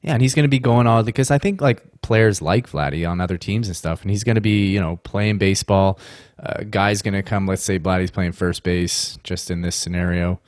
Yeah, 0.02 0.14
and 0.14 0.22
he's 0.22 0.36
going 0.36 0.44
to 0.44 0.50
be 0.50 0.60
going 0.60 0.86
all 0.86 1.02
because 1.02 1.32
I 1.32 1.38
think 1.38 1.62
like 1.62 1.82
players 2.02 2.42
like 2.42 2.70
Vladdy 2.70 3.10
on 3.10 3.22
other 3.22 3.38
teams 3.38 3.68
and 3.68 3.76
stuff, 3.76 4.02
and 4.02 4.12
he's 4.12 4.26
going 4.26 4.36
to 4.36 4.42
be 4.42 4.70
you 4.70 4.80
know 4.80 4.98
playing 4.98 5.38
baseball. 5.38 5.98
Uh, 6.38 6.64
guy's 6.70 7.02
going 7.02 7.14
to 7.14 7.24
come. 7.24 7.48
Let's 7.48 7.64
say 7.64 7.80
Vladdy's 7.80 8.12
playing 8.12 8.34
first 8.34 8.64
base, 8.64 9.18
just 9.24 9.50
in 9.50 9.62
this 9.62 9.78
scenario. 9.78 10.42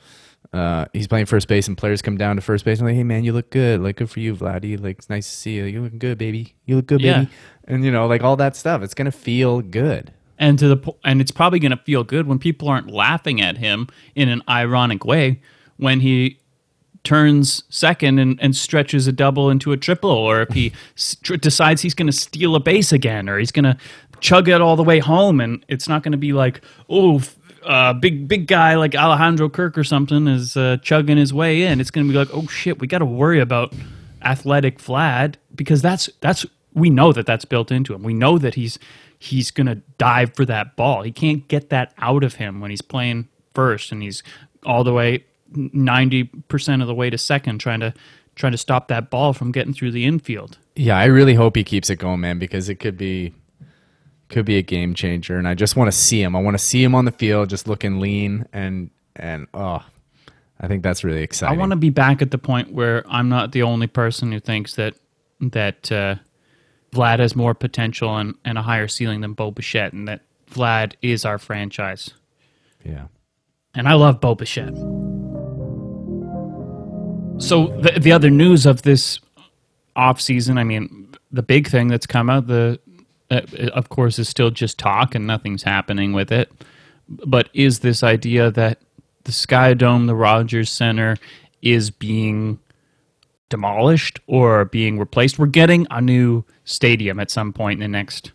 Uh, 0.52 0.86
he's 0.92 1.06
playing 1.08 1.26
first 1.26 1.48
base, 1.48 1.66
and 1.68 1.76
players 1.76 2.00
come 2.02 2.16
down 2.16 2.36
to 2.36 2.42
first 2.42 2.64
base 2.64 2.78
and 2.78 2.86
like, 2.88 2.96
hey 2.96 3.04
man, 3.04 3.24
you 3.24 3.32
look 3.32 3.50
good. 3.50 3.80
Like 3.80 3.96
good 3.96 4.08
for 4.10 4.20
you, 4.20 4.34
Vladdy. 4.34 4.80
Like 4.82 4.98
it's 4.98 5.10
nice 5.10 5.28
to 5.28 5.36
see 5.36 5.54
you. 5.56 5.64
You 5.64 5.82
looking 5.82 5.98
good, 5.98 6.18
baby. 6.18 6.54
You 6.66 6.76
look 6.76 6.86
good, 6.86 7.00
Yeah. 7.00 7.20
baby. 7.20 7.30
And 7.68 7.84
you 7.84 7.90
know 7.90 8.06
like 8.06 8.22
all 8.22 8.36
that 8.36 8.54
stuff. 8.56 8.82
It's 8.82 8.94
going 8.94 9.06
to 9.06 9.12
feel 9.12 9.60
good. 9.60 10.12
and 10.38 10.58
to 10.58 10.68
the 10.68 10.76
po- 10.76 10.96
and 11.04 11.20
it's 11.20 11.30
probably 11.30 11.58
going 11.58 11.70
to 11.72 11.82
feel 11.84 12.04
good 12.04 12.26
when 12.26 12.38
people 12.38 12.68
aren't 12.68 12.90
laughing 12.90 13.40
at 13.40 13.56
him 13.58 13.88
in 14.14 14.28
an 14.28 14.42
ironic 14.48 15.04
way 15.04 15.40
when 15.78 16.00
he 16.00 16.38
turns 17.04 17.62
second 17.68 18.18
and, 18.18 18.38
and 18.42 18.54
stretches 18.56 19.06
a 19.06 19.12
double 19.12 19.48
into 19.48 19.72
a 19.72 19.76
triple 19.76 20.10
or 20.10 20.42
if 20.42 20.48
he 20.50 20.72
st- 20.96 21.40
decides 21.40 21.80
he's 21.82 21.94
going 21.94 22.06
to 22.06 22.12
steal 22.12 22.54
a 22.56 22.60
base 22.60 22.92
again 22.92 23.28
or 23.28 23.38
he's 23.38 23.52
going 23.52 23.64
to 23.64 23.76
chug 24.20 24.48
it 24.48 24.60
all 24.60 24.76
the 24.76 24.82
way 24.82 24.98
home 24.98 25.40
and 25.40 25.64
it's 25.68 25.88
not 25.88 26.02
going 26.02 26.12
to 26.12 26.18
be 26.18 26.32
like 26.32 26.60
oh 26.88 27.20
uh, 27.66 27.92
big 27.92 28.28
big 28.28 28.46
guy 28.46 28.76
like 28.76 28.94
Alejandro 28.94 29.48
Kirk 29.48 29.76
or 29.76 29.84
something 29.84 30.28
is 30.28 30.56
uh, 30.56 30.78
chugging 30.82 31.16
his 31.16 31.34
way 31.34 31.62
in 31.62 31.80
it's 31.80 31.90
going 31.90 32.06
to 32.06 32.12
be 32.12 32.18
like 32.18 32.28
oh 32.32 32.46
shit 32.46 32.78
we 32.78 32.86
got 32.86 32.98
to 32.98 33.04
worry 33.04 33.40
about 33.40 33.74
athletic 34.22 34.78
Vlad 34.78 35.36
because 35.54 35.82
that's 35.82 36.10
that's 36.20 36.44
we 36.74 36.90
know 36.90 37.12
that 37.12 37.26
that's 37.26 37.44
built 37.44 37.72
into 37.72 37.94
him. 37.94 38.02
We 38.02 38.14
know 38.14 38.38
that 38.38 38.54
he's 38.54 38.78
he's 39.18 39.50
going 39.50 39.66
to 39.66 39.76
dive 39.96 40.34
for 40.34 40.44
that 40.44 40.76
ball. 40.76 41.02
He 41.02 41.10
can't 41.10 41.48
get 41.48 41.70
that 41.70 41.94
out 41.98 42.22
of 42.22 42.34
him 42.34 42.60
when 42.60 42.70
he's 42.70 42.82
playing 42.82 43.28
first 43.54 43.90
and 43.90 44.02
he's 44.02 44.22
all 44.64 44.84
the 44.84 44.92
way 44.92 45.24
90% 45.54 46.82
of 46.82 46.86
the 46.86 46.94
way 46.94 47.08
to 47.08 47.16
second 47.16 47.58
trying 47.58 47.80
to 47.80 47.94
trying 48.34 48.52
to 48.52 48.58
stop 48.58 48.88
that 48.88 49.08
ball 49.08 49.32
from 49.32 49.50
getting 49.50 49.72
through 49.72 49.90
the 49.90 50.04
infield. 50.04 50.58
Yeah, 50.74 50.98
I 50.98 51.06
really 51.06 51.32
hope 51.32 51.56
he 51.56 51.64
keeps 51.64 51.88
it 51.88 51.96
going, 51.96 52.20
man, 52.20 52.38
because 52.38 52.68
it 52.68 52.74
could 52.74 52.98
be 52.98 53.32
could 54.28 54.44
be 54.44 54.56
a 54.56 54.62
game 54.62 54.94
changer. 54.94 55.36
And 55.36 55.46
I 55.46 55.54
just 55.54 55.76
want 55.76 55.90
to 55.90 55.96
see 55.96 56.22
him. 56.22 56.34
I 56.34 56.40
want 56.40 56.56
to 56.56 56.62
see 56.62 56.82
him 56.82 56.94
on 56.94 57.04
the 57.04 57.12
field, 57.12 57.50
just 57.50 57.68
looking 57.68 58.00
lean 58.00 58.46
and 58.52 58.90
and 59.14 59.46
oh, 59.54 59.84
I 60.60 60.68
think 60.68 60.82
that's 60.82 61.04
really 61.04 61.22
exciting. 61.22 61.56
I 61.56 61.58
want 61.58 61.70
to 61.70 61.76
be 61.76 61.90
back 61.90 62.22
at 62.22 62.30
the 62.30 62.38
point 62.38 62.72
where 62.72 63.04
I'm 63.08 63.28
not 63.28 63.52
the 63.52 63.62
only 63.62 63.86
person 63.86 64.32
who 64.32 64.40
thinks 64.40 64.74
that 64.76 64.94
that 65.40 65.92
uh, 65.92 66.16
Vlad 66.92 67.18
has 67.18 67.36
more 67.36 67.54
potential 67.54 68.16
and, 68.16 68.34
and 68.44 68.56
a 68.56 68.62
higher 68.62 68.88
ceiling 68.88 69.20
than 69.20 69.34
Bo 69.34 69.50
Bichette, 69.50 69.92
and 69.92 70.08
that 70.08 70.22
Vlad 70.50 70.94
is 71.02 71.24
our 71.24 71.38
franchise. 71.38 72.10
yeah. 72.84 73.06
and 73.74 73.88
I 73.88 73.94
love 73.94 74.20
Bo 74.20 74.34
Bichette. 74.34 74.74
So 77.38 77.66
the 77.80 77.98
the 78.00 78.12
other 78.12 78.30
news 78.30 78.64
of 78.64 78.82
this 78.82 79.20
off 79.94 80.20
season, 80.20 80.56
I 80.56 80.64
mean, 80.64 81.14
the 81.30 81.42
big 81.42 81.68
thing 81.68 81.88
that's 81.88 82.06
come 82.06 82.30
out, 82.30 82.46
the 82.46 82.80
of 83.30 83.88
course, 83.88 84.18
is 84.18 84.28
still 84.28 84.50
just 84.50 84.78
talk 84.78 85.14
and 85.14 85.26
nothing's 85.26 85.62
happening 85.62 86.12
with 86.12 86.30
it. 86.32 86.50
But 87.08 87.48
is 87.54 87.80
this 87.80 88.02
idea 88.02 88.50
that 88.50 88.80
the 89.24 89.32
Sky 89.32 89.74
Dome, 89.74 90.06
the 90.06 90.14
Rogers 90.14 90.70
Center, 90.70 91.16
is 91.62 91.90
being 91.90 92.58
demolished 93.48 94.20
or 94.26 94.64
being 94.66 94.98
replaced? 94.98 95.38
We're 95.38 95.46
getting 95.46 95.86
a 95.90 96.00
new 96.00 96.44
stadium 96.64 97.20
at 97.20 97.30
some 97.30 97.52
point 97.52 97.82
in 97.82 97.90
the 97.90 97.96
next, 97.96 98.32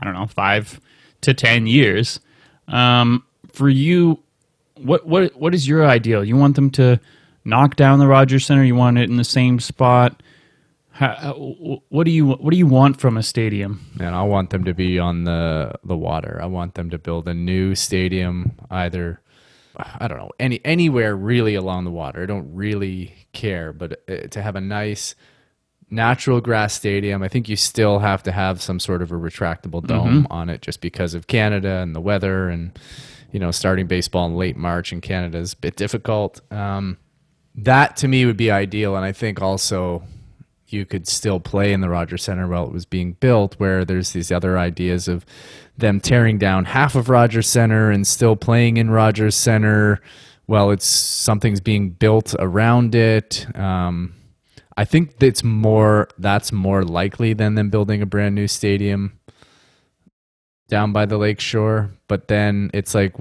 I 0.00 0.04
don't 0.04 0.14
know, 0.14 0.26
five 0.26 0.80
to 1.22 1.34
ten 1.34 1.66
years. 1.66 2.20
Um, 2.68 3.24
for 3.50 3.68
you, 3.68 4.18
what 4.76 5.06
what 5.06 5.34
what 5.36 5.54
is 5.54 5.66
your 5.68 5.86
ideal? 5.86 6.24
You 6.24 6.36
want 6.36 6.56
them 6.56 6.70
to 6.72 7.00
knock 7.44 7.76
down 7.76 7.98
the 7.98 8.06
Rogers 8.06 8.46
Center? 8.46 8.64
You 8.64 8.74
want 8.74 8.98
it 8.98 9.08
in 9.08 9.16
the 9.16 9.24
same 9.24 9.60
spot? 9.60 10.21
How, 10.92 11.14
how- 11.14 11.82
what 11.88 12.04
do 12.04 12.10
you 12.10 12.28
what 12.32 12.50
do 12.50 12.56
you 12.58 12.66
want 12.66 13.00
from 13.00 13.16
a 13.16 13.22
stadium? 13.22 13.80
And 13.98 14.14
I 14.14 14.22
want 14.22 14.50
them 14.50 14.64
to 14.64 14.74
be 14.74 14.98
on 14.98 15.24
the 15.24 15.72
the 15.84 15.96
water. 15.96 16.38
I 16.42 16.46
want 16.46 16.74
them 16.74 16.90
to 16.90 16.98
build 16.98 17.26
a 17.28 17.34
new 17.34 17.74
stadium 17.74 18.52
either 18.70 19.20
I 19.76 20.06
don't 20.06 20.18
know, 20.18 20.30
any 20.38 20.60
anywhere 20.64 21.16
really 21.16 21.54
along 21.54 21.84
the 21.84 21.90
water. 21.90 22.22
I 22.22 22.26
don't 22.26 22.54
really 22.54 23.14
care, 23.32 23.72
but 23.72 24.02
uh, 24.08 24.28
to 24.28 24.42
have 24.42 24.54
a 24.54 24.60
nice 24.60 25.14
natural 25.88 26.40
grass 26.40 26.74
stadium, 26.74 27.22
I 27.22 27.28
think 27.28 27.48
you 27.48 27.56
still 27.56 27.98
have 27.98 28.22
to 28.24 28.32
have 28.32 28.60
some 28.62 28.78
sort 28.80 29.00
of 29.02 29.10
a 29.12 29.14
retractable 29.14 29.86
dome 29.86 30.26
on 30.30 30.48
it 30.50 30.60
just 30.62 30.80
because 30.80 31.14
of 31.14 31.26
Canada 31.26 31.76
and 31.82 31.94
the 31.94 32.00
weather 32.00 32.48
and 32.48 32.78
you 33.30 33.40
know, 33.40 33.50
starting 33.50 33.86
baseball 33.86 34.26
in 34.26 34.34
late 34.36 34.58
March 34.58 34.92
in 34.92 35.00
Canada 35.00 35.38
is 35.38 35.54
a 35.54 35.56
bit 35.56 35.76
difficult. 35.76 36.42
Um, 36.52 36.98
that 37.54 37.96
to 37.98 38.08
me 38.08 38.26
would 38.26 38.36
be 38.36 38.50
ideal 38.50 38.94
and 38.94 39.04
I 39.06 39.12
think 39.12 39.40
also 39.40 40.02
you 40.72 40.84
could 40.86 41.06
still 41.06 41.40
play 41.40 41.72
in 41.72 41.80
the 41.80 41.88
Rogers 41.88 42.22
Center 42.24 42.48
while 42.48 42.64
it 42.64 42.72
was 42.72 42.84
being 42.84 43.12
built, 43.14 43.54
where 43.58 43.84
there's 43.84 44.12
these 44.12 44.32
other 44.32 44.58
ideas 44.58 45.08
of 45.08 45.26
them 45.76 46.00
tearing 46.00 46.38
down 46.38 46.64
half 46.66 46.94
of 46.94 47.08
Rogers 47.08 47.48
Center 47.48 47.90
and 47.90 48.06
still 48.06 48.36
playing 48.36 48.76
in 48.76 48.90
Rogers 48.90 49.36
Center 49.36 50.00
while 50.46 50.70
it's 50.70 50.86
something's 50.86 51.60
being 51.60 51.90
built 51.90 52.34
around 52.38 52.94
it. 52.94 53.46
Um, 53.56 54.14
I 54.76 54.84
think 54.84 55.18
that's 55.18 55.44
more 55.44 56.08
that's 56.18 56.52
more 56.52 56.82
likely 56.82 57.32
than 57.34 57.54
them 57.54 57.70
building 57.70 58.02
a 58.02 58.06
brand 58.06 58.34
new 58.34 58.48
stadium 58.48 59.18
down 60.68 60.92
by 60.92 61.06
the 61.06 61.18
lake 61.18 61.40
shore. 61.40 61.90
But 62.08 62.28
then 62.28 62.70
it's 62.72 62.94
like 62.94 63.14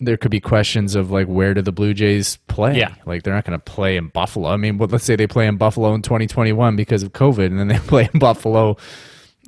there 0.00 0.16
could 0.16 0.30
be 0.30 0.40
questions 0.40 0.94
of 0.94 1.10
like 1.10 1.26
where 1.26 1.54
do 1.54 1.62
the 1.62 1.72
Blue 1.72 1.94
Jays 1.94 2.36
play? 2.48 2.76
Yeah. 2.76 2.94
Like 3.06 3.22
they're 3.22 3.34
not 3.34 3.44
going 3.44 3.58
to 3.58 3.64
play 3.64 3.96
in 3.96 4.08
Buffalo. 4.08 4.48
I 4.48 4.56
mean, 4.56 4.78
well, 4.78 4.88
let's 4.88 5.04
say 5.04 5.16
they 5.16 5.26
play 5.26 5.46
in 5.46 5.56
Buffalo 5.56 5.94
in 5.94 6.02
2021 6.02 6.76
because 6.76 7.02
of 7.02 7.12
COVID, 7.12 7.46
and 7.46 7.58
then 7.58 7.68
they 7.68 7.78
play 7.86 8.08
in 8.12 8.18
Buffalo, 8.18 8.76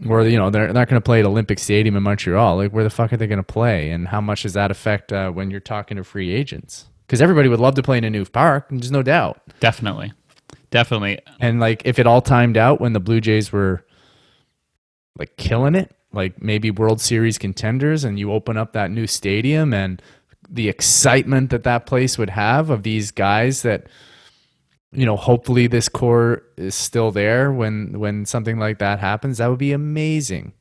or 0.08 0.22
you 0.24 0.38
know 0.38 0.50
they're 0.50 0.72
not 0.72 0.88
going 0.88 1.00
to 1.00 1.04
play 1.04 1.20
at 1.20 1.26
Olympic 1.26 1.58
Stadium 1.58 1.96
in 1.96 2.02
Montreal. 2.02 2.56
Like 2.56 2.72
where 2.72 2.84
the 2.84 2.90
fuck 2.90 3.12
are 3.12 3.16
they 3.16 3.26
going 3.26 3.38
to 3.38 3.42
play? 3.42 3.90
And 3.90 4.08
how 4.08 4.20
much 4.20 4.42
does 4.42 4.52
that 4.52 4.70
affect 4.70 5.12
uh, 5.12 5.30
when 5.30 5.50
you're 5.50 5.60
talking 5.60 5.96
to 5.96 6.04
free 6.04 6.32
agents? 6.32 6.86
Because 7.06 7.20
everybody 7.20 7.48
would 7.48 7.60
love 7.60 7.74
to 7.76 7.82
play 7.82 7.98
in 7.98 8.04
a 8.04 8.10
new 8.10 8.24
park, 8.24 8.66
and 8.70 8.80
there's 8.80 8.90
no 8.90 9.02
doubt. 9.02 9.40
Definitely, 9.60 10.12
definitely. 10.70 11.18
And 11.40 11.58
like 11.58 11.82
if 11.84 11.98
it 11.98 12.06
all 12.06 12.22
timed 12.22 12.56
out 12.56 12.80
when 12.80 12.92
the 12.92 13.00
Blue 13.00 13.20
Jays 13.20 13.50
were 13.50 13.84
like 15.18 15.36
killing 15.36 15.74
it, 15.74 15.92
like 16.12 16.40
maybe 16.40 16.70
World 16.70 17.00
Series 17.00 17.36
contenders, 17.36 18.04
and 18.04 18.18
you 18.18 18.32
open 18.32 18.56
up 18.56 18.74
that 18.74 18.92
new 18.92 19.08
stadium 19.08 19.74
and 19.74 20.00
the 20.48 20.68
excitement 20.68 21.50
that 21.50 21.64
that 21.64 21.86
place 21.86 22.18
would 22.18 22.30
have 22.30 22.70
of 22.70 22.82
these 22.82 23.10
guys 23.10 23.62
that 23.62 23.86
you 24.92 25.04
know 25.04 25.16
hopefully 25.16 25.66
this 25.66 25.88
core 25.88 26.42
is 26.56 26.74
still 26.74 27.10
there 27.10 27.52
when 27.52 27.98
when 27.98 28.24
something 28.24 28.58
like 28.58 28.78
that 28.78 28.98
happens. 28.98 29.38
That 29.38 29.48
would 29.48 29.58
be 29.58 29.72
amazing. 29.72 30.52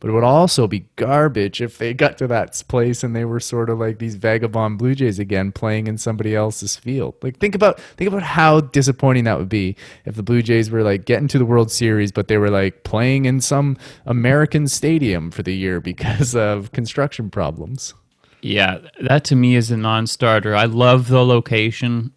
But 0.00 0.10
it 0.10 0.12
would 0.12 0.22
also 0.22 0.68
be 0.68 0.86
garbage 0.94 1.60
if 1.60 1.78
they 1.78 1.92
got 1.92 2.18
to 2.18 2.28
that 2.28 2.62
place 2.68 3.02
and 3.02 3.16
they 3.16 3.24
were 3.24 3.40
sort 3.40 3.68
of 3.68 3.80
like 3.80 3.98
these 3.98 4.14
vagabond 4.14 4.78
blue 4.78 4.94
jays 4.94 5.18
again 5.18 5.50
playing 5.50 5.88
in 5.88 5.98
somebody 5.98 6.36
else's 6.36 6.76
field. 6.76 7.16
Like 7.20 7.38
think 7.38 7.56
about 7.56 7.80
think 7.80 8.06
about 8.06 8.22
how 8.22 8.60
disappointing 8.60 9.24
that 9.24 9.38
would 9.38 9.48
be 9.48 9.74
if 10.04 10.14
the 10.14 10.22
blue 10.22 10.40
jays 10.40 10.70
were 10.70 10.84
like 10.84 11.04
getting 11.04 11.26
to 11.28 11.38
the 11.38 11.44
world 11.44 11.72
series 11.72 12.12
but 12.12 12.28
they 12.28 12.38
were 12.38 12.50
like 12.50 12.84
playing 12.84 13.24
in 13.24 13.40
some 13.40 13.76
american 14.06 14.68
stadium 14.68 15.30
for 15.30 15.42
the 15.42 15.54
year 15.54 15.80
because 15.80 16.34
of 16.34 16.70
construction 16.72 17.30
problems 17.30 17.94
Yeah, 18.40 18.78
that 19.00 19.24
to 19.24 19.36
me 19.36 19.56
is 19.56 19.70
a 19.70 19.76
non-starter. 19.76 20.54
I 20.54 20.64
love 20.66 21.08
the 21.08 21.24
location 21.24 22.12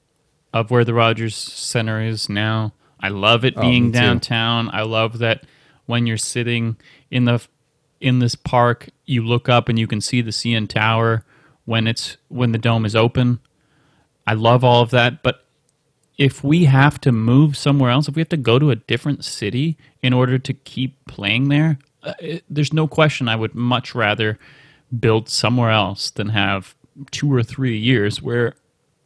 of 0.53 0.69
where 0.71 0.85
the 0.85 0.93
Rogers 0.93 1.35
Center 1.35 2.01
is 2.01 2.29
now. 2.29 2.73
I 2.99 3.09
love 3.09 3.43
it 3.45 3.55
Oh, 3.57 3.61
being 3.61 3.91
downtown. 3.91 4.69
I 4.71 4.83
love 4.83 5.19
that 5.19 5.45
when 5.85 6.05
you're 6.05 6.17
sitting 6.17 6.77
in 7.09 7.25
the 7.25 7.41
in 7.99 8.19
this 8.19 8.35
park, 8.35 8.89
you 9.05 9.25
look 9.25 9.49
up 9.49 9.69
and 9.69 9.77
you 9.79 9.87
can 9.87 10.01
see 10.01 10.21
the 10.21 10.31
CN 10.31 10.67
Tower 10.67 11.23
when 11.65 11.87
it's 11.87 12.17
when 12.29 12.51
the 12.51 12.57
dome 12.57 12.85
is 12.85 12.95
open. 12.95 13.39
I 14.27 14.33
love 14.33 14.63
all 14.63 14.81
of 14.81 14.91
that, 14.91 15.23
but 15.23 15.45
if 16.17 16.43
we 16.43 16.65
have 16.65 17.01
to 17.01 17.11
move 17.11 17.57
somewhere 17.57 17.89
else, 17.89 18.07
if 18.07 18.15
we 18.15 18.21
have 18.21 18.29
to 18.29 18.37
go 18.37 18.59
to 18.59 18.69
a 18.69 18.75
different 18.75 19.25
city 19.25 19.77
in 20.03 20.13
order 20.13 20.37
to 20.37 20.53
keep 20.53 21.03
playing 21.07 21.49
there, 21.49 21.79
uh, 22.03 22.13
it, 22.19 22.43
there's 22.49 22.73
no 22.73 22.87
question 22.87 23.27
I 23.27 23.35
would 23.35 23.55
much 23.55 23.95
rather 23.95 24.37
build 24.99 25.29
somewhere 25.29 25.71
else 25.71 26.11
than 26.11 26.29
have 26.29 26.75
two 27.11 27.33
or 27.33 27.43
three 27.43 27.77
years 27.77 28.21
where 28.21 28.53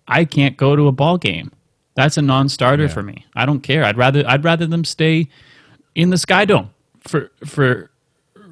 I 0.08 0.26
can't 0.26 0.58
go 0.58 0.76
to 0.76 0.88
a 0.88 0.92
ball 0.92 1.18
game. 1.18 1.52
That's 1.96 2.18
a 2.18 2.22
non-starter 2.22 2.84
Yeah. 2.84 2.90
for 2.90 3.04
me. 3.04 3.26
I 3.36 3.46
don't 3.46 3.62
care. 3.62 3.84
I'd 3.84 3.98
rather 3.98 4.24
I'd 4.28 4.44
rather 4.44 4.66
them 4.66 4.84
stay 4.86 5.28
in 5.94 6.10
the 6.10 6.18
Sky 6.18 6.46
Dome 6.46 6.72
for 7.02 7.32
for 7.46 7.90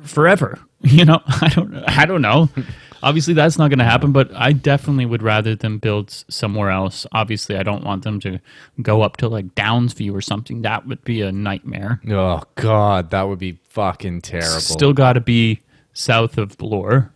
forever. 0.03 0.59
You 0.85 1.05
know, 1.05 1.21
I 1.25 1.47
don't 1.47 1.75
I 1.87 2.05
don't 2.05 2.21
know. 2.21 2.49
Obviously, 3.03 3.33
that's 3.33 3.57
not 3.57 3.69
going 3.69 3.79
to 3.79 3.85
happen. 3.85 4.11
But 4.11 4.35
I 4.35 4.51
definitely 4.51 5.05
would 5.05 5.23
rather 5.23 5.55
them 5.55 5.77
build 5.77 6.09
somewhere 6.29 6.69
else. 6.71 7.07
Obviously, 7.13 7.55
I 7.55 7.63
don't 7.63 7.85
want 7.85 8.03
them 8.03 8.19
to 8.19 8.39
go 8.81 9.01
up 9.01 9.15
to 9.17 9.29
like 9.29 9.55
Downsview 9.55 10.13
or 10.13 10.19
something. 10.19 10.61
That 10.63 10.85
would 10.85 11.01
be 11.05 11.21
a 11.21 11.31
nightmare. 11.31 12.01
Oh 12.09 12.41
God, 12.55 13.11
that 13.11 13.21
would 13.29 13.39
be 13.39 13.59
fucking 13.69 14.23
terrible. 14.23 14.59
Still 14.59 14.91
got 14.91 15.13
to 15.13 15.21
be 15.21 15.61
south 15.93 16.37
of 16.37 16.57
Bloor. 16.57 17.12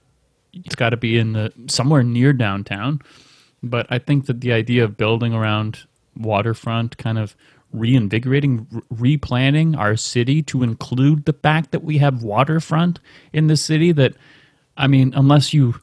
It's 0.66 0.76
got 0.76 0.90
to 0.90 0.98
be 0.98 1.18
in 1.18 1.34
the 1.34 1.52
somewhere 1.68 2.04
near 2.04 2.34
downtown. 2.34 3.02
But 3.64 3.88
I 3.90 4.00
think 4.00 4.28
that 4.28 4.42
the 4.42 4.54
idea 4.54 4.84
of 4.84 4.98
building 4.98 5.34
around 5.34 5.80
waterfront, 6.16 6.98
kind 6.98 7.18
of 7.18 7.36
reinvigorating, 7.74 8.68
re- 8.90 9.18
replanning 9.18 9.78
our 9.78 9.96
city 9.96 10.42
to 10.44 10.64
include 10.64 11.26
the 11.26 11.34
fact 11.34 11.72
that 11.72 11.84
we 11.84 11.98
have 11.98 12.24
waterfront 12.24 13.00
in 13.34 13.48
the 13.48 13.58
city. 13.58 13.92
That, 13.92 14.14
I 14.78 14.88
mean, 14.88 15.14
unless 15.16 15.54
you 15.54 15.76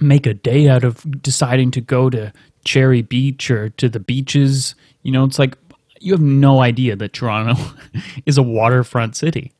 make 0.00 0.26
a 0.26 0.34
day 0.34 0.68
out 0.68 0.84
of 0.84 1.22
deciding 1.22 1.70
to 1.72 1.80
go 1.80 2.10
to 2.10 2.32
Cherry 2.64 3.02
Beach 3.02 3.50
or 3.50 3.70
to 3.70 3.88
the 3.88 4.00
beaches, 4.00 4.74
you 5.02 5.12
know, 5.12 5.24
it's 5.24 5.38
like 5.38 5.56
you 6.00 6.12
have 6.12 6.22
no 6.22 6.60
idea 6.60 6.96
that 6.96 7.12
Toronto 7.12 7.60
is 8.26 8.38
a 8.38 8.42
waterfront 8.42 9.16
city. 9.16 9.52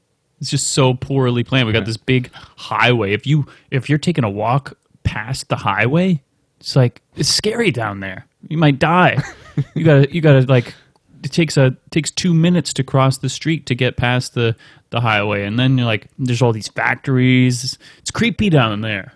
It's 0.42 0.50
just 0.50 0.72
so 0.72 0.94
poorly 0.94 1.44
planned. 1.44 1.68
We 1.68 1.72
got 1.72 1.86
this 1.86 1.96
big 1.96 2.32
highway. 2.56 3.12
If 3.12 3.28
you 3.28 3.46
if 3.70 3.88
you're 3.88 3.96
taking 3.96 4.24
a 4.24 4.28
walk 4.28 4.76
past 5.04 5.48
the 5.48 5.54
highway, 5.54 6.20
it's 6.58 6.74
like 6.74 7.00
it's 7.14 7.28
scary 7.28 7.70
down 7.70 8.00
there. 8.00 8.26
You 8.48 8.58
might 8.58 8.80
die. 8.80 9.22
you 9.76 9.84
gotta 9.84 10.12
you 10.12 10.20
gotta 10.20 10.40
like 10.40 10.74
it 11.22 11.30
takes 11.30 11.56
a 11.56 11.76
takes 11.90 12.10
two 12.10 12.34
minutes 12.34 12.72
to 12.72 12.82
cross 12.82 13.18
the 13.18 13.28
street 13.28 13.66
to 13.66 13.76
get 13.76 13.96
past 13.96 14.34
the 14.34 14.56
the 14.90 15.00
highway, 15.00 15.44
and 15.44 15.60
then 15.60 15.78
you're 15.78 15.86
like 15.86 16.08
there's 16.18 16.42
all 16.42 16.52
these 16.52 16.66
factories. 16.66 17.78
It's 17.98 18.10
creepy 18.10 18.50
down 18.50 18.80
there. 18.80 19.12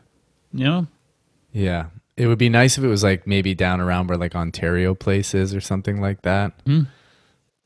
You 0.52 0.64
know? 0.64 0.86
Yeah. 1.50 1.86
It 2.16 2.28
would 2.28 2.38
be 2.38 2.48
nice 2.48 2.78
if 2.78 2.84
it 2.84 2.88
was 2.88 3.02
like 3.02 3.26
maybe 3.26 3.52
down 3.52 3.80
around 3.80 4.06
where 4.06 4.16
like 4.16 4.36
Ontario 4.36 4.94
places 4.94 5.56
or 5.56 5.60
something 5.60 6.00
like 6.00 6.22
that. 6.22 6.52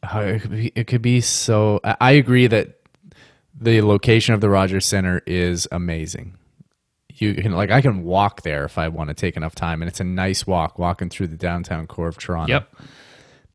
Uh, 0.02 0.20
it, 0.20 0.40
could 0.40 0.50
be, 0.50 0.72
it 0.74 0.86
could 0.86 1.02
be 1.02 1.20
so. 1.20 1.78
I 1.84 2.12
agree 2.12 2.46
that 2.46 2.80
the 3.61 3.82
location 3.82 4.34
of 4.34 4.40
the 4.40 4.48
Rogers 4.50 4.86
Center 4.86 5.22
is 5.26 5.68
amazing. 5.70 6.34
You 7.12 7.34
can 7.34 7.52
like 7.52 7.70
I 7.70 7.80
can 7.82 8.02
walk 8.04 8.42
there 8.42 8.64
if 8.64 8.78
I 8.78 8.88
want 8.88 9.08
to 9.08 9.14
take 9.14 9.36
enough 9.36 9.54
time, 9.54 9.82
and 9.82 9.88
it's 9.88 10.00
a 10.00 10.04
nice 10.04 10.46
walk 10.46 10.78
walking 10.78 11.11
through 11.11 11.26
the 11.28 11.36
downtown 11.36 11.86
core 11.86 12.08
of 12.08 12.16
Toronto. 12.18 12.52
Yep. 12.54 12.74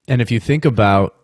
And 0.07 0.21
if 0.21 0.29
you 0.29 0.39
think 0.39 0.65
about 0.65 1.15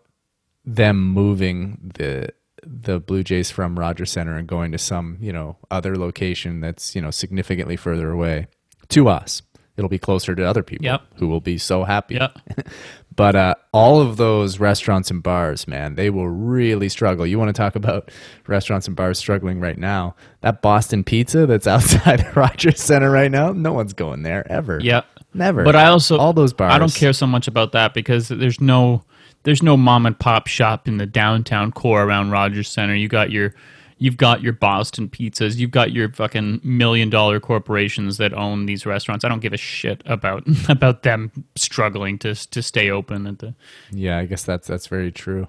them 0.65 0.99
moving 1.09 1.91
the 1.95 2.29
the 2.63 2.99
Blue 2.99 3.23
Jays 3.23 3.51
from 3.51 3.77
Rogers 3.77 4.11
Center 4.11 4.37
and 4.37 4.47
going 4.47 4.71
to 4.71 4.77
some, 4.77 5.17
you 5.19 5.33
know, 5.33 5.57
other 5.71 5.95
location 5.95 6.61
that's, 6.61 6.95
you 6.95 7.01
know, 7.01 7.09
significantly 7.11 7.75
further 7.75 8.11
away 8.11 8.47
to 8.89 9.07
us, 9.07 9.41
it'll 9.77 9.89
be 9.89 9.97
closer 9.97 10.35
to 10.35 10.43
other 10.43 10.61
people 10.61 10.85
Yep. 10.85 11.01
who 11.15 11.27
will 11.27 11.41
be 11.41 11.57
so 11.57 11.83
happy. 11.85 12.15
Yep. 12.15 12.37
But 13.13 13.35
uh, 13.35 13.55
all 13.73 13.99
of 13.99 14.17
those 14.17 14.59
restaurants 14.59 15.11
and 15.11 15.21
bars, 15.21 15.67
man, 15.67 15.95
they 15.95 16.09
will 16.09 16.29
really 16.29 16.87
struggle. 16.87 17.27
You 17.27 17.37
want 17.37 17.49
to 17.49 17.53
talk 17.53 17.75
about 17.75 18.09
restaurants 18.47 18.87
and 18.87 18.95
bars 18.95 19.19
struggling 19.19 19.59
right 19.59 19.77
now? 19.77 20.15
That 20.41 20.61
Boston 20.61 21.03
Pizza 21.03 21.45
that's 21.45 21.67
outside 21.67 22.19
the 22.19 22.31
Rogers 22.31 22.81
Center 22.81 23.11
right 23.11 23.29
now, 23.29 23.51
no 23.51 23.73
one's 23.73 23.93
going 23.93 24.23
there 24.23 24.49
ever. 24.49 24.79
Yep. 24.79 25.05
Never. 25.33 25.63
But 25.63 25.75
I 25.75 25.87
also 25.87 26.17
all 26.17 26.33
those 26.33 26.53
bars. 26.53 26.73
I 26.73 26.77
don't 26.77 26.93
care 26.93 27.13
so 27.13 27.25
much 27.25 27.47
about 27.47 27.71
that 27.71 27.93
because 27.93 28.27
there's 28.27 28.59
no 28.59 29.03
there's 29.43 29.63
no 29.63 29.77
mom 29.77 30.05
and 30.05 30.17
pop 30.17 30.47
shop 30.47 30.87
in 30.87 30.97
the 30.97 31.05
downtown 31.05 31.71
core 31.71 32.03
around 32.03 32.31
Rogers 32.31 32.67
Center. 32.67 32.95
You 32.95 33.07
got 33.07 33.31
your 33.31 33.53
you've 34.01 34.17
got 34.17 34.41
your 34.41 34.51
Boston 34.51 35.07
pizzas, 35.07 35.57
you've 35.57 35.69
got 35.69 35.91
your 35.91 36.09
fucking 36.11 36.59
million 36.63 37.09
dollar 37.11 37.39
corporations 37.39 38.17
that 38.17 38.33
own 38.33 38.65
these 38.65 38.83
restaurants. 38.85 39.23
I 39.23 39.29
don't 39.29 39.41
give 39.41 39.53
a 39.53 39.57
shit 39.57 40.01
about 40.05 40.43
about 40.69 41.03
them 41.03 41.31
struggling 41.55 42.17
to 42.19 42.33
to 42.49 42.61
stay 42.63 42.89
open 42.89 43.27
at 43.27 43.39
the 43.39 43.53
Yeah, 43.91 44.17
I 44.17 44.25
guess 44.25 44.43
that's 44.43 44.67
that's 44.67 44.87
very 44.87 45.11
true. 45.11 45.47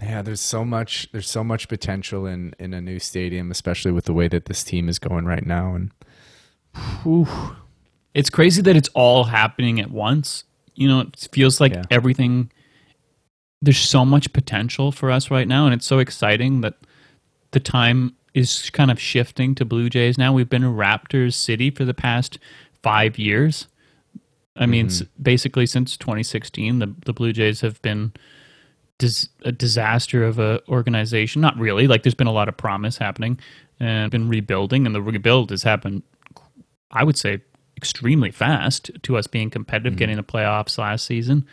Yeah, 0.00 0.22
there's 0.22 0.40
so 0.40 0.64
much 0.64 1.12
there's 1.12 1.28
so 1.28 1.44
much 1.44 1.68
potential 1.68 2.24
in 2.24 2.54
in 2.58 2.72
a 2.72 2.80
new 2.80 2.98
stadium, 2.98 3.50
especially 3.50 3.92
with 3.92 4.06
the 4.06 4.14
way 4.14 4.26
that 4.28 4.46
this 4.46 4.64
team 4.64 4.88
is 4.88 4.98
going 4.98 5.26
right 5.26 5.44
now. 5.44 5.74
And 5.74 5.92
it's 8.14 8.30
crazy 8.30 8.62
that 8.62 8.76
it's 8.76 8.88
all 8.94 9.24
happening 9.24 9.80
at 9.80 9.90
once. 9.90 10.44
You 10.74 10.88
know, 10.88 11.00
it 11.00 11.28
feels 11.32 11.60
like 11.60 11.74
Yeah. 11.74 11.82
everything. 11.90 12.50
There's 13.62 13.76
so 13.78 14.06
much 14.06 14.32
potential 14.32 14.90
for 14.90 15.10
us 15.10 15.30
right 15.30 15.46
now, 15.46 15.66
and 15.66 15.74
it's 15.74 15.84
so 15.86 15.98
exciting 15.98 16.62
that 16.62 16.74
the 17.52 17.60
time 17.60 18.14
is 18.34 18.70
kind 18.70 18.90
of 18.90 19.00
shifting 19.00 19.54
to 19.56 19.64
Blue 19.64 19.88
Jays 19.88 20.16
now. 20.16 20.32
We've 20.32 20.48
been 20.48 20.64
a 20.64 20.70
Raptors 20.70 21.34
city 21.34 21.70
for 21.70 21.84
the 21.84 21.94
past 21.94 22.38
five 22.82 23.18
years. 23.18 23.66
I 24.56 24.66
mean, 24.66 24.86
mm-hmm. 24.86 25.04
s 25.04 25.08
basically 25.20 25.66
since 25.66 25.96
2016, 25.96 26.78
the 26.78 26.94
the 27.04 27.12
Blue 27.12 27.32
Jays 27.32 27.60
have 27.60 27.80
been 27.82 28.12
dis- 28.98 29.28
a 29.44 29.52
disaster 29.52 30.24
of 30.24 30.38
a 30.38 30.60
organization. 30.68 31.40
Not 31.40 31.58
really. 31.58 31.86
Like, 31.86 32.02
there's 32.02 32.14
been 32.14 32.26
a 32.26 32.32
lot 32.32 32.48
of 32.48 32.56
promise 32.56 32.98
happening 32.98 33.38
and 33.78 34.10
been 34.10 34.28
rebuilding, 34.28 34.86
and 34.86 34.94
the 34.94 35.02
rebuild 35.02 35.50
has 35.50 35.62
happened 35.62 36.02
I 36.90 37.04
would 37.04 37.16
say 37.16 37.40
extremely 37.76 38.30
fast 38.30 38.90
to 39.02 39.16
us 39.16 39.26
being 39.26 39.50
competitive, 39.50 39.92
mm-hmm. 39.92 39.98
getting 39.98 40.16
the 40.16 40.22
playoffs 40.22 40.78
last 40.78 41.06
season. 41.06 41.46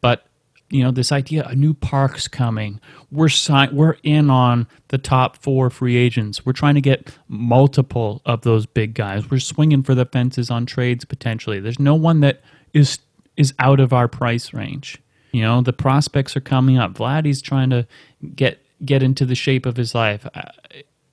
But 0.00 0.26
you 0.70 0.82
know, 0.84 0.92
this 0.92 1.10
idea 1.10 1.44
a 1.46 1.54
new 1.54 1.74
park's 1.74 2.28
coming. 2.28 2.80
We're 3.10 3.28
si- 3.28 3.68
we're 3.72 3.96
in 4.04 4.30
on 4.30 4.68
the 4.88 4.98
top 4.98 5.36
four 5.36 5.68
free 5.68 5.96
agents. 5.96 6.46
We're 6.46 6.52
trying 6.52 6.76
to 6.76 6.80
get 6.80 7.12
multiple 7.28 8.22
of 8.24 8.42
those 8.42 8.66
big 8.66 8.94
guys. 8.94 9.28
We're 9.30 9.40
swinging 9.40 9.82
for 9.82 9.94
the 9.94 10.06
fences 10.06 10.50
on 10.50 10.66
trades 10.66 11.04
potentially. 11.04 11.60
There's 11.60 11.80
no 11.80 11.94
one 11.96 12.20
that 12.20 12.40
is 12.72 13.00
is 13.36 13.52
out 13.58 13.80
of 13.80 13.92
our 13.92 14.06
price 14.06 14.52
range. 14.52 14.98
You 15.32 15.42
know, 15.42 15.60
the 15.60 15.72
prospects 15.72 16.36
are 16.36 16.40
coming 16.40 16.78
up. 16.78 16.94
Vladdy's 16.94 17.42
trying 17.42 17.70
to 17.70 17.86
get 18.34 18.64
get 18.84 19.02
into 19.02 19.26
the 19.26 19.34
shape 19.34 19.66
of 19.66 19.76
his 19.76 19.94
life. 19.94 20.26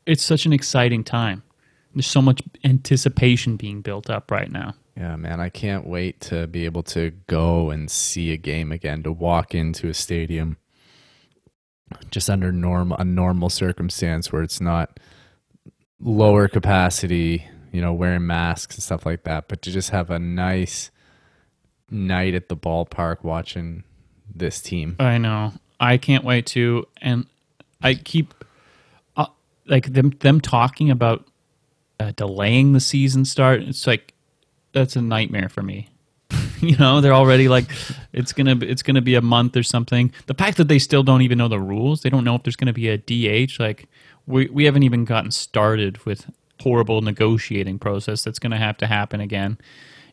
It's 0.06 0.24
such 0.24 0.46
an 0.46 0.54
exciting 0.54 1.04
time. 1.04 1.44
There's 1.94 2.08
so 2.08 2.22
much 2.22 2.42
anticipation 2.64 3.56
being 3.58 3.82
built 3.82 4.10
up 4.10 4.30
right 4.30 4.52
now. 4.52 4.76
Yeah, 4.98 5.16
man, 5.16 5.40
I 5.40 5.50
can't 5.50 5.86
wait 5.86 6.20
to 6.22 6.48
be 6.48 6.66
able 6.66 6.82
to 6.84 7.12
go 7.28 7.70
and 7.70 7.90
see 7.90 8.32
a 8.32 8.38
game 8.38 8.72
again, 8.72 9.04
to 9.04 9.12
walk 9.12 9.54
into 9.54 9.90
a 9.90 9.94
stadium 9.94 10.58
just 12.10 12.30
under 12.30 12.52
norm 12.52 12.92
a 12.92 13.06
normal 13.06 13.50
circumstance 13.50 14.32
where 14.32 14.42
it's 14.42 14.60
not 14.60 15.00
lower 16.00 16.48
capacity, 16.48 17.48
you 17.72 17.80
know, 17.80 17.94
wearing 17.94 18.26
masks 18.26 18.76
and 18.76 18.84
stuff 18.84 19.06
like 19.06 19.24
that, 19.24 19.48
but 19.48 19.62
to 19.62 19.72
just 19.72 19.92
have 19.92 20.10
a 20.10 20.18
nice 20.18 20.90
night 21.92 22.34
at 22.34 22.50
the 22.50 22.58
ballpark 22.58 23.24
watching 23.24 23.84
this 24.34 24.62
team. 24.62 24.96
I 25.00 25.20
know. 25.20 25.54
I 25.80 25.98
can't 25.98 26.24
wait 26.24 26.48
to, 26.48 26.88
and 27.02 27.28
I 27.84 27.94
keep 27.94 28.34
uh, 29.16 29.28
like 29.68 29.94
them 29.94 30.10
them 30.22 30.42
talking 30.42 30.90
about 30.90 31.28
uh, 32.00 32.14
delaying 32.16 32.74
the 32.74 32.80
season 32.80 33.26
start. 33.26 33.62
It's 33.62 33.86
like 33.86 34.16
that's 34.74 34.96
a 34.96 35.02
nightmare 35.02 35.50
for 35.50 35.62
me. 35.62 35.90
you 36.60 36.76
know, 36.78 37.02
they're 37.02 37.14
already 37.14 37.48
like 37.48 37.66
it's 38.14 38.34
gonna 38.34 38.56
be- 38.56 38.68
it's 38.68 38.84
gonna 38.84 39.02
be 39.02 39.16
a 39.16 39.22
month 39.22 39.56
or 39.56 39.64
something. 39.64 40.12
The 40.26 40.34
fact 40.34 40.58
that 40.58 40.68
they 40.68 40.80
still 40.80 41.04
don't 41.04 41.22
even 41.22 41.38
know 41.38 41.48
the 41.48 41.60
rules, 41.60 42.02
they 42.02 42.10
don't 42.10 42.24
know 42.24 42.36
if 42.36 42.44
there's 42.44 42.56
gonna 42.56 42.74
be 42.74 42.90
a 42.90 42.98
DH. 42.98 43.60
Like 43.60 43.88
we 44.26 44.48
we 44.48 44.66
haven't 44.66 44.84
even 44.84 45.06
gotten 45.06 45.32
started 45.32 46.04
with 46.06 46.30
horrible 46.62 47.02
negotiating 47.02 47.80
process 47.80 48.24
that's 48.24 48.40
gonna 48.40 48.58
have 48.58 48.78
to 48.78 48.88
happen 48.88 49.22
again 49.22 49.58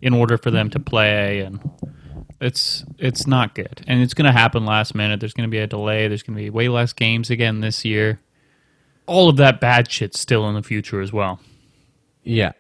in 0.03 0.13
order 0.13 0.37
for 0.37 0.51
them 0.51 0.71
to 0.71 0.79
mm-hmm. 0.79 0.85
play 0.85 1.41
and 1.41 1.59
it's 2.41 2.85
it's 2.99 3.27
not 3.27 3.55
good 3.55 3.83
and 3.87 4.03
it's 4.03 4.13
going 4.13 4.27
to 4.27 4.33
happen 4.33 4.65
last 4.67 4.95
minute 4.95 5.21
there's 5.21 5.33
going 5.33 5.49
to 5.49 5.51
be 5.51 5.59
a 5.59 5.67
delay 5.67 6.09
there's 6.09 6.23
going 6.23 6.37
to 6.37 6.43
be 6.43 6.51
way 6.51 6.69
less 6.69 6.93
games 6.93 7.31
again 7.31 7.61
this 7.61 7.85
year 7.85 8.21
all 9.07 9.29
of 9.29 9.37
that 9.37 9.61
bad 9.61 9.91
shit's 9.91 10.21
still 10.21 10.49
in 10.49 10.55
the 10.55 10.63
future 10.63 11.01
as 11.01 11.13
well 11.13 11.41
Yeah. 12.23 12.53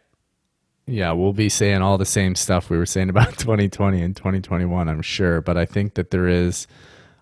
Yeah, 0.86 1.12
we'll 1.12 1.32
be 1.32 1.48
saying 1.48 1.80
all 1.80 1.96
the 1.96 2.04
same 2.04 2.34
stuff 2.34 2.68
we 2.68 2.76
were 2.76 2.86
saying 2.86 3.08
about 3.08 3.38
2020 3.38 4.02
and 4.02 4.14
2021, 4.14 4.88
I'm 4.88 5.02
sure. 5.02 5.40
But 5.40 5.56
I 5.56 5.64
think 5.64 5.94
that 5.94 6.10
there 6.10 6.28
is 6.28 6.66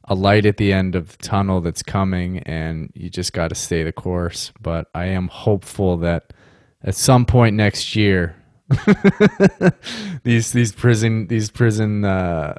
a 0.04 0.14
light 0.14 0.46
at 0.46 0.56
the 0.56 0.72
end 0.72 0.94
of 0.96 1.16
the 1.16 1.22
tunnel 1.22 1.60
that's 1.60 1.82
coming, 1.82 2.38
and 2.40 2.90
you 2.94 3.08
just 3.08 3.32
got 3.32 3.48
to 3.48 3.54
stay 3.54 3.84
the 3.84 3.92
course. 3.92 4.52
But 4.60 4.88
I 4.94 5.06
am 5.06 5.28
hopeful 5.28 5.96
that 5.98 6.32
at 6.82 6.96
some 6.96 7.24
point 7.24 7.54
next 7.54 7.94
year, 7.94 8.34
these 10.24 10.52
these 10.52 10.72
prison 10.72 11.28
these 11.28 11.50
prison 11.50 12.04
uh, 12.04 12.54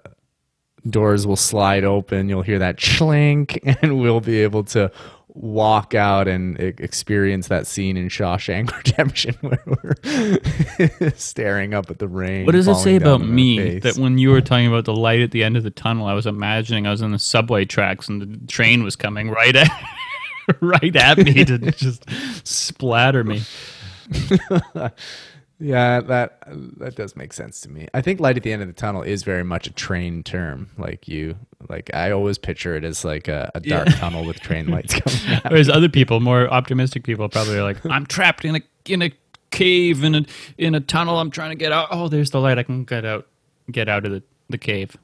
doors 0.90 1.28
will 1.28 1.36
slide 1.36 1.84
open. 1.84 2.30
You'll 2.30 2.44
hear 2.44 2.60
that 2.60 2.80
clink, 2.80 3.60
and 3.82 4.00
we'll 4.00 4.22
be 4.22 4.40
able 4.42 4.64
to 4.66 4.92
walk 5.36 5.96
out 5.96 6.28
and 6.28 6.60
experience 6.60 7.48
that 7.48 7.66
scene 7.66 7.98
in 7.98 8.08
Shawshank 8.08 8.76
Redemption 8.78 9.36
where 9.42 9.64
we're 9.66 11.12
staring 11.16 11.74
up 11.74 11.90
at 11.90 12.00
the 12.00 12.08
rain. 12.08 12.46
What 12.46 12.52
does 12.54 12.68
it 12.68 12.76
say 12.76 12.96
about 12.96 13.22
me 13.22 13.80
that 13.80 13.98
when 13.98 14.18
you 14.18 14.30
were 14.30 14.42
talking 14.42 14.68
about 14.68 14.86
the 14.86 14.96
light 14.96 15.22
at 15.22 15.32
the 15.32 15.44
end 15.44 15.58
of 15.58 15.64
the 15.64 15.72
tunnel, 15.72 16.06
I 16.06 16.14
was 16.14 16.28
imagining 16.28 16.86
I 16.86 16.92
was 16.92 17.02
in 17.02 17.12
the 17.12 17.20
subway 17.20 17.66
tracks 17.66 18.08
and 18.08 18.22
the 18.22 18.48
train 18.48 18.84
was 18.84 18.96
coming 18.96 19.30
right 19.30 19.56
at 19.56 19.70
right 20.62 20.96
at 20.96 21.18
me 21.18 21.46
to 21.46 21.58
just 21.72 22.06
splatter 22.44 23.24
me. 23.24 23.42
Yeah, 25.66 26.02
that 26.02 26.40
that 26.80 26.96
does 26.96 27.16
make 27.16 27.32
sense 27.32 27.62
to 27.62 27.70
me. 27.70 27.88
I 27.94 28.02
think 28.02 28.20
light 28.20 28.36
at 28.36 28.44
the 28.44 28.52
end 28.52 28.62
of 28.62 28.68
the 28.68 28.74
tunnel 28.74 29.02
is 29.02 29.24
very 29.24 29.44
much 29.46 29.66
a 29.66 29.72
train 29.72 30.22
term. 30.22 30.70
Like 30.78 31.08
you, 31.08 31.38
like 31.70 31.90
I 31.94 32.12
always 32.12 32.38
picture 32.38 32.76
it 32.76 32.84
as 32.84 33.06
like 33.06 33.30
a, 33.30 33.50
a 33.56 33.62
dark 33.62 33.88
Yeah. 33.88 33.96
tunnel 33.96 34.26
with 34.26 34.42
train 34.42 34.68
lights 34.68 34.94
coming 35.00 35.38
out. 35.46 35.52
Whereas 35.52 35.70
other 35.70 35.88
people, 35.88 36.20
more 36.20 36.50
optimistic 36.50 37.04
people, 37.06 37.30
probably 37.30 37.58
are 37.58 37.64
like, 37.64 37.86
"I'm 37.90 38.06
trapped 38.06 38.44
in 38.44 38.58
a 38.58 38.62
in 38.86 39.02
a 39.04 39.12
cave 39.52 40.04
in 40.04 40.16
a 40.16 40.26
in 40.58 40.76
a 40.76 40.82
tunnel. 40.82 41.18
I'm 41.18 41.32
trying 41.32 41.52
to 41.52 41.56
get 41.56 41.72
out. 41.72 41.88
Oh, 41.92 42.10
there's 42.10 42.32
the 42.32 42.42
light. 42.42 42.58
I 42.58 42.64
can 42.64 42.84
get 42.84 43.06
out 43.06 43.26
get 43.72 43.88
out 43.88 44.06
of 44.06 44.12
the, 44.12 44.24
the 44.50 44.58
cave." 44.58 44.98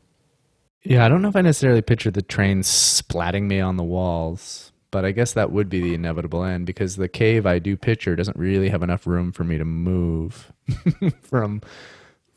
Yeah, 0.84 1.06
I 1.06 1.10
don't 1.10 1.22
know 1.22 1.30
if 1.30 1.36
I 1.38 1.42
necessarily 1.42 1.82
picture 1.82 2.12
the 2.12 2.22
train 2.22 2.64
splatting 2.64 3.44
me 3.44 3.60
on 3.62 3.78
the 3.78 3.84
walls, 3.84 4.69
but 4.92 5.06
I 5.06 5.12
guess 5.12 5.34
that 5.34 5.52
would 5.52 5.70
be 5.70 5.82
the 5.82 5.94
inevitable 5.94 6.44
end 6.44 6.66
because 6.66 6.96
the 6.96 7.08
cave 7.08 7.46
I 7.46 7.60
do 7.60 7.78
picture 7.78 8.16
doesn't 8.16 8.38
really 8.38 8.70
have 8.70 8.84
enough 8.84 9.06
room 9.06 9.32
for 9.32 9.44
me 9.44 9.58
to 9.58 9.66
move 9.66 10.52
from 11.22 11.62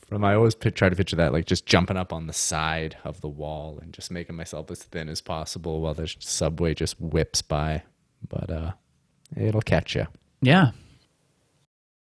from 0.06 0.24
I 0.24 0.34
always 0.34 0.54
try 0.54 0.90
to 0.90 0.96
picture 0.96 1.16
that 1.16 1.32
like 1.32 1.46
just 1.46 1.64
jumping 1.64 1.96
up 1.96 2.12
on 2.12 2.26
the 2.26 2.32
side 2.34 2.96
of 3.04 3.20
the 3.22 3.28
wall 3.28 3.78
and 3.80 3.92
just 3.94 4.10
making 4.10 4.36
myself 4.36 4.70
as 4.70 4.82
thin 4.82 5.08
as 5.08 5.22
possible 5.22 5.80
while 5.80 5.94
the 5.94 6.12
subway 6.18 6.74
just 6.74 7.00
whips 7.00 7.40
by. 7.40 7.82
But 8.28 8.50
uh 8.50 8.72
it'll 9.36 9.62
catch 9.62 9.94
you. 9.94 10.06
Yeah. 10.42 10.72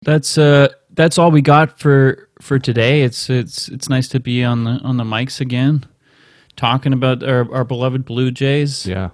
That's 0.02 0.36
uh 0.36 0.68
that's 0.90 1.16
all 1.16 1.30
we 1.30 1.42
got 1.42 1.78
for 1.78 2.28
for 2.40 2.58
today. 2.58 3.02
It's 3.02 3.30
it's 3.30 3.68
it's 3.68 3.88
nice 3.88 4.08
to 4.08 4.20
be 4.20 4.42
on 4.42 4.64
the 4.64 4.72
on 4.82 4.96
the 4.96 5.04
mics 5.04 5.40
again, 5.40 5.86
talking 6.56 6.92
about 6.92 7.22
our, 7.22 7.52
our 7.54 7.64
beloved 7.64 8.04
Blue 8.04 8.32
Jays. 8.32 8.84
Yeah. 8.84 9.10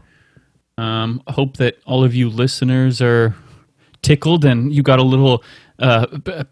Um, 0.79 1.23
hope 1.29 1.57
that 1.57 1.79
all 1.87 2.05
of 2.05 2.15
you 2.15 2.31
listeners 2.31 3.03
are 3.03 3.35
tickled 4.03 4.45
and 4.45 4.73
you 4.73 4.83
got 4.83 5.01
a 5.01 5.03
little 5.03 5.43
uh, 5.81 6.07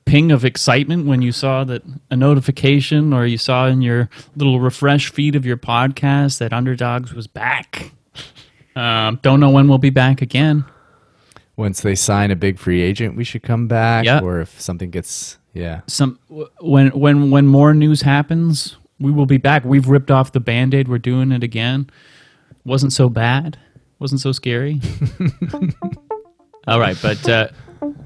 ping 0.05 0.33
of 0.33 0.45
excitement 0.45 1.07
when 1.07 1.23
you 1.23 1.31
saw 1.33 1.63
that 1.65 1.83
a 2.11 2.17
notification 2.17 3.13
or 3.13 3.25
you 3.25 3.39
saw 3.39 3.67
in 3.69 3.83
your 3.83 4.09
little 4.35 4.59
refresh 4.61 5.11
feed 5.13 5.37
of 5.37 5.47
your 5.47 5.57
podcast 5.57 6.39
that 6.39 6.53
Underdogs 6.53 7.15
was 7.15 7.27
back. 7.29 7.93
Um, 8.75 9.21
don't 9.23 9.41
know 9.41 9.51
when 9.51 9.69
we'll 9.69 9.79
be 9.79 9.91
back 9.91 10.21
again. 10.21 10.65
Once 11.57 11.81
they 11.81 11.95
sign 11.95 12.31
a 12.31 12.37
big 12.37 12.59
free 12.59 12.83
agent, 12.83 13.17
we 13.17 13.25
should 13.25 13.43
come 13.43 13.67
back 13.69 14.05
Yeah. 14.05 14.21
or 14.21 14.41
if 14.41 14.61
something 14.61 14.91
gets 14.91 15.39
yeah. 15.55 15.81
some 15.87 16.19
when 16.61 16.89
when 16.91 17.31
when 17.31 17.47
more 17.47 17.73
news 17.73 18.03
happens, 18.03 18.77
we 19.01 19.11
will 19.11 19.25
be 19.25 19.39
back. 19.39 19.65
We've 19.65 19.89
ripped 19.89 20.11
off 20.11 20.33
the 20.33 20.41
band-aid. 20.41 20.89
We're 20.89 20.99
doing 20.99 21.33
it 21.33 21.43
again. 21.43 21.89
Wasn't 22.65 22.93
so 22.93 23.09
bad. 23.09 23.57
Wasn't 23.99 24.21
so 24.21 24.33
scary. 24.33 24.81
All 26.67 26.81
right, 26.81 26.99
but 27.01 27.29
uh, 27.29 27.49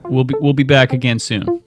we'll 0.05 0.25
be 0.25 0.35
we'll 0.41 0.53
be 0.53 0.63
back 0.63 0.93
again 0.93 1.19
soon. 1.19 1.63